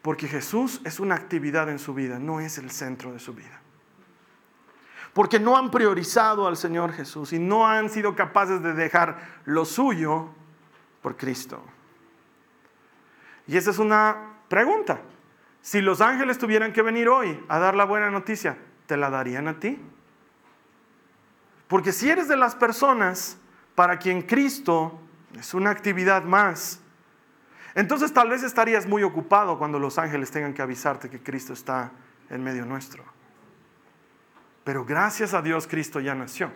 Porque 0.00 0.26
Jesús 0.26 0.80
es 0.82 0.98
una 0.98 1.14
actividad 1.14 1.68
en 1.68 1.78
su 1.78 1.92
vida, 1.92 2.18
no 2.18 2.40
es 2.40 2.56
el 2.56 2.70
centro 2.70 3.12
de 3.12 3.18
su 3.18 3.34
vida. 3.34 3.60
porque 5.12 5.38
no 5.38 5.58
han 5.58 5.70
priorizado 5.70 6.48
al 6.48 6.56
Señor 6.56 6.94
Jesús 6.94 7.34
y 7.34 7.38
no 7.38 7.68
han 7.68 7.90
sido 7.90 8.16
capaces 8.16 8.62
de 8.62 8.72
dejar 8.72 9.18
lo 9.44 9.66
suyo 9.66 10.30
por 11.02 11.18
Cristo. 11.18 11.62
Y 13.46 13.58
esa 13.58 13.72
es 13.72 13.78
una 13.78 14.38
pregunta. 14.48 15.02
Si 15.60 15.82
los 15.82 16.00
ángeles 16.00 16.38
tuvieran 16.38 16.72
que 16.72 16.80
venir 16.80 17.10
hoy 17.10 17.38
a 17.48 17.58
dar 17.58 17.74
la 17.74 17.84
buena 17.84 18.08
noticia, 18.08 18.56
¿te 18.86 18.96
la 18.96 19.10
darían 19.10 19.48
a 19.48 19.60
ti? 19.60 19.78
Porque 21.68 21.92
si 21.92 22.08
eres 22.08 22.26
de 22.26 22.38
las 22.38 22.54
personas 22.54 23.36
para 23.74 23.98
quien 23.98 24.22
Cristo 24.22 24.98
es 25.38 25.54
una 25.54 25.70
actividad 25.70 26.24
más, 26.24 26.80
entonces 27.74 28.12
tal 28.12 28.28
vez 28.28 28.42
estarías 28.42 28.86
muy 28.86 29.02
ocupado 29.02 29.58
cuando 29.58 29.78
los 29.78 29.98
ángeles 29.98 30.30
tengan 30.30 30.52
que 30.52 30.62
avisarte 30.62 31.08
que 31.08 31.22
Cristo 31.22 31.52
está 31.52 31.90
en 32.28 32.42
medio 32.42 32.66
nuestro. 32.66 33.04
Pero 34.64 34.84
gracias 34.84 35.34
a 35.34 35.42
Dios 35.42 35.66
Cristo 35.66 36.00
ya 36.00 36.14
nació. 36.14 36.52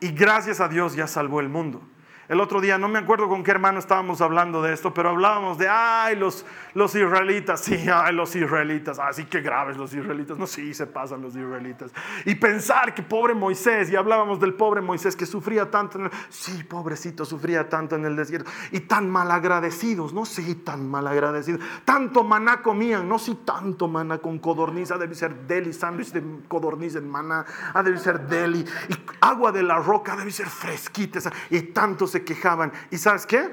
Y 0.00 0.10
gracias 0.12 0.60
a 0.60 0.68
Dios 0.68 0.94
ya 0.94 1.06
salvó 1.06 1.40
el 1.40 1.48
mundo. 1.48 1.82
El 2.28 2.40
otro 2.40 2.60
día, 2.60 2.76
no 2.76 2.88
me 2.88 2.98
acuerdo 2.98 3.28
con 3.28 3.44
qué 3.44 3.52
hermano 3.52 3.78
estábamos 3.78 4.20
hablando 4.20 4.60
de 4.60 4.72
esto, 4.72 4.92
pero 4.92 5.10
hablábamos 5.10 5.58
de, 5.58 5.68
ay, 5.68 6.16
los, 6.16 6.44
los 6.74 6.92
israelitas, 6.96 7.60
sí, 7.60 7.86
ay, 7.92 8.12
los 8.12 8.34
israelitas, 8.34 8.98
así 8.98 9.22
ah, 9.22 9.30
que 9.30 9.40
graves 9.40 9.76
los 9.76 9.94
israelitas, 9.94 10.36
no, 10.36 10.46
sí, 10.48 10.74
se 10.74 10.86
pasan 10.86 11.22
los 11.22 11.36
israelitas. 11.36 11.92
Y 12.24 12.34
pensar 12.34 12.94
que 12.94 13.02
pobre 13.04 13.32
Moisés, 13.32 13.90
y 13.90 13.96
hablábamos 13.96 14.40
del 14.40 14.54
pobre 14.54 14.80
Moisés 14.80 15.14
que 15.14 15.24
sufría 15.24 15.70
tanto, 15.70 15.98
en 16.00 16.06
el, 16.06 16.10
sí, 16.28 16.64
pobrecito, 16.64 17.24
sufría 17.24 17.68
tanto 17.68 17.94
en 17.94 18.04
el 18.04 18.16
desierto, 18.16 18.50
y 18.72 18.80
tan 18.80 19.08
malagradecidos, 19.08 20.12
no, 20.12 20.26
sí, 20.26 20.56
tan 20.56 20.88
malagradecidos, 20.88 21.60
tanto 21.84 22.24
maná 22.24 22.60
comían, 22.60 23.08
no, 23.08 23.20
sí, 23.20 23.38
tanto 23.44 23.86
maná 23.86 24.18
con 24.18 24.40
codorniz, 24.40 24.90
ha 24.90 24.98
de 24.98 25.14
ser 25.14 25.46
deli, 25.46 25.72
sándwich 25.72 26.10
de 26.10 26.24
codorniz 26.48 26.96
en 26.96 27.08
maná, 27.08 27.44
ha 27.72 27.84
de 27.84 27.96
ser 27.98 28.26
deli, 28.26 28.64
y 28.88 28.94
agua 29.20 29.52
de 29.52 29.62
la 29.62 29.78
roca 29.78 30.16
debe 30.16 30.32
ser 30.32 30.48
fresquita, 30.48 31.20
y 31.50 31.62
tanto 31.62 32.08
se 32.16 32.24
quejaban. 32.24 32.72
¿Y 32.90 32.96
sabes 32.96 33.26
qué? 33.26 33.52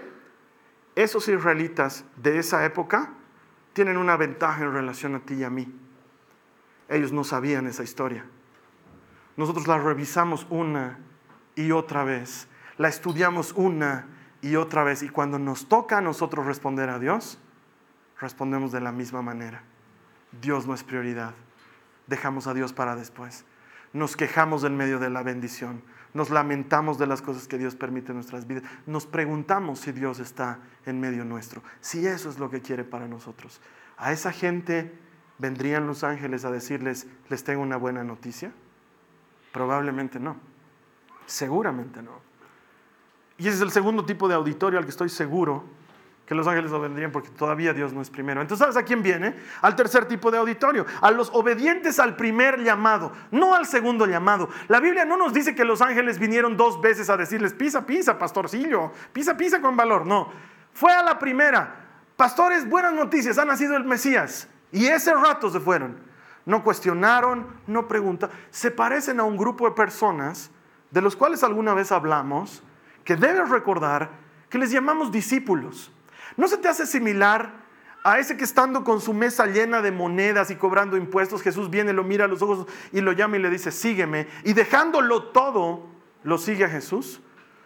Esos 0.96 1.28
israelitas 1.28 2.06
de 2.16 2.40
esa 2.40 2.64
época 2.66 3.12
tienen 3.74 3.98
una 3.98 4.16
ventaja 4.16 4.64
en 4.64 4.72
relación 4.72 5.16
a 5.16 5.20
ti 5.20 5.36
y 5.36 5.44
a 5.44 5.50
mí. 5.50 5.68
Ellos 6.88 7.12
no 7.12 7.26
sabían 7.26 7.68
esa 7.68 7.84
historia. 7.84 8.26
Nosotros 9.36 9.68
la 9.68 9.80
revisamos 9.80 10.48
una 10.50 11.00
y 11.56 11.72
otra 11.72 12.04
vez, 12.04 12.48
la 12.78 12.88
estudiamos 12.88 13.52
una 13.54 14.08
y 14.42 14.56
otra 14.56 14.84
vez 14.84 15.04
y 15.04 15.10
cuando 15.10 15.40
nos 15.40 15.68
toca 15.68 15.98
a 15.98 16.02
nosotros 16.02 16.46
responder 16.46 16.90
a 16.90 17.00
Dios, 17.00 17.40
respondemos 18.20 18.72
de 18.72 18.80
la 18.80 18.92
misma 18.92 19.22
manera. 19.22 19.64
Dios 20.42 20.68
no 20.68 20.74
es 20.74 20.84
prioridad. 20.84 21.34
Dejamos 22.08 22.48
a 22.48 22.54
Dios 22.54 22.72
para 22.72 22.96
después. 22.96 23.44
Nos 23.94 24.18
quejamos 24.18 24.64
en 24.64 24.76
medio 24.76 25.00
de 25.00 25.10
la 25.10 25.24
bendición 25.24 25.84
nos 26.14 26.30
lamentamos 26.30 26.98
de 26.98 27.08
las 27.08 27.22
cosas 27.22 27.48
que 27.48 27.58
Dios 27.58 27.76
permite 27.76 28.12
en 28.12 28.16
nuestras 28.16 28.48
vidas, 28.48 28.64
nos 28.86 29.06
preguntamos 29.06 29.80
si 29.80 29.92
Dios 29.92 30.20
está 30.20 30.60
en 30.86 31.00
medio 31.00 31.26
nuestro, 31.26 31.64
si 31.82 32.06
eso 32.06 32.30
es 32.30 32.40
lo 32.40 32.50
que 32.50 32.62
quiere 32.62 32.84
para 32.84 33.08
nosotros. 33.08 33.60
A 33.98 34.12
esa 34.12 34.32
gente 34.32 34.94
vendrían 35.40 35.88
los 35.88 36.04
ángeles 36.04 36.46
a 36.46 36.52
decirles, 36.52 37.08
les 37.30 37.44
tengo 37.44 37.62
una 37.62 37.78
buena 37.78 38.04
noticia. 38.04 38.52
Probablemente 39.52 40.20
no, 40.20 40.38
seguramente 41.26 42.02
no. 42.02 42.22
Y 43.38 43.48
ese 43.48 43.58
es 43.58 43.62
el 43.62 43.72
segundo 43.72 44.06
tipo 44.06 44.28
de 44.28 44.36
auditorio 44.36 44.78
al 44.78 44.86
que 44.86 44.92
estoy 44.92 45.10
seguro 45.10 45.64
que 46.26 46.36
los 46.36 46.48
ángeles 46.48 46.72
lo 46.72 46.80
vendrían 46.80 47.12
porque 47.12 47.30
todavía 47.30 47.74
Dios 47.74 47.92
no 47.92 48.02
es 48.02 48.10
primero. 48.10 48.42
Entonces, 48.42 48.64
¿sabes 48.64 48.78
a 48.78 48.84
quién 48.84 49.04
viene? 49.04 49.36
Al 49.62 49.76
tercer 49.76 50.06
tipo 50.06 50.32
de 50.32 50.38
auditorio, 50.38 50.86
a 51.02 51.12
los 51.12 51.30
obedientes 51.34 52.00
al 52.00 52.16
primer 52.16 52.64
llamado, 52.64 53.12
no 53.32 53.54
al 53.56 53.66
segundo 53.66 54.06
llamado. 54.06 54.50
La 54.70 54.80
Biblia 54.80 55.04
no 55.04 55.18
nos 55.18 55.34
dice 55.34 55.54
que 55.54 55.66
los 55.66 55.82
ángeles 55.82 56.20
vinieron 56.20 56.56
dos 56.56 56.80
veces 56.82 57.10
a 57.10 57.18
decirles, 57.18 57.54
pisa, 57.54 57.86
pisa, 57.86 58.18
pastorcillo, 58.18 58.94
pisa, 59.12 59.36
pisa 59.36 59.62
con 59.62 59.76
valor. 59.76 60.06
No, 60.06 60.32
fue 60.74 60.94
a 60.94 61.04
la 61.04 61.20
primera. 61.20 61.82
Pastores, 62.16 62.70
buenas 62.70 62.94
noticias, 62.94 63.38
ha 63.38 63.46
nacido 63.46 63.76
el 63.76 63.84
Mesías. 63.84 64.48
Y 64.72 64.86
ese 64.86 65.14
rato 65.14 65.50
se 65.50 65.60
fueron. 65.60 65.98
No 66.46 66.64
cuestionaron, 66.64 67.48
no 67.68 67.88
preguntaron. 67.88 68.36
Se 68.50 68.72
parecen 68.72 69.20
a 69.20 69.24
un 69.24 69.38
grupo 69.38 69.66
de 69.66 69.76
personas 69.76 70.52
de 70.92 71.02
los 71.02 71.16
cuales 71.16 71.44
alguna 71.44 71.74
vez 71.74 71.92
hablamos, 71.92 72.62
que 73.04 73.16
debes 73.16 73.50
recordar 73.50 74.12
que 74.50 74.60
les 74.60 74.72
llamamos 74.72 75.12
discípulos. 75.12 75.92
¿No 76.38 76.48
se 76.48 76.58
te 76.58 76.68
hace 76.68 76.86
similar 76.86 77.64
a 78.04 78.20
ese 78.20 78.36
que 78.36 78.44
estando 78.44 78.84
con 78.84 79.00
su 79.00 79.14
mesa 79.14 79.46
llena 79.46 79.82
de 79.82 79.92
monedas 79.92 80.52
y 80.52 80.56
cobrando 80.56 80.98
impuestos, 80.98 81.42
Jesús 81.42 81.70
viene, 81.70 81.94
lo 81.94 82.04
mira 82.04 82.26
a 82.26 82.28
los 82.28 82.42
ojos 82.42 82.68
y 82.92 83.02
lo 83.02 83.14
llama 83.14 83.38
y 83.38 83.42
le 83.42 83.50
dice, 83.50 83.72
sígueme, 83.72 84.28
y 84.44 84.54
dejándolo 84.54 85.26
todo, 85.26 85.88
lo 86.24 86.38
sigue 86.38 86.66
a 86.66 86.70
Jesús? 86.70 87.22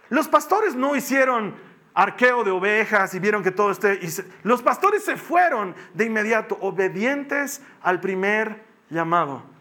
Los 0.10 0.28
pastores 0.28 0.76
no 0.76 0.96
hicieron 0.96 1.56
arqueo 1.94 2.44
de 2.44 2.52
ovejas 2.52 3.16
y 3.16 3.20
vieron 3.20 3.42
que 3.42 3.52
todo 3.52 3.72
esté... 3.72 4.00
los 4.44 4.62
pastores 4.62 5.04
se 5.04 5.18
fueron 5.18 5.76
de 5.96 6.06
inmediato, 6.06 6.58
obedientes 6.62 7.62
al 7.82 8.00
primer 8.00 8.64
llamado. 8.90 9.57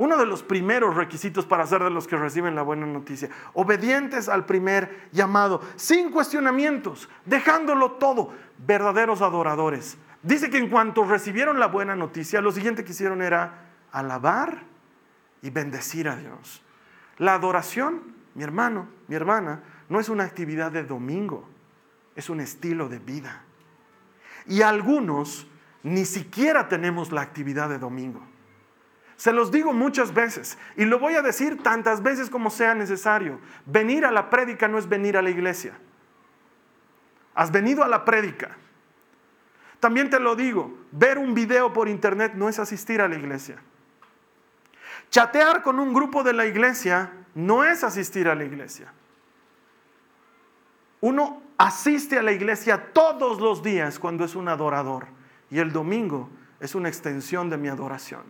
Uno 0.00 0.16
de 0.16 0.24
los 0.24 0.42
primeros 0.42 0.96
requisitos 0.96 1.44
para 1.44 1.66
ser 1.66 1.84
de 1.84 1.90
los 1.90 2.08
que 2.08 2.16
reciben 2.16 2.54
la 2.54 2.62
buena 2.62 2.86
noticia. 2.86 3.28
Obedientes 3.52 4.30
al 4.30 4.46
primer 4.46 5.10
llamado, 5.12 5.60
sin 5.76 6.10
cuestionamientos, 6.10 7.06
dejándolo 7.26 7.92
todo. 7.92 8.32
Verdaderos 8.66 9.20
adoradores. 9.20 9.98
Dice 10.22 10.48
que 10.48 10.56
en 10.56 10.70
cuanto 10.70 11.04
recibieron 11.04 11.60
la 11.60 11.66
buena 11.66 11.96
noticia, 11.96 12.40
lo 12.40 12.50
siguiente 12.50 12.82
que 12.82 12.92
hicieron 12.92 13.20
era 13.20 13.72
alabar 13.92 14.62
y 15.42 15.50
bendecir 15.50 16.08
a 16.08 16.16
Dios. 16.16 16.62
La 17.18 17.34
adoración, 17.34 18.00
mi 18.34 18.42
hermano, 18.42 18.88
mi 19.06 19.16
hermana, 19.16 19.60
no 19.90 20.00
es 20.00 20.08
una 20.08 20.24
actividad 20.24 20.72
de 20.72 20.84
domingo, 20.84 21.46
es 22.16 22.30
un 22.30 22.40
estilo 22.40 22.88
de 22.88 23.00
vida. 23.00 23.42
Y 24.46 24.62
algunos 24.62 25.46
ni 25.82 26.06
siquiera 26.06 26.70
tenemos 26.70 27.12
la 27.12 27.20
actividad 27.20 27.68
de 27.68 27.78
domingo. 27.78 28.29
Se 29.20 29.34
los 29.34 29.50
digo 29.50 29.74
muchas 29.74 30.14
veces 30.14 30.56
y 30.78 30.86
lo 30.86 30.98
voy 30.98 31.12
a 31.12 31.20
decir 31.20 31.62
tantas 31.62 32.02
veces 32.02 32.30
como 32.30 32.48
sea 32.48 32.74
necesario. 32.74 33.38
Venir 33.66 34.06
a 34.06 34.10
la 34.10 34.30
prédica 34.30 34.66
no 34.66 34.78
es 34.78 34.88
venir 34.88 35.14
a 35.18 35.20
la 35.20 35.28
iglesia. 35.28 35.74
Has 37.34 37.52
venido 37.52 37.84
a 37.84 37.88
la 37.88 38.06
prédica. 38.06 38.56
También 39.78 40.08
te 40.08 40.18
lo 40.18 40.36
digo, 40.36 40.74
ver 40.90 41.18
un 41.18 41.34
video 41.34 41.70
por 41.70 41.86
internet 41.86 42.32
no 42.34 42.48
es 42.48 42.58
asistir 42.58 43.02
a 43.02 43.08
la 43.08 43.16
iglesia. 43.16 43.58
Chatear 45.10 45.62
con 45.62 45.78
un 45.78 45.92
grupo 45.92 46.22
de 46.22 46.32
la 46.32 46.46
iglesia 46.46 47.12
no 47.34 47.62
es 47.62 47.84
asistir 47.84 48.26
a 48.26 48.34
la 48.34 48.44
iglesia. 48.44 48.90
Uno 51.02 51.42
asiste 51.58 52.18
a 52.18 52.22
la 52.22 52.32
iglesia 52.32 52.90
todos 52.94 53.38
los 53.38 53.62
días 53.62 53.98
cuando 53.98 54.24
es 54.24 54.34
un 54.34 54.48
adorador 54.48 55.08
y 55.50 55.58
el 55.58 55.72
domingo 55.72 56.30
es 56.58 56.74
una 56.74 56.88
extensión 56.88 57.50
de 57.50 57.58
mi 57.58 57.68
adoración. 57.68 58.24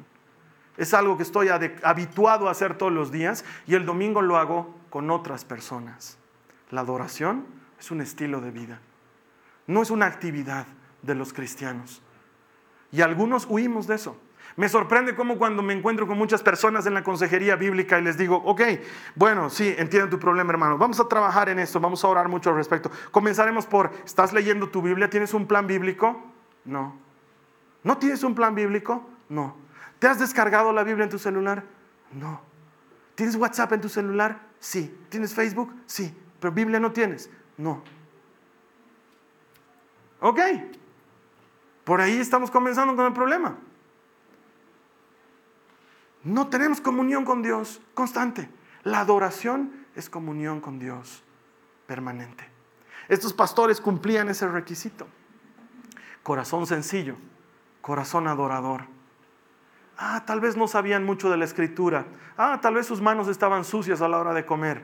Es 0.80 0.94
algo 0.94 1.18
que 1.18 1.24
estoy 1.24 1.48
habituado 1.82 2.48
a 2.48 2.52
hacer 2.52 2.78
todos 2.78 2.90
los 2.90 3.12
días 3.12 3.44
y 3.66 3.74
el 3.74 3.84
domingo 3.84 4.22
lo 4.22 4.38
hago 4.38 4.74
con 4.88 5.10
otras 5.10 5.44
personas. 5.44 6.16
La 6.70 6.80
adoración 6.80 7.44
es 7.78 7.90
un 7.90 8.00
estilo 8.00 8.40
de 8.40 8.50
vida, 8.50 8.80
no 9.66 9.82
es 9.82 9.90
una 9.90 10.06
actividad 10.06 10.64
de 11.02 11.14
los 11.14 11.34
cristianos. 11.34 12.00
Y 12.92 13.02
algunos 13.02 13.46
huimos 13.46 13.86
de 13.88 13.96
eso. 13.96 14.16
Me 14.56 14.70
sorprende 14.70 15.14
cómo 15.14 15.36
cuando 15.36 15.62
me 15.62 15.74
encuentro 15.74 16.06
con 16.06 16.16
muchas 16.16 16.42
personas 16.42 16.86
en 16.86 16.94
la 16.94 17.04
consejería 17.04 17.56
bíblica 17.56 17.98
y 17.98 18.02
les 18.02 18.16
digo, 18.16 18.36
ok, 18.36 18.62
bueno, 19.16 19.50
sí, 19.50 19.74
entiendo 19.76 20.08
tu 20.08 20.18
problema, 20.18 20.50
hermano. 20.50 20.78
Vamos 20.78 20.98
a 20.98 21.06
trabajar 21.06 21.50
en 21.50 21.58
esto, 21.58 21.78
vamos 21.78 22.02
a 22.04 22.08
orar 22.08 22.30
mucho 22.30 22.48
al 22.48 22.56
respecto. 22.56 22.90
Comenzaremos 23.10 23.66
por, 23.66 23.90
¿estás 24.06 24.32
leyendo 24.32 24.70
tu 24.70 24.80
Biblia? 24.80 25.10
¿Tienes 25.10 25.34
un 25.34 25.46
plan 25.46 25.66
bíblico? 25.66 26.22
No. 26.64 26.96
¿No 27.84 27.98
tienes 27.98 28.24
un 28.24 28.34
plan 28.34 28.54
bíblico? 28.54 29.06
No. 29.28 29.68
¿Te 30.00 30.08
has 30.08 30.18
descargado 30.18 30.72
la 30.72 30.82
Biblia 30.82 31.04
en 31.04 31.10
tu 31.10 31.18
celular? 31.18 31.62
No. 32.10 32.40
¿Tienes 33.14 33.36
WhatsApp 33.36 33.74
en 33.74 33.82
tu 33.82 33.88
celular? 33.88 34.40
Sí. 34.58 34.98
¿Tienes 35.10 35.34
Facebook? 35.34 35.72
Sí. 35.86 36.16
¿Pero 36.40 36.52
Biblia 36.52 36.80
no 36.80 36.90
tienes? 36.90 37.30
No. 37.58 37.84
Ok. 40.20 40.40
Por 41.84 42.00
ahí 42.00 42.16
estamos 42.16 42.50
comenzando 42.50 42.96
con 42.96 43.04
el 43.06 43.12
problema. 43.12 43.58
No 46.24 46.48
tenemos 46.48 46.80
comunión 46.80 47.26
con 47.26 47.42
Dios 47.42 47.82
constante. 47.92 48.48
La 48.82 49.00
adoración 49.00 49.86
es 49.94 50.08
comunión 50.08 50.62
con 50.62 50.78
Dios 50.78 51.22
permanente. 51.86 52.48
Estos 53.08 53.34
pastores 53.34 53.82
cumplían 53.82 54.30
ese 54.30 54.48
requisito. 54.48 55.06
Corazón 56.22 56.66
sencillo, 56.66 57.16
corazón 57.82 58.28
adorador. 58.28 58.99
Ah, 60.02 60.24
tal 60.24 60.40
vez 60.40 60.56
no 60.56 60.66
sabían 60.66 61.04
mucho 61.04 61.28
de 61.30 61.36
la 61.36 61.44
escritura. 61.44 62.06
Ah, 62.38 62.58
tal 62.62 62.72
vez 62.72 62.86
sus 62.86 63.02
manos 63.02 63.28
estaban 63.28 63.66
sucias 63.66 64.00
a 64.00 64.08
la 64.08 64.16
hora 64.16 64.32
de 64.32 64.46
comer. 64.46 64.82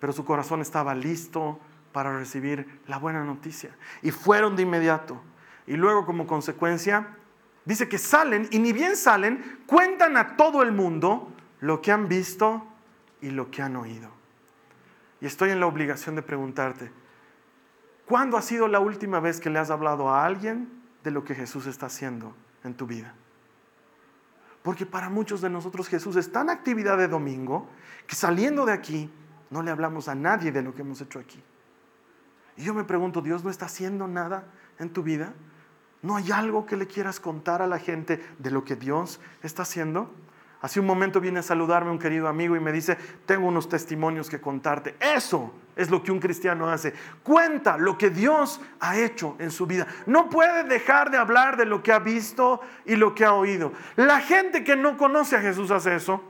Pero 0.00 0.12
su 0.12 0.24
corazón 0.24 0.60
estaba 0.60 0.92
listo 0.92 1.60
para 1.92 2.18
recibir 2.18 2.80
la 2.88 2.98
buena 2.98 3.22
noticia. 3.22 3.70
Y 4.02 4.10
fueron 4.10 4.56
de 4.56 4.62
inmediato. 4.62 5.22
Y 5.68 5.76
luego 5.76 6.04
como 6.04 6.26
consecuencia, 6.26 7.16
dice 7.64 7.88
que 7.88 7.96
salen 7.96 8.48
y 8.50 8.58
ni 8.58 8.72
bien 8.72 8.96
salen, 8.96 9.62
cuentan 9.66 10.16
a 10.16 10.36
todo 10.36 10.62
el 10.62 10.72
mundo 10.72 11.32
lo 11.60 11.80
que 11.80 11.92
han 11.92 12.08
visto 12.08 12.66
y 13.20 13.30
lo 13.30 13.52
que 13.52 13.62
han 13.62 13.76
oído. 13.76 14.10
Y 15.20 15.26
estoy 15.26 15.50
en 15.50 15.60
la 15.60 15.66
obligación 15.66 16.16
de 16.16 16.22
preguntarte, 16.22 16.90
¿cuándo 18.04 18.36
ha 18.36 18.42
sido 18.42 18.66
la 18.66 18.80
última 18.80 19.20
vez 19.20 19.40
que 19.40 19.48
le 19.48 19.60
has 19.60 19.70
hablado 19.70 20.10
a 20.10 20.24
alguien 20.24 20.82
de 21.04 21.12
lo 21.12 21.22
que 21.22 21.36
Jesús 21.36 21.66
está 21.66 21.86
haciendo 21.86 22.34
en 22.64 22.74
tu 22.74 22.88
vida? 22.88 23.14
Porque 24.64 24.86
para 24.86 25.10
muchos 25.10 25.42
de 25.42 25.50
nosotros 25.50 25.88
Jesús 25.88 26.16
está 26.16 26.40
en 26.40 26.48
actividad 26.48 26.96
de 26.96 27.06
domingo 27.06 27.68
que 28.06 28.16
saliendo 28.16 28.64
de 28.64 28.72
aquí 28.72 29.10
no 29.50 29.62
le 29.62 29.70
hablamos 29.70 30.08
a 30.08 30.14
nadie 30.14 30.52
de 30.52 30.62
lo 30.62 30.74
que 30.74 30.80
hemos 30.80 31.02
hecho 31.02 31.18
aquí. 31.18 31.38
Y 32.56 32.64
yo 32.64 32.72
me 32.72 32.84
pregunto, 32.84 33.20
¿Dios 33.20 33.44
no 33.44 33.50
está 33.50 33.66
haciendo 33.66 34.08
nada 34.08 34.46
en 34.78 34.88
tu 34.88 35.02
vida? 35.02 35.34
¿No 36.00 36.16
hay 36.16 36.32
algo 36.32 36.64
que 36.64 36.78
le 36.78 36.86
quieras 36.86 37.20
contar 37.20 37.60
a 37.60 37.66
la 37.66 37.78
gente 37.78 38.24
de 38.38 38.50
lo 38.50 38.64
que 38.64 38.74
Dios 38.74 39.20
está 39.42 39.64
haciendo? 39.64 40.10
Hace 40.62 40.80
un 40.80 40.86
momento 40.86 41.20
viene 41.20 41.40
a 41.40 41.42
saludarme 41.42 41.90
un 41.90 41.98
querido 41.98 42.26
amigo 42.26 42.56
y 42.56 42.60
me 42.60 42.72
dice, 42.72 42.96
tengo 43.26 43.46
unos 43.46 43.68
testimonios 43.68 44.30
que 44.30 44.40
contarte. 44.40 44.96
Eso 44.98 45.52
es 45.76 45.90
lo 45.90 46.02
que 46.02 46.12
un 46.12 46.20
cristiano 46.20 46.68
hace. 46.68 46.94
Cuenta 47.22 47.76
lo 47.76 47.98
que 47.98 48.10
Dios 48.10 48.60
ha 48.80 48.98
hecho 48.98 49.36
en 49.38 49.50
su 49.50 49.66
vida. 49.66 49.86
No 50.06 50.28
puede 50.28 50.64
dejar 50.64 51.10
de 51.10 51.18
hablar 51.18 51.56
de 51.56 51.66
lo 51.66 51.82
que 51.82 51.92
ha 51.92 51.98
visto 51.98 52.60
y 52.84 52.96
lo 52.96 53.14
que 53.14 53.24
ha 53.24 53.32
oído. 53.32 53.72
La 53.96 54.20
gente 54.20 54.64
que 54.64 54.76
no 54.76 54.96
conoce 54.96 55.36
a 55.36 55.40
Jesús 55.40 55.70
hace 55.70 55.96
eso. 55.96 56.22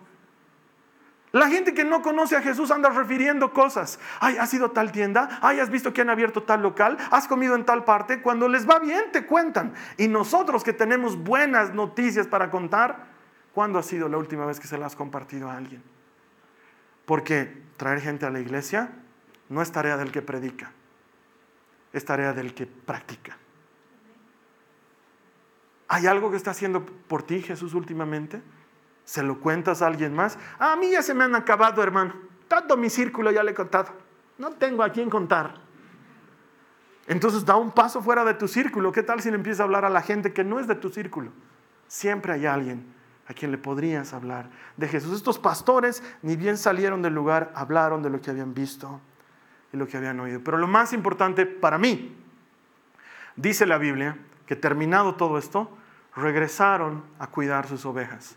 La 1.32 1.49
gente 1.49 1.74
que 1.74 1.84
no 1.84 2.01
conoce 2.01 2.36
a 2.36 2.42
Jesús 2.42 2.70
anda 2.70 2.90
refiriendo 2.90 3.53
cosas. 3.53 3.99
Ay, 4.20 4.36
has 4.36 4.55
ido 4.55 4.66
a 4.66 4.72
tal 4.72 4.92
tienda. 4.92 5.40
Ay, 5.42 5.59
has 5.59 5.68
visto 5.68 5.92
que 5.92 6.01
han 6.03 6.11
abierto 6.11 6.45
tal 6.45 6.62
local. 6.62 6.97
Has 7.11 7.26
comido 7.26 7.57
en 7.57 7.64
tal 7.64 7.84
parte. 7.84 8.22
Cuando 8.22 8.49
les 8.49 8.68
va 8.68 8.78
bien, 8.78 9.11
te 9.12 9.26
cuentan. 9.26 9.74
Y 9.97 10.07
nosotros 10.07 10.62
que 10.62 10.72
tenemos 10.72 11.16
buenas 11.16 11.74
noticias 11.74 12.28
para 12.28 12.51
contar, 12.51 13.14
¿Cuándo 13.55 13.78
ha 13.78 13.84
sido 13.84 14.09
la 14.09 14.18
última 14.18 14.45
vez 14.45 14.59
que 14.59 14.66
se 14.66 14.76
la 14.76 14.86
has 14.86 14.97
compartido 14.97 15.49
a 15.49 15.57
alguien? 15.57 15.80
Porque 17.07 17.62
traer 17.76 18.01
gente 18.01 18.26
a 18.26 18.30
la 18.30 18.40
iglesia 18.40 18.90
no 19.49 19.62
es 19.62 19.70
tarea 19.70 19.97
del 19.97 20.11
que 20.11 20.22
predica, 20.22 20.72
es 21.92 22.05
tarea 22.05 22.32
del 22.32 22.55
que 22.55 22.66
practica. 22.66 23.36
¿Hay 25.88 26.07
algo 26.07 26.30
que 26.30 26.36
está 26.36 26.51
haciendo 26.51 26.84
por 26.84 27.22
ti 27.22 27.42
Jesús 27.42 27.74
últimamente? 27.74 28.42
¿Se 29.05 29.22
lo 29.22 29.38
cuentas 29.40 29.82
a 29.82 29.86
alguien 29.86 30.14
más? 30.14 30.38
a 30.59 30.76
mí 30.76 30.90
ya 30.90 31.03
se 31.03 31.14
me 31.14 31.24
han 31.24 31.34
acabado, 31.34 31.82
hermano. 31.82 32.14
Todo 32.49 32.76
mi 32.76 32.88
círculo 32.88 33.30
ya 33.30 33.42
le 33.42 33.51
he 33.51 33.55
contado. 33.55 33.92
No 34.38 34.51
tengo 34.53 34.82
a 34.82 34.90
quién 34.90 35.11
contar. 35.11 35.61
Entonces 37.07 37.45
da 37.45 37.57
un 37.57 37.70
paso 37.70 38.03
fuera 38.03 38.24
de 38.24 38.34
tu 38.34 38.49
círculo. 38.49 38.92
¿Qué 38.92 39.03
tal 39.03 39.20
si 39.20 39.30
le 39.30 39.36
empiezas 39.36 39.61
a 39.61 39.64
hablar 39.64 39.84
a 39.84 39.90
la 39.90 40.01
gente 40.01 40.32
que 40.32 40.42
no 40.42 40.59
es 40.59 40.66
de 40.66 40.74
tu 40.74 40.88
círculo? 40.88 41.30
Siempre 41.86 42.32
hay 42.32 42.47
alguien 42.47 42.92
a 43.26 43.34
quien 43.34 43.51
le 43.51 43.59
podrías 43.59 44.14
hablar 44.14 44.49
de 44.76 44.88
Jesús. 44.88 45.14
Estos 45.14 45.38
pastores 45.38 46.03
ni 46.22 46.36
bien 46.36 46.57
salieron 46.57 47.03
del 47.03 47.14
lugar, 47.14 47.53
hablaron 47.55 48.03
de 48.03 48.11
lo 48.11 48.20
que 48.20 48.30
habían 48.30 48.55
visto 48.55 49.01
y 49.75 49.77
lo 49.77 49.89
que 49.89 49.97
habían 49.97 50.20
oído. 50.20 50.41
Pero 50.43 50.57
lo 50.57 50.68
más 50.68 50.93
importante 50.93 51.47
para 51.47 51.79
mí, 51.79 52.16
dice 53.35 53.66
la 53.66 53.77
Biblia, 53.77 54.16
que 54.47 54.55
terminado 54.55 55.16
todo 55.16 55.37
esto, 55.37 55.68
regresaron 56.14 57.03
a 57.18 57.27
cuidar 57.27 57.66
sus 57.66 57.85
ovejas. 57.85 58.37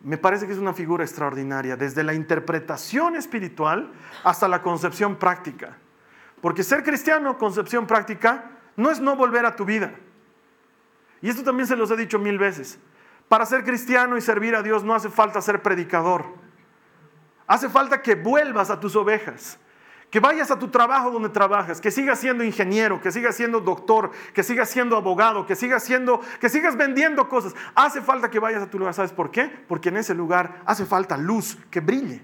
Me 0.00 0.18
parece 0.18 0.46
que 0.46 0.52
es 0.52 0.58
una 0.58 0.74
figura 0.74 1.04
extraordinaria, 1.04 1.76
desde 1.76 2.02
la 2.02 2.12
interpretación 2.12 3.14
espiritual 3.14 3.92
hasta 4.24 4.48
la 4.48 4.62
concepción 4.62 5.16
práctica. 5.16 5.76
Porque 6.40 6.64
ser 6.64 6.82
cristiano, 6.82 7.38
concepción 7.38 7.86
práctica, 7.86 8.50
no 8.76 8.90
es 8.90 9.00
no 9.00 9.14
volver 9.14 9.46
a 9.46 9.54
tu 9.54 9.64
vida. 9.64 9.92
Y 11.22 11.28
esto 11.28 11.44
también 11.44 11.68
se 11.68 11.76
los 11.76 11.90
he 11.92 11.96
dicho 11.96 12.18
mil 12.18 12.38
veces. 12.38 12.78
Para 13.28 13.46
ser 13.46 13.62
cristiano 13.62 14.16
y 14.16 14.20
servir 14.20 14.56
a 14.56 14.62
Dios 14.62 14.82
no 14.82 14.94
hace 14.94 15.08
falta 15.08 15.40
ser 15.40 15.62
predicador. 15.62 16.47
Hace 17.48 17.70
falta 17.70 18.02
que 18.02 18.14
vuelvas 18.14 18.70
a 18.70 18.78
tus 18.78 18.94
ovejas, 18.94 19.58
que 20.10 20.20
vayas 20.20 20.50
a 20.50 20.58
tu 20.58 20.68
trabajo 20.68 21.10
donde 21.10 21.30
trabajas, 21.30 21.80
que 21.80 21.90
sigas 21.90 22.18
siendo 22.18 22.44
ingeniero, 22.44 23.00
que 23.00 23.10
sigas 23.10 23.34
siendo 23.34 23.60
doctor, 23.60 24.10
que 24.34 24.42
sigas 24.42 24.68
siendo 24.68 24.96
abogado, 24.96 25.46
que 25.46 25.56
sigas 25.56 25.82
siendo, 25.82 26.20
que 26.40 26.50
sigas 26.50 26.76
vendiendo 26.76 27.28
cosas. 27.28 27.54
Hace 27.74 28.02
falta 28.02 28.30
que 28.30 28.38
vayas 28.38 28.62
a 28.62 28.70
tu 28.70 28.78
lugar. 28.78 28.92
¿Sabes 28.92 29.12
por 29.12 29.30
qué? 29.30 29.44
Porque 29.66 29.88
en 29.88 29.96
ese 29.96 30.14
lugar 30.14 30.62
hace 30.66 30.84
falta 30.84 31.16
luz 31.16 31.58
que 31.70 31.80
brille. 31.80 32.22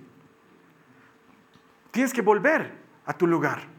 Tienes 1.91 2.13
que 2.13 2.23
volver 2.23 2.73
a 3.07 3.15
tu 3.15 3.27
lugar. 3.27 3.74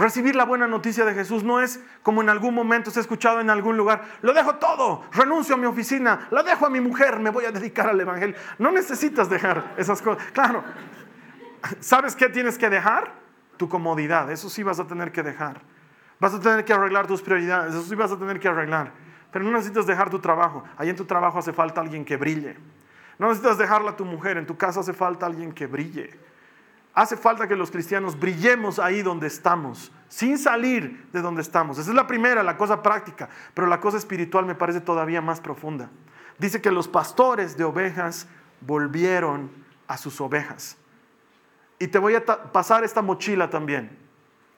Recibir 0.00 0.34
la 0.34 0.46
buena 0.46 0.66
noticia 0.66 1.04
de 1.04 1.12
Jesús 1.12 1.44
no 1.44 1.60
es 1.60 1.78
como 2.02 2.22
en 2.22 2.30
algún 2.30 2.54
momento 2.54 2.90
se 2.90 3.00
ha 3.00 3.02
escuchado 3.02 3.38
en 3.38 3.50
algún 3.50 3.76
lugar, 3.76 4.02
lo 4.22 4.32
dejo 4.32 4.54
todo, 4.54 5.04
renuncio 5.12 5.56
a 5.56 5.58
mi 5.58 5.66
oficina, 5.66 6.26
lo 6.30 6.42
dejo 6.42 6.64
a 6.64 6.70
mi 6.70 6.80
mujer, 6.80 7.18
me 7.20 7.28
voy 7.28 7.44
a 7.44 7.52
dedicar 7.52 7.86
al 7.86 8.00
Evangelio. 8.00 8.34
No 8.58 8.72
necesitas 8.72 9.28
dejar 9.28 9.74
esas 9.76 10.00
cosas. 10.00 10.24
Claro, 10.32 10.64
¿sabes 11.80 12.16
qué 12.16 12.30
tienes 12.30 12.56
que 12.56 12.70
dejar? 12.70 13.12
Tu 13.58 13.68
comodidad, 13.68 14.30
eso 14.30 14.48
sí 14.48 14.62
vas 14.62 14.80
a 14.80 14.86
tener 14.86 15.12
que 15.12 15.22
dejar. 15.22 15.60
Vas 16.18 16.32
a 16.32 16.40
tener 16.40 16.64
que 16.64 16.72
arreglar 16.72 17.06
tus 17.06 17.20
prioridades, 17.20 17.74
eso 17.74 17.84
sí 17.84 17.94
vas 17.94 18.10
a 18.10 18.18
tener 18.18 18.40
que 18.40 18.48
arreglar. 18.48 18.92
Pero 19.30 19.44
no 19.44 19.50
necesitas 19.50 19.86
dejar 19.86 20.08
tu 20.08 20.18
trabajo. 20.18 20.64
Ahí 20.78 20.88
en 20.88 20.96
tu 20.96 21.04
trabajo 21.04 21.38
hace 21.38 21.52
falta 21.52 21.82
alguien 21.82 22.06
que 22.06 22.16
brille. 22.16 22.56
No 23.18 23.28
necesitas 23.28 23.58
dejarla 23.58 23.90
a 23.90 23.96
tu 23.96 24.06
mujer, 24.06 24.38
en 24.38 24.46
tu 24.46 24.56
casa 24.56 24.80
hace 24.80 24.94
falta 24.94 25.26
alguien 25.26 25.52
que 25.52 25.66
brille. 25.66 26.18
Hace 26.92 27.16
falta 27.16 27.46
que 27.46 27.54
los 27.54 27.70
cristianos 27.70 28.18
brillemos 28.18 28.78
ahí 28.78 29.02
donde 29.02 29.28
estamos, 29.28 29.92
sin 30.08 30.38
salir 30.38 31.08
de 31.12 31.22
donde 31.22 31.40
estamos. 31.40 31.78
Esa 31.78 31.90
es 31.90 31.94
la 31.94 32.06
primera, 32.06 32.42
la 32.42 32.56
cosa 32.56 32.82
práctica, 32.82 33.28
pero 33.54 33.68
la 33.68 33.80
cosa 33.80 33.96
espiritual 33.96 34.44
me 34.44 34.56
parece 34.56 34.80
todavía 34.80 35.20
más 35.20 35.40
profunda. 35.40 35.88
Dice 36.38 36.60
que 36.60 36.72
los 36.72 36.88
pastores 36.88 37.56
de 37.56 37.64
ovejas 37.64 38.26
volvieron 38.60 39.50
a 39.86 39.96
sus 39.96 40.20
ovejas. 40.20 40.76
Y 41.78 41.86
te 41.86 41.98
voy 41.98 42.14
a 42.14 42.24
pasar 42.24 42.82
esta 42.82 43.02
mochila 43.02 43.48
también. 43.48 43.96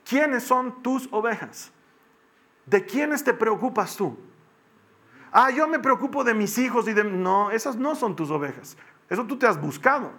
¿Quiénes 0.09 0.43
son 0.43 0.83
tus 0.83 1.09
ovejas? 1.12 1.70
¿De 2.64 2.85
quiénes 2.85 3.22
te 3.22 3.35
preocupas 3.35 3.97
tú? 3.97 4.18
Ah, 5.30 5.51
yo 5.51 5.68
me 5.68 5.78
preocupo 5.78 6.24
de 6.24 6.35
mis 6.35 6.59
hijos 6.59 6.89
y 6.89 6.93
de... 6.93 7.05
No, 7.05 7.51
esas 7.51 7.76
no 7.76 7.95
son 7.95 8.16
tus 8.16 8.30
ovejas. 8.30 8.76
Eso 9.09 9.24
tú 9.24 9.37
te 9.37 9.47
has 9.47 9.61
buscado 9.61 10.11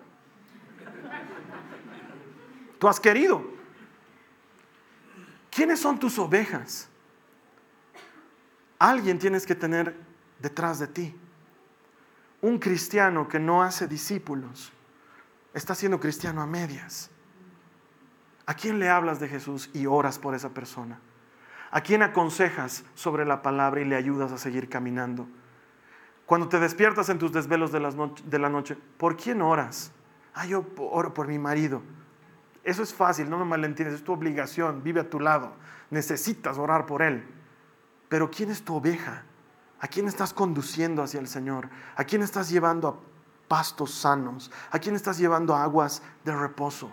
tú 2.83 2.89
has 2.89 2.99
querido. 2.99 3.41
¿Quiénes 5.49 5.79
son 5.79 5.97
tus 5.97 6.19
ovejas? 6.19 6.89
Alguien 8.77 9.17
tienes 9.17 9.45
que 9.45 9.55
tener 9.55 9.95
detrás 10.37 10.79
de 10.79 10.87
ti. 10.87 11.15
Un 12.41 12.59
cristiano 12.59 13.29
que 13.29 13.39
no 13.39 13.63
hace 13.63 13.87
discípulos 13.87 14.73
está 15.53 15.75
siendo 15.75 15.97
cristiano 16.01 16.41
a 16.41 16.45
medias. 16.45 17.09
¿A 18.45 18.53
quién 18.53 18.79
le 18.79 18.89
hablas 18.89 19.21
de 19.21 19.29
Jesús 19.29 19.69
y 19.73 19.85
oras 19.85 20.19
por 20.19 20.35
esa 20.35 20.49
persona? 20.49 20.99
¿A 21.71 21.79
quién 21.79 22.01
aconsejas 22.01 22.83
sobre 22.95 23.23
la 23.23 23.41
palabra 23.41 23.79
y 23.79 23.85
le 23.85 23.95
ayudas 23.95 24.33
a 24.33 24.37
seguir 24.37 24.67
caminando? 24.67 25.25
Cuando 26.25 26.49
te 26.49 26.59
despiertas 26.59 27.07
en 27.07 27.17
tus 27.17 27.31
desvelos 27.31 27.71
de, 27.71 27.79
de 28.25 28.39
la 28.39 28.49
noche, 28.49 28.75
¿por 28.97 29.15
quién 29.15 29.41
oras? 29.41 29.93
Ah, 30.33 30.45
yo 30.45 30.65
oro 30.75 31.13
por 31.13 31.29
mi 31.29 31.39
marido. 31.39 31.81
Eso 32.63 32.81
es 32.81 32.93
fácil, 32.93 33.29
no 33.29 33.37
me 33.37 33.45
malentiendes, 33.45 33.95
es 33.95 34.03
tu 34.03 34.13
obligación, 34.13 34.83
vive 34.83 35.01
a 35.01 35.09
tu 35.09 35.19
lado, 35.19 35.53
necesitas 35.89 36.57
orar 36.57 36.85
por 36.85 37.01
Él. 37.01 37.25
Pero 38.07 38.31
¿quién 38.31 38.51
es 38.51 38.63
tu 38.63 38.75
oveja? 38.75 39.23
¿A 39.79 39.87
quién 39.87 40.07
estás 40.07 40.33
conduciendo 40.33 41.03
hacia 41.03 41.19
el 41.19 41.27
Señor? 41.27 41.69
¿A 41.95 42.05
quién 42.05 42.21
estás 42.21 42.49
llevando 42.49 42.87
a 42.87 43.47
pastos 43.49 43.93
sanos? 43.93 44.49
¿A 44.71 44.79
quién 44.79 44.95
estás 44.95 45.17
llevando 45.17 45.55
a 45.55 45.63
aguas 45.63 46.01
de 46.23 46.33
reposo? 46.33 46.89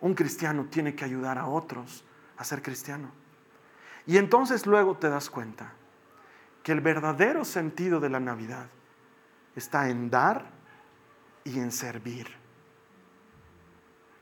Un 0.00 0.14
cristiano 0.14 0.66
tiene 0.68 0.96
que 0.96 1.04
ayudar 1.04 1.38
a 1.38 1.46
otros 1.46 2.04
a 2.36 2.42
ser 2.42 2.60
cristiano. 2.60 3.12
Y 4.04 4.16
entonces 4.16 4.66
luego 4.66 4.96
te 4.96 5.08
das 5.08 5.30
cuenta 5.30 5.74
que 6.64 6.72
el 6.72 6.80
verdadero 6.80 7.44
sentido 7.44 8.00
de 8.00 8.10
la 8.10 8.18
Navidad 8.18 8.66
está 9.54 9.88
en 9.88 10.10
dar 10.10 10.50
y 11.44 11.60
en 11.60 11.70
servir 11.70 12.41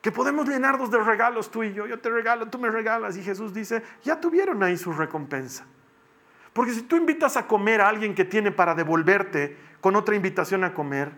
que 0.01 0.11
podemos 0.11 0.49
llenarnos 0.49 0.91
de 0.91 0.99
regalos 0.99 1.51
tú 1.51 1.63
y 1.63 1.73
yo. 1.73 1.87
Yo 1.87 2.01
te 2.01 2.09
regalo, 2.09 2.47
tú 2.47 2.59
me 2.59 2.71
regalas. 2.71 3.17
Y 3.17 3.23
Jesús 3.23 3.53
dice, 3.53 3.83
ya 4.03 4.21
tuvieron 4.21 4.63
ahí 4.63 4.77
su 4.77 4.93
recompensa. 4.93 5.67
Porque 6.53 6.73
si 6.73 6.83
tú 6.83 6.97
invitas 6.97 7.37
a 7.37 7.47
comer 7.47 7.81
a 7.81 7.89
alguien 7.89 8.15
que 8.15 8.25
tiene 8.25 8.51
para 8.51 8.75
devolverte 8.75 9.57
con 9.81 9.97
otra 9.97 10.15
invitación 10.15 10.65
a 10.65 10.75
comer, 10.75 11.13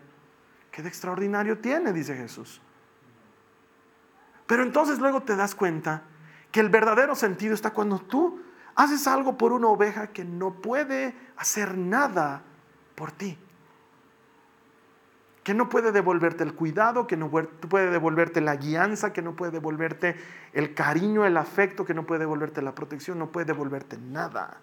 ¿qué 0.71 0.83
de 0.83 0.89
extraordinario 0.89 1.59
tiene? 1.59 1.93
Dice 1.93 2.17
Jesús. 2.17 2.61
Pero 4.47 4.63
entonces 4.63 4.99
luego 4.99 5.23
te 5.23 5.37
das 5.37 5.55
cuenta 5.55 6.03
que 6.51 6.61
el 6.61 6.69
verdadero 6.69 7.15
sentido 7.15 7.55
está 7.55 7.71
cuando 7.71 7.99
tú 7.99 8.43
haces 8.75 9.07
algo 9.07 9.39
por 9.39 9.53
una 9.53 9.69
oveja 9.69 10.09
que 10.09 10.25
no 10.25 10.55
puede 10.55 11.15
hacer 11.37 11.79
nada 11.79 12.43
por 12.95 13.13
ti 13.13 13.39
que 15.43 15.55
no 15.55 15.69
puede 15.69 15.91
devolverte 15.91 16.45
el 16.45 16.55
cuidado, 16.55 17.07
que 17.07 17.17
no 17.17 17.31
puede 17.31 17.91
devolverte 17.91 18.41
la 18.41 18.57
guianza, 18.57 19.13
que 19.13 19.23
no 19.23 19.35
puede 19.35 19.53
devolverte 19.53 20.17
el 20.53 20.75
cariño, 20.75 21.27
el 21.27 21.37
afecto, 21.37 21.85
que 21.85 21.95
no 21.95 22.07
puede 22.07 22.21
devolverte 22.21 22.63
la 22.63 22.75
protección, 22.75 23.19
no 23.19 23.33
puede 23.33 23.47
devolverte 23.47 23.99
nada. 23.99 24.61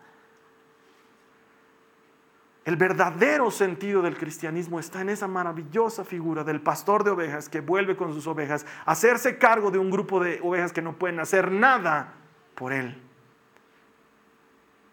El 2.64 2.78
verdadero 2.78 3.52
sentido 3.52 4.02
del 4.02 4.18
cristianismo 4.18 4.80
está 4.80 5.02
en 5.02 5.10
esa 5.10 5.28
maravillosa 5.28 6.06
figura 6.06 6.44
del 6.44 6.62
pastor 6.62 7.04
de 7.04 7.10
ovejas 7.10 7.50
que 7.50 7.62
vuelve 7.62 7.98
con 7.98 8.14
sus 8.14 8.28
ovejas 8.28 8.66
a 8.86 8.92
hacerse 8.92 9.38
cargo 9.38 9.72
de 9.72 9.80
un 9.80 9.90
grupo 9.90 10.24
de 10.24 10.40
ovejas 10.44 10.72
que 10.72 10.82
no 10.82 10.94
pueden 10.94 11.20
hacer 11.20 11.52
nada 11.52 12.14
por 12.56 12.72
él. 12.72 13.02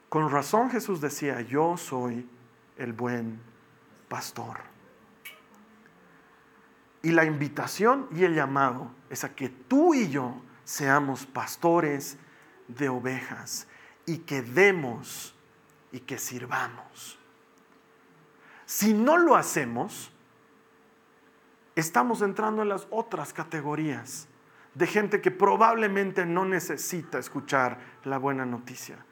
Con 0.09 0.31
razón 0.31 0.71
Jesús 0.71 1.01
decía, 1.01 1.43
yo 1.43 1.77
soy 1.77 2.29
el 2.79 2.93
buen 2.93 3.41
pastor. 4.09 4.76
Y 7.07 7.13
la 7.13 7.25
invitación 7.25 8.09
y 8.11 8.25
el 8.25 8.35
llamado 8.35 8.91
es 9.11 9.23
a 9.23 9.33
que 9.33 9.49
tú 9.49 9.95
y 9.95 10.09
yo 10.09 10.43
seamos 10.65 11.25
pastores 11.25 12.19
de 12.67 12.89
ovejas 12.89 13.69
y 14.07 14.19
que 14.19 14.43
demos 14.43 15.33
y 15.93 16.01
que 16.01 16.19
sirvamos. 16.19 17.17
Si 18.65 18.93
no 18.93 19.19
lo 19.19 19.37
hacemos, 19.37 20.11
estamos 21.77 22.23
entrando 22.23 22.63
en 22.63 22.71
las 22.71 22.89
otras 22.91 23.33
categorías 23.33 24.27
de 24.75 24.89
gente 24.89 25.21
que 25.21 25.31
probablemente 25.31 26.27
no 26.27 26.45
necesita 26.45 27.21
escuchar 27.21 27.79
la 28.03 28.19
buena 28.19 28.45
noticia. 28.45 29.06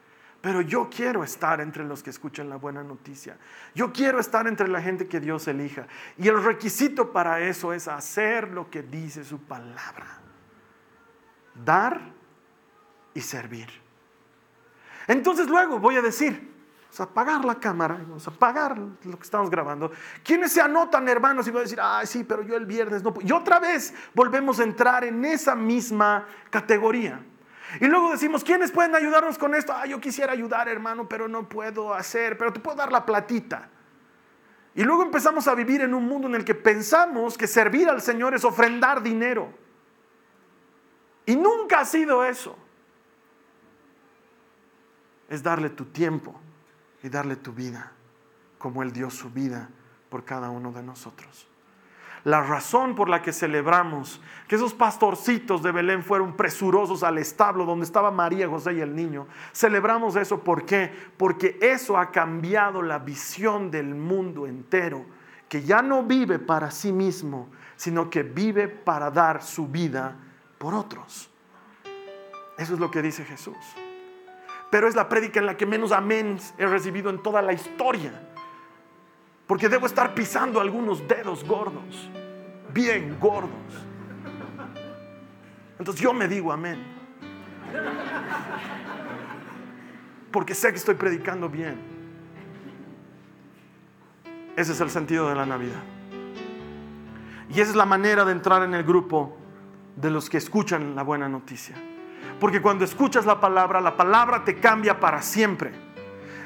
Pero 0.45 0.61
yo 0.61 0.91
quiero 0.95 1.23
estar 1.23 1.59
entre 1.59 1.83
los 1.83 2.03
que 2.03 2.11
escuchan 2.11 2.49
la 2.49 2.57
buena 2.57 2.83
noticia. 2.83 3.35
Yo 3.73 3.91
quiero 3.91 4.19
estar 4.19 4.45
entre 4.45 4.67
la 4.67 4.79
gente 4.79 5.07
que 5.07 5.19
Dios 5.19 5.47
elija. 5.47 5.87
Y 6.19 6.27
el 6.27 6.43
requisito 6.43 7.11
para 7.11 7.39
eso 7.39 7.73
es 7.73 7.87
hacer 7.87 8.51
lo 8.51 8.69
que 8.69 8.83
dice 8.83 9.23
su 9.23 9.39
palabra. 9.39 10.19
Dar 11.55 11.99
y 13.15 13.21
servir. 13.21 13.69
Entonces 15.07 15.47
luego 15.47 15.79
voy 15.79 15.95
a 15.95 16.03
decir, 16.03 16.53
vamos 16.83 16.99
a 16.99 17.03
apagar 17.05 17.43
la 17.43 17.55
cámara, 17.55 17.95
vamos 17.95 18.27
a 18.27 18.29
apagar 18.29 18.77
lo 18.77 19.17
que 19.17 19.23
estamos 19.23 19.49
grabando. 19.49 19.91
¿Quiénes 20.23 20.51
se 20.51 20.61
anotan, 20.61 21.09
hermanos? 21.09 21.47
Y 21.47 21.49
voy 21.49 21.61
a 21.61 21.63
decir, 21.63 21.79
ay, 21.81 22.05
sí, 22.05 22.23
pero 22.23 22.43
yo 22.43 22.55
el 22.55 22.67
viernes 22.67 23.01
no. 23.01 23.15
Y 23.19 23.31
otra 23.31 23.59
vez 23.59 23.95
volvemos 24.13 24.59
a 24.59 24.63
entrar 24.63 25.05
en 25.05 25.25
esa 25.25 25.55
misma 25.55 26.27
categoría. 26.51 27.19
Y 27.79 27.87
luego 27.87 28.11
decimos, 28.11 28.43
¿quiénes 28.43 28.71
pueden 28.71 28.95
ayudarnos 28.95 29.37
con 29.37 29.55
esto? 29.55 29.73
Ah, 29.73 29.85
yo 29.85 29.99
quisiera 29.99 30.33
ayudar, 30.33 30.67
hermano, 30.67 31.07
pero 31.07 31.27
no 31.27 31.47
puedo 31.47 31.93
hacer, 31.93 32.37
pero 32.37 32.53
te 32.53 32.59
puedo 32.59 32.77
dar 32.77 32.91
la 32.91 33.05
platita. 33.05 33.69
Y 34.73 34.83
luego 34.83 35.03
empezamos 35.03 35.47
a 35.47 35.55
vivir 35.55 35.81
en 35.81 35.93
un 35.93 36.05
mundo 36.05 36.27
en 36.27 36.35
el 36.35 36.45
que 36.45 36.55
pensamos 36.55 37.37
que 37.37 37.47
servir 37.47 37.89
al 37.89 38.01
Señor 38.01 38.35
es 38.35 38.43
ofrendar 38.43 39.01
dinero. 39.01 39.49
Y 41.25 41.35
nunca 41.35 41.79
ha 41.79 41.85
sido 41.85 42.23
eso. 42.23 42.57
Es 45.29 45.41
darle 45.41 45.69
tu 45.69 45.85
tiempo 45.85 46.39
y 47.01 47.09
darle 47.09 47.35
tu 47.35 47.51
vida, 47.51 47.91
como 48.57 48.83
Él 48.83 48.91
dio 48.91 49.09
su 49.09 49.29
vida 49.31 49.69
por 50.09 50.23
cada 50.23 50.49
uno 50.49 50.71
de 50.71 50.83
nosotros 50.83 51.47
la 52.25 52.41
razón 52.41 52.95
por 52.95 53.07
la 53.07 53.21
que 53.21 53.31
celebramos 53.31 54.19
que 54.47 54.55
esos 54.55 54.73
pastorcitos 54.73 55.61
de 55.61 55.71
Belén 55.71 56.03
fueron 56.03 56.35
presurosos 56.35 57.03
al 57.03 57.19
establo 57.19 57.65
donde 57.65 57.85
estaba 57.85 58.09
María, 58.09 58.49
José 58.49 58.73
y 58.73 58.81
el 58.81 58.95
niño. 58.95 59.27
Celebramos 59.53 60.15
eso, 60.15 60.43
¿por 60.43 60.65
qué? 60.65 60.91
Porque 61.17 61.57
eso 61.61 61.97
ha 61.97 62.11
cambiado 62.11 62.81
la 62.81 62.97
visión 62.97 63.69
del 63.69 63.93
mundo 63.93 64.47
entero, 64.47 65.05
que 65.47 65.61
ya 65.61 65.83
no 65.83 66.01
vive 66.01 66.39
para 66.39 66.71
sí 66.71 66.91
mismo, 66.91 67.49
sino 67.75 68.09
que 68.09 68.23
vive 68.23 68.69
para 68.69 69.11
dar 69.11 69.43
su 69.43 69.67
vida 69.67 70.17
por 70.57 70.73
otros. 70.73 71.29
Eso 72.57 72.73
es 72.73 72.79
lo 72.79 72.89
que 72.89 73.03
dice 73.03 73.23
Jesús. 73.23 73.57
Pero 74.71 74.87
es 74.87 74.95
la 74.95 75.07
prédica 75.07 75.39
en 75.39 75.45
la 75.45 75.57
que 75.57 75.67
menos 75.67 75.91
amén 75.91 76.39
he 76.57 76.65
recibido 76.65 77.11
en 77.11 77.21
toda 77.21 77.43
la 77.43 77.53
historia 77.53 78.19
porque 79.47 79.69
debo 79.69 79.85
estar 79.85 80.13
pisando 80.13 80.59
algunos 80.59 81.07
dedos 81.07 81.43
gordos, 81.43 82.09
bien 82.73 83.17
gordos. 83.19 83.49
Entonces 85.77 86.01
yo 86.01 86.13
me 86.13 86.27
digo 86.27 86.51
amén. 86.51 86.79
Porque 90.31 90.55
sé 90.55 90.69
que 90.71 90.77
estoy 90.77 90.95
predicando 90.95 91.47
bien. 91.47 91.77
Ese 94.55 94.71
es 94.71 94.81
el 94.81 94.89
sentido 94.89 95.29
de 95.29 95.35
la 95.35 95.45
Navidad. 95.45 95.81
Y 97.49 97.59
esa 97.59 97.71
es 97.71 97.75
la 97.75 97.85
manera 97.85 98.25
de 98.25 98.31
entrar 98.31 98.63
en 98.63 98.73
el 98.73 98.83
grupo 98.83 99.37
de 99.95 100.09
los 100.09 100.29
que 100.29 100.37
escuchan 100.37 100.95
la 100.95 101.03
buena 101.03 101.29
noticia. 101.29 101.75
Porque 102.39 102.61
cuando 102.61 102.83
escuchas 102.83 103.25
la 103.25 103.39
palabra, 103.39 103.79
la 103.79 103.95
palabra 103.95 104.43
te 104.43 104.55
cambia 104.55 104.99
para 104.99 105.21
siempre. 105.21 105.84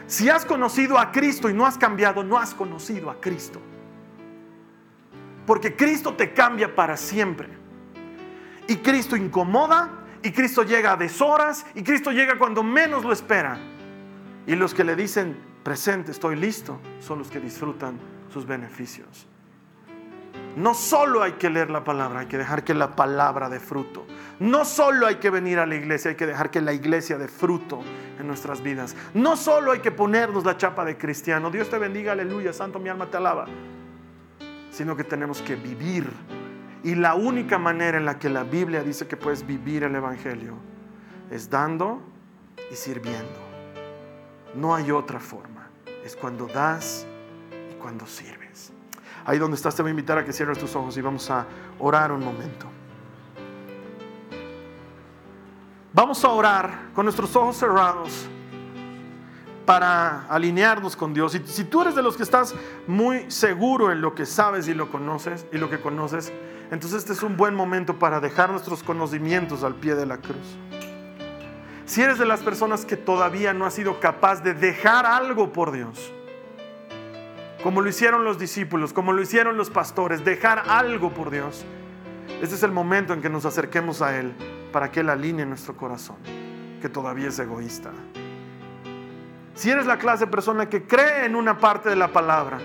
Si 0.10 0.28
has 0.28 0.44
conocido 0.44 0.98
a 0.98 1.12
Cristo 1.12 1.52
y 1.52 1.54
no 1.54 1.68
has 1.68 1.78
cambiado, 1.78 2.24
no 2.24 2.40
has 2.40 2.56
conocido 2.56 3.12
a 3.12 3.22
Cristo. 3.22 3.62
Porque 5.46 5.76
Cristo 5.76 6.16
te 6.16 6.34
cambia 6.34 6.74
para 6.76 6.98
siempre. 6.98 7.48
Y 8.68 8.78
Cristo 8.78 9.16
incomoda, 9.16 9.92
y 10.24 10.32
Cristo 10.32 10.64
llega 10.64 10.94
a 10.94 10.98
deshoras, 10.98 11.64
y 11.76 11.84
Cristo 11.84 12.12
llega 12.12 12.40
cuando 12.40 12.64
menos 12.64 13.06
lo 13.06 13.14
espera. 13.14 13.60
Y 14.48 14.56
los 14.56 14.74
que 14.74 14.84
le 14.84 14.96
dicen, 14.96 15.38
presente, 15.62 16.10
estoy 16.12 16.36
listo, 16.36 16.80
son 17.00 17.20
los 17.20 17.30
que 17.30 17.40
disfrutan 17.40 18.00
sus 18.34 18.48
beneficios. 18.48 19.28
No 20.60 20.74
solo 20.74 21.24
hay 21.24 21.34
que 21.34 21.50
leer 21.50 21.70
la 21.70 21.86
palabra, 21.86 22.20
hay 22.20 22.26
que 22.26 22.38
dejar 22.38 22.66
que 22.66 22.74
la 22.74 22.94
palabra 22.94 23.48
dé 23.48 23.62
fruto. 23.62 24.06
No 24.42 24.66
solo 24.66 25.08
hay 25.08 25.16
que 25.16 25.30
venir 25.30 25.58
a 25.58 25.66
la 25.66 25.76
iglesia, 25.76 26.10
hay 26.10 26.18
que 26.18 26.26
dejar 26.26 26.52
que 26.52 26.60
la 26.60 26.74
iglesia 26.74 27.18
dé 27.18 27.30
fruto 27.30 27.80
en 28.20 28.28
nuestras 28.28 28.62
vidas. 28.62 28.94
No 29.14 29.38
solo 29.38 29.72
hay 29.72 29.80
que 29.80 29.92
ponernos 29.92 30.44
la 30.44 30.58
chapa 30.58 30.84
de 30.84 30.98
cristiano, 30.98 31.50
Dios 31.50 31.70
te 31.70 31.78
bendiga, 31.78 32.12
aleluya, 32.12 32.52
santo 32.52 32.78
mi 32.78 32.90
alma 32.90 33.06
te 33.06 33.16
alaba, 33.16 33.46
sino 34.70 34.98
que 34.98 35.06
tenemos 35.06 35.42
que 35.42 35.56
vivir. 35.56 36.10
Y 36.84 36.96
la 36.96 37.16
única 37.16 37.58
manera 37.58 37.98
en 37.98 38.04
la 38.04 38.20
que 38.20 38.28
la 38.28 38.44
Biblia 38.44 38.84
dice 38.84 39.08
que 39.08 39.16
puedes 39.16 39.48
vivir 39.48 39.86
el 39.86 39.96
Evangelio 39.96 40.56
es 41.32 41.50
dando 41.50 42.02
y 42.70 42.76
sirviendo. 42.76 43.40
No 44.56 44.76
hay 44.76 44.92
otra 44.92 45.22
forma. 45.22 45.70
Es 46.04 46.18
cuando 46.18 46.48
das 46.48 47.08
y 47.72 47.76
cuando 47.76 48.06
sirves. 48.06 48.39
Ahí 49.30 49.38
donde 49.38 49.58
estás 49.58 49.76
te 49.76 49.84
voy 49.84 49.90
a 49.90 49.92
invitar 49.92 50.18
a 50.18 50.26
que 50.26 50.34
cierres 50.34 50.58
tus 50.58 50.76
ojos 50.76 50.98
y 50.98 51.02
vamos 51.02 51.30
a 51.30 51.46
orar 51.78 52.12
un 52.12 52.26
momento. 52.26 52.66
Vamos 55.94 56.26
a 56.26 56.30
orar 56.30 56.90
con 56.96 57.06
nuestros 57.06 57.36
ojos 57.36 57.56
cerrados 57.56 58.26
para 59.68 60.26
alinearnos 60.30 60.96
con 60.96 61.14
Dios. 61.14 61.36
Y 61.36 61.46
si 61.46 61.64
tú 61.64 61.84
eres 61.84 61.94
de 61.94 62.02
los 62.02 62.18
que 62.18 62.24
estás 62.24 62.56
muy 62.88 63.30
seguro 63.30 63.92
en 63.92 64.02
lo 64.02 64.16
que 64.16 64.26
sabes 64.26 64.68
y 64.68 64.74
lo 64.74 64.90
conoces 64.90 65.46
y 65.54 65.60
lo 65.60 65.70
que 65.70 65.80
conoces, 65.80 66.34
entonces 66.72 66.98
este 66.98 67.14
es 67.14 67.22
un 67.22 67.38
buen 67.38 67.54
momento 67.54 68.00
para 68.00 68.20
dejar 68.20 68.50
nuestros 68.50 68.82
conocimientos 68.82 69.64
al 69.64 69.76
pie 69.76 69.94
de 69.94 70.08
la 70.08 70.18
cruz. 70.18 70.58
Si 71.86 72.02
eres 72.02 72.18
de 72.18 72.26
las 72.26 72.40
personas 72.40 72.84
que 72.84 72.98
todavía 72.98 73.54
no 73.54 73.68
has 73.68 73.76
sido 73.76 74.00
capaz 74.00 74.42
de 74.42 74.56
dejar 74.56 75.06
algo 75.06 75.54
por 75.54 75.72
Dios, 75.72 76.14
como 77.64 77.82
lo 77.82 77.90
hicieron 77.90 78.24
los 78.24 78.40
discípulos, 78.40 78.94
como 78.94 79.12
lo 79.12 79.22
hicieron 79.22 79.58
los 79.58 79.70
pastores, 79.70 80.24
dejar 80.24 80.64
algo 80.68 81.14
por 81.14 81.30
Dios, 81.30 81.66
este 82.42 82.56
es 82.56 82.64
el 82.64 82.72
momento 82.72 83.14
en 83.14 83.22
que 83.22 83.30
nos 83.30 83.46
acerquemos 83.46 84.02
a 84.02 84.18
Él 84.18 84.34
para 84.72 84.92
que 84.92 85.02
Él 85.02 85.10
alinee 85.10 85.46
nuestro 85.46 85.76
corazón, 85.76 86.18
que 86.82 86.88
todavía 86.88 87.28
es 87.28 87.40
egoísta. 87.40 87.92
Si 89.56 89.70
eres 89.70 89.86
la 89.86 89.98
clase 89.98 90.26
de 90.26 90.32
persona 90.32 90.70
que 90.70 90.88
cree 90.88 91.26
en 91.26 91.36
una 91.36 91.58
parte 91.58 91.90
de 91.90 91.98
la 91.98 92.08
palabra, 92.08 92.60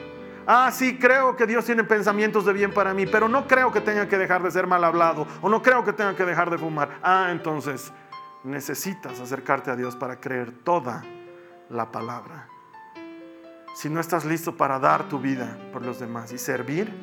ah, 0.46 0.70
sí, 0.72 0.96
creo 0.96 1.34
que 1.34 1.44
Dios 1.44 1.64
tiene 1.64 1.82
pensamientos 1.82 2.44
de 2.44 2.52
bien 2.52 2.72
para 2.72 2.94
mí, 2.94 3.04
pero 3.06 3.28
no 3.28 3.48
creo 3.48 3.72
que 3.72 3.80
tenga 3.80 4.08
que 4.08 4.16
dejar 4.16 4.44
de 4.44 4.50
ser 4.52 4.68
mal 4.68 4.84
hablado 4.84 5.26
o 5.40 5.48
no 5.48 5.60
creo 5.60 5.84
que 5.84 5.92
tenga 5.92 6.14
que 6.14 6.24
dejar 6.24 6.50
de 6.50 6.58
fumar. 6.58 7.00
Ah, 7.02 7.28
entonces 7.32 7.92
necesitas 8.44 9.18
acercarte 9.18 9.72
a 9.72 9.76
Dios 9.76 9.96
para 9.96 10.20
creer 10.20 10.52
toda 10.52 11.02
la 11.68 11.90
palabra. 11.90 12.53
Si 13.74 13.90
no 13.90 13.98
estás 13.98 14.24
listo 14.24 14.56
para 14.56 14.78
dar 14.78 15.08
tu 15.08 15.18
vida 15.18 15.58
por 15.72 15.84
los 15.84 15.98
demás 15.98 16.32
y 16.32 16.38
servir, 16.38 16.94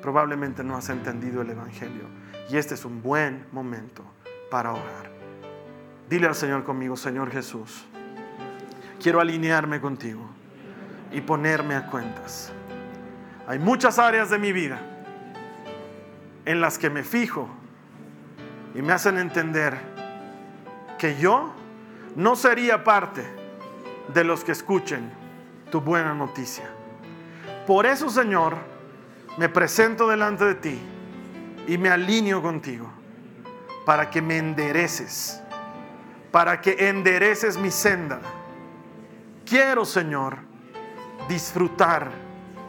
probablemente 0.00 0.64
no 0.64 0.74
has 0.74 0.88
entendido 0.88 1.42
el 1.42 1.50
Evangelio. 1.50 2.04
Y 2.48 2.56
este 2.56 2.72
es 2.72 2.86
un 2.86 3.02
buen 3.02 3.46
momento 3.52 4.02
para 4.50 4.72
orar. 4.72 5.10
Dile 6.08 6.26
al 6.26 6.34
Señor 6.34 6.64
conmigo, 6.64 6.96
Señor 6.96 7.30
Jesús, 7.30 7.84
quiero 8.98 9.20
alinearme 9.20 9.78
contigo 9.78 10.22
y 11.12 11.20
ponerme 11.20 11.74
a 11.76 11.86
cuentas. 11.86 12.50
Hay 13.46 13.58
muchas 13.58 13.98
áreas 13.98 14.30
de 14.30 14.38
mi 14.38 14.52
vida 14.52 14.80
en 16.46 16.62
las 16.62 16.78
que 16.78 16.88
me 16.88 17.04
fijo 17.04 17.46
y 18.74 18.80
me 18.80 18.94
hacen 18.94 19.18
entender 19.18 19.76
que 20.98 21.18
yo 21.18 21.52
no 22.16 22.36
sería 22.36 22.84
parte 22.84 23.22
de 24.14 24.24
los 24.24 24.44
que 24.44 24.52
escuchen 24.52 25.19
tu 25.70 25.80
buena 25.80 26.14
noticia. 26.14 26.64
Por 27.66 27.86
eso, 27.86 28.10
Señor, 28.10 28.56
me 29.38 29.48
presento 29.48 30.08
delante 30.08 30.44
de 30.44 30.54
ti 30.56 30.78
y 31.66 31.78
me 31.78 31.88
alineo 31.88 32.42
contigo 32.42 32.90
para 33.86 34.10
que 34.10 34.20
me 34.20 34.38
endereces, 34.38 35.40
para 36.30 36.60
que 36.60 36.88
endereces 36.88 37.56
mi 37.56 37.70
senda. 37.70 38.20
Quiero, 39.44 39.84
Señor, 39.84 40.38
disfrutar 41.28 42.10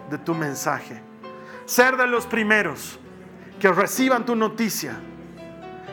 de 0.10 0.18
tu 0.18 0.34
mensaje. 0.36 1.02
Ser 1.66 1.98
de 1.98 2.08
los 2.08 2.26
primeros 2.26 3.00
que 3.60 3.72
reciban 3.72 4.26
tu 4.26 4.36
noticia 4.36 4.96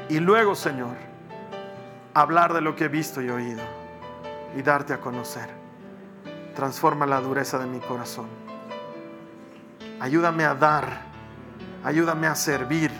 y 0.08 0.20
luego, 0.20 0.54
Señor, 0.54 0.96
hablar 2.14 2.52
de 2.52 2.60
lo 2.60 2.74
que 2.74 2.84
he 2.84 2.88
visto 2.88 3.20
y 3.22 3.28
oído 3.28 3.62
y 4.56 4.62
darte 4.62 4.92
a 4.92 5.00
conocer. 5.00 5.57
Transforma 6.58 7.06
la 7.06 7.20
dureza 7.20 7.56
de 7.56 7.66
mi 7.66 7.78
corazón. 7.78 8.26
Ayúdame 10.00 10.42
a 10.42 10.56
dar, 10.56 11.02
ayúdame 11.84 12.26
a 12.26 12.34
servir 12.34 12.90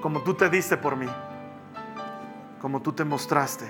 como 0.00 0.22
tú 0.22 0.32
te 0.32 0.48
diste 0.48 0.78
por 0.78 0.96
mí, 0.96 1.06
como 2.58 2.80
tú 2.80 2.94
te 2.94 3.04
mostraste 3.04 3.68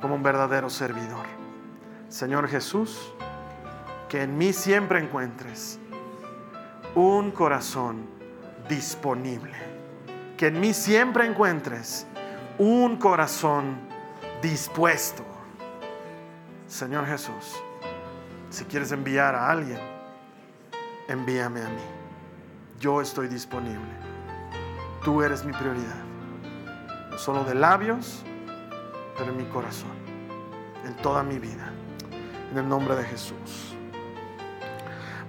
como 0.00 0.16
un 0.16 0.24
verdadero 0.24 0.68
servidor. 0.68 1.24
Señor 2.08 2.48
Jesús, 2.48 3.14
que 4.08 4.24
en 4.24 4.36
mí 4.36 4.52
siempre 4.52 4.98
encuentres 4.98 5.78
un 6.96 7.30
corazón 7.30 8.08
disponible. 8.68 9.54
Que 10.36 10.48
en 10.48 10.58
mí 10.58 10.74
siempre 10.74 11.26
encuentres 11.26 12.08
un 12.58 12.96
corazón 12.96 13.78
dispuesto. 14.42 15.22
Señor 16.66 17.06
Jesús, 17.06 17.62
si 18.50 18.64
quieres 18.64 18.92
enviar 18.92 19.34
a 19.34 19.50
alguien, 19.50 19.78
envíame 21.08 21.62
a 21.62 21.68
mí. 21.68 21.82
Yo 22.78 23.00
estoy 23.00 23.28
disponible. 23.28 23.92
Tú 25.04 25.22
eres 25.22 25.44
mi 25.44 25.52
prioridad. 25.52 26.02
No 27.10 27.18
solo 27.18 27.44
de 27.44 27.54
labios, 27.54 28.24
pero 29.16 29.30
en 29.30 29.36
mi 29.36 29.44
corazón, 29.44 29.92
en 30.84 30.94
toda 30.96 31.22
mi 31.22 31.38
vida. 31.38 31.72
En 32.50 32.58
el 32.58 32.68
nombre 32.68 32.96
de 32.96 33.04
Jesús. 33.04 33.76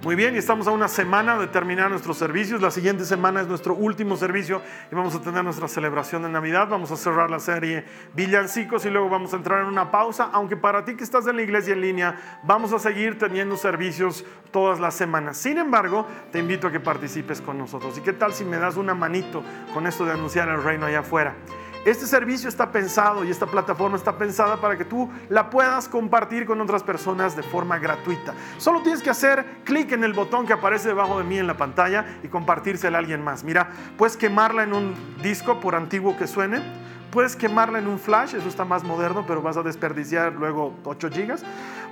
Muy 0.02 0.16
bien, 0.16 0.34
y 0.34 0.38
estamos 0.38 0.66
a 0.66 0.72
una 0.72 0.88
semana 0.88 1.38
de 1.38 1.46
terminar 1.46 1.88
nuestros 1.88 2.18
servicios. 2.18 2.60
La 2.60 2.72
siguiente 2.72 3.04
semana 3.04 3.40
es 3.40 3.46
nuestro 3.46 3.76
último 3.76 4.16
servicio 4.16 4.60
y 4.90 4.96
vamos 4.96 5.14
a 5.14 5.20
tener 5.20 5.44
nuestra 5.44 5.68
celebración 5.68 6.24
de 6.24 6.28
Navidad. 6.28 6.66
Vamos 6.68 6.90
a 6.90 6.96
cerrar 6.96 7.30
la 7.30 7.38
serie 7.38 7.84
Villancicos 8.12 8.84
y 8.84 8.90
luego 8.90 9.08
vamos 9.08 9.32
a 9.32 9.36
entrar 9.36 9.60
en 9.60 9.66
una 9.66 9.92
pausa. 9.92 10.28
Aunque 10.32 10.56
para 10.56 10.84
ti 10.84 10.96
que 10.96 11.04
estás 11.04 11.28
en 11.28 11.36
la 11.36 11.42
iglesia 11.42 11.74
en 11.74 11.82
línea, 11.82 12.40
vamos 12.42 12.72
a 12.72 12.80
seguir 12.80 13.16
teniendo 13.16 13.56
servicios 13.56 14.24
todas 14.50 14.80
las 14.80 14.94
semanas. 14.94 15.36
Sin 15.36 15.56
embargo, 15.56 16.04
te 16.32 16.40
invito 16.40 16.66
a 16.66 16.72
que 16.72 16.80
participes 16.80 17.40
con 17.40 17.56
nosotros. 17.56 17.96
¿Y 17.96 18.00
qué 18.00 18.12
tal 18.12 18.32
si 18.32 18.44
me 18.44 18.56
das 18.56 18.76
una 18.76 18.96
manito 18.96 19.44
con 19.72 19.86
esto 19.86 20.04
de 20.04 20.10
anunciar 20.10 20.48
el 20.48 20.64
reino 20.64 20.86
allá 20.86 20.98
afuera? 20.98 21.36
Este 21.84 22.06
servicio 22.06 22.48
está 22.48 22.70
pensado 22.70 23.24
y 23.24 23.30
esta 23.30 23.44
plataforma 23.44 23.96
está 23.96 24.16
pensada 24.16 24.56
para 24.60 24.78
que 24.78 24.84
tú 24.84 25.10
la 25.28 25.50
puedas 25.50 25.88
compartir 25.88 26.46
con 26.46 26.60
otras 26.60 26.84
personas 26.84 27.34
de 27.34 27.42
forma 27.42 27.76
gratuita. 27.80 28.34
Solo 28.58 28.82
tienes 28.82 29.02
que 29.02 29.10
hacer 29.10 29.44
clic 29.64 29.90
en 29.90 30.04
el 30.04 30.12
botón 30.12 30.46
que 30.46 30.52
aparece 30.52 30.86
debajo 30.86 31.18
de 31.18 31.24
mí 31.24 31.38
en 31.38 31.48
la 31.48 31.56
pantalla 31.56 32.06
y 32.22 32.28
compartírsela 32.28 32.98
a 32.98 33.00
alguien 33.00 33.24
más. 33.24 33.42
Mira, 33.42 33.68
puedes 33.98 34.16
quemarla 34.16 34.62
en 34.62 34.74
un 34.74 34.94
disco 35.24 35.58
por 35.58 35.74
antiguo 35.74 36.16
que 36.16 36.28
suene. 36.28 36.62
Puedes 37.10 37.34
quemarla 37.34 37.80
en 37.80 37.88
un 37.88 37.98
flash, 37.98 38.36
eso 38.36 38.48
está 38.48 38.64
más 38.64 38.84
moderno, 38.84 39.24
pero 39.26 39.42
vas 39.42 39.56
a 39.56 39.62
desperdiciar 39.62 40.34
luego 40.34 40.78
8 40.84 41.10
gigas. 41.10 41.44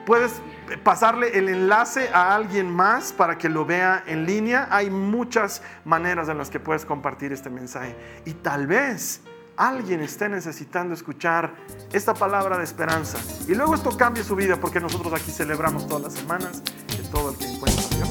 Puedes 0.06 0.40
pasarle 0.84 1.36
el 1.36 1.48
enlace 1.48 2.10
a 2.14 2.36
alguien 2.36 2.70
más 2.70 3.12
para 3.12 3.36
que 3.36 3.48
lo 3.48 3.66
vea 3.66 4.04
en 4.06 4.24
línea. 4.24 4.68
Hay 4.70 4.88
muchas 4.88 5.62
maneras 5.84 6.28
en 6.28 6.38
las 6.38 6.48
que 6.48 6.60
puedes 6.60 6.86
compartir 6.86 7.32
este 7.32 7.50
mensaje. 7.50 7.96
Y 8.24 8.34
tal 8.34 8.68
vez 8.68 9.20
alguien 9.60 10.00
esté 10.00 10.28
necesitando 10.30 10.94
escuchar 10.94 11.54
esta 11.92 12.14
palabra 12.14 12.56
de 12.56 12.64
esperanza. 12.64 13.18
Y 13.46 13.54
luego 13.54 13.74
esto 13.74 13.90
cambie 13.90 14.24
su 14.24 14.34
vida 14.34 14.58
porque 14.58 14.80
nosotros 14.80 15.12
aquí 15.12 15.30
celebramos 15.30 15.86
todas 15.86 16.02
las 16.04 16.14
semanas 16.14 16.62
que 16.88 17.02
todo 17.10 17.32
el 17.32 17.36
que 17.36 17.44
encuentra 17.44 17.84
a 17.84 17.88
Dios 17.96 18.08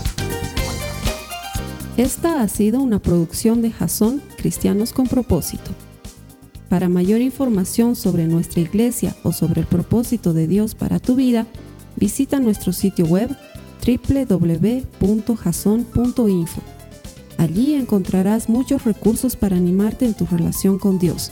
Esta 1.97 2.41
ha 2.41 2.47
sido 2.47 2.79
una 2.81 2.99
producción 2.99 3.63
de 3.63 3.71
Jason 3.71 4.21
Cristianos 4.37 4.93
con 4.93 5.07
Propósito. 5.07 5.71
Para 6.69 6.87
mayor 6.87 7.19
información 7.21 7.95
sobre 7.95 8.27
nuestra 8.27 8.61
iglesia 8.61 9.15
o 9.23 9.33
sobre 9.33 9.61
el 9.61 9.67
propósito 9.67 10.33
de 10.33 10.45
Dios 10.45 10.75
para 10.75 10.99
tu 10.99 11.15
vida, 11.15 11.47
visita 11.95 12.39
nuestro 12.39 12.73
sitio 12.73 13.05
web 13.05 13.35
www.jason.info. 13.83 14.91
Allí 17.39 17.73
encontrarás 17.73 18.49
muchos 18.49 18.83
recursos 18.83 19.35
para 19.35 19.55
animarte 19.55 20.05
en 20.05 20.13
tu 20.13 20.27
relación 20.27 20.77
con 20.77 20.99
Dios 20.99 21.31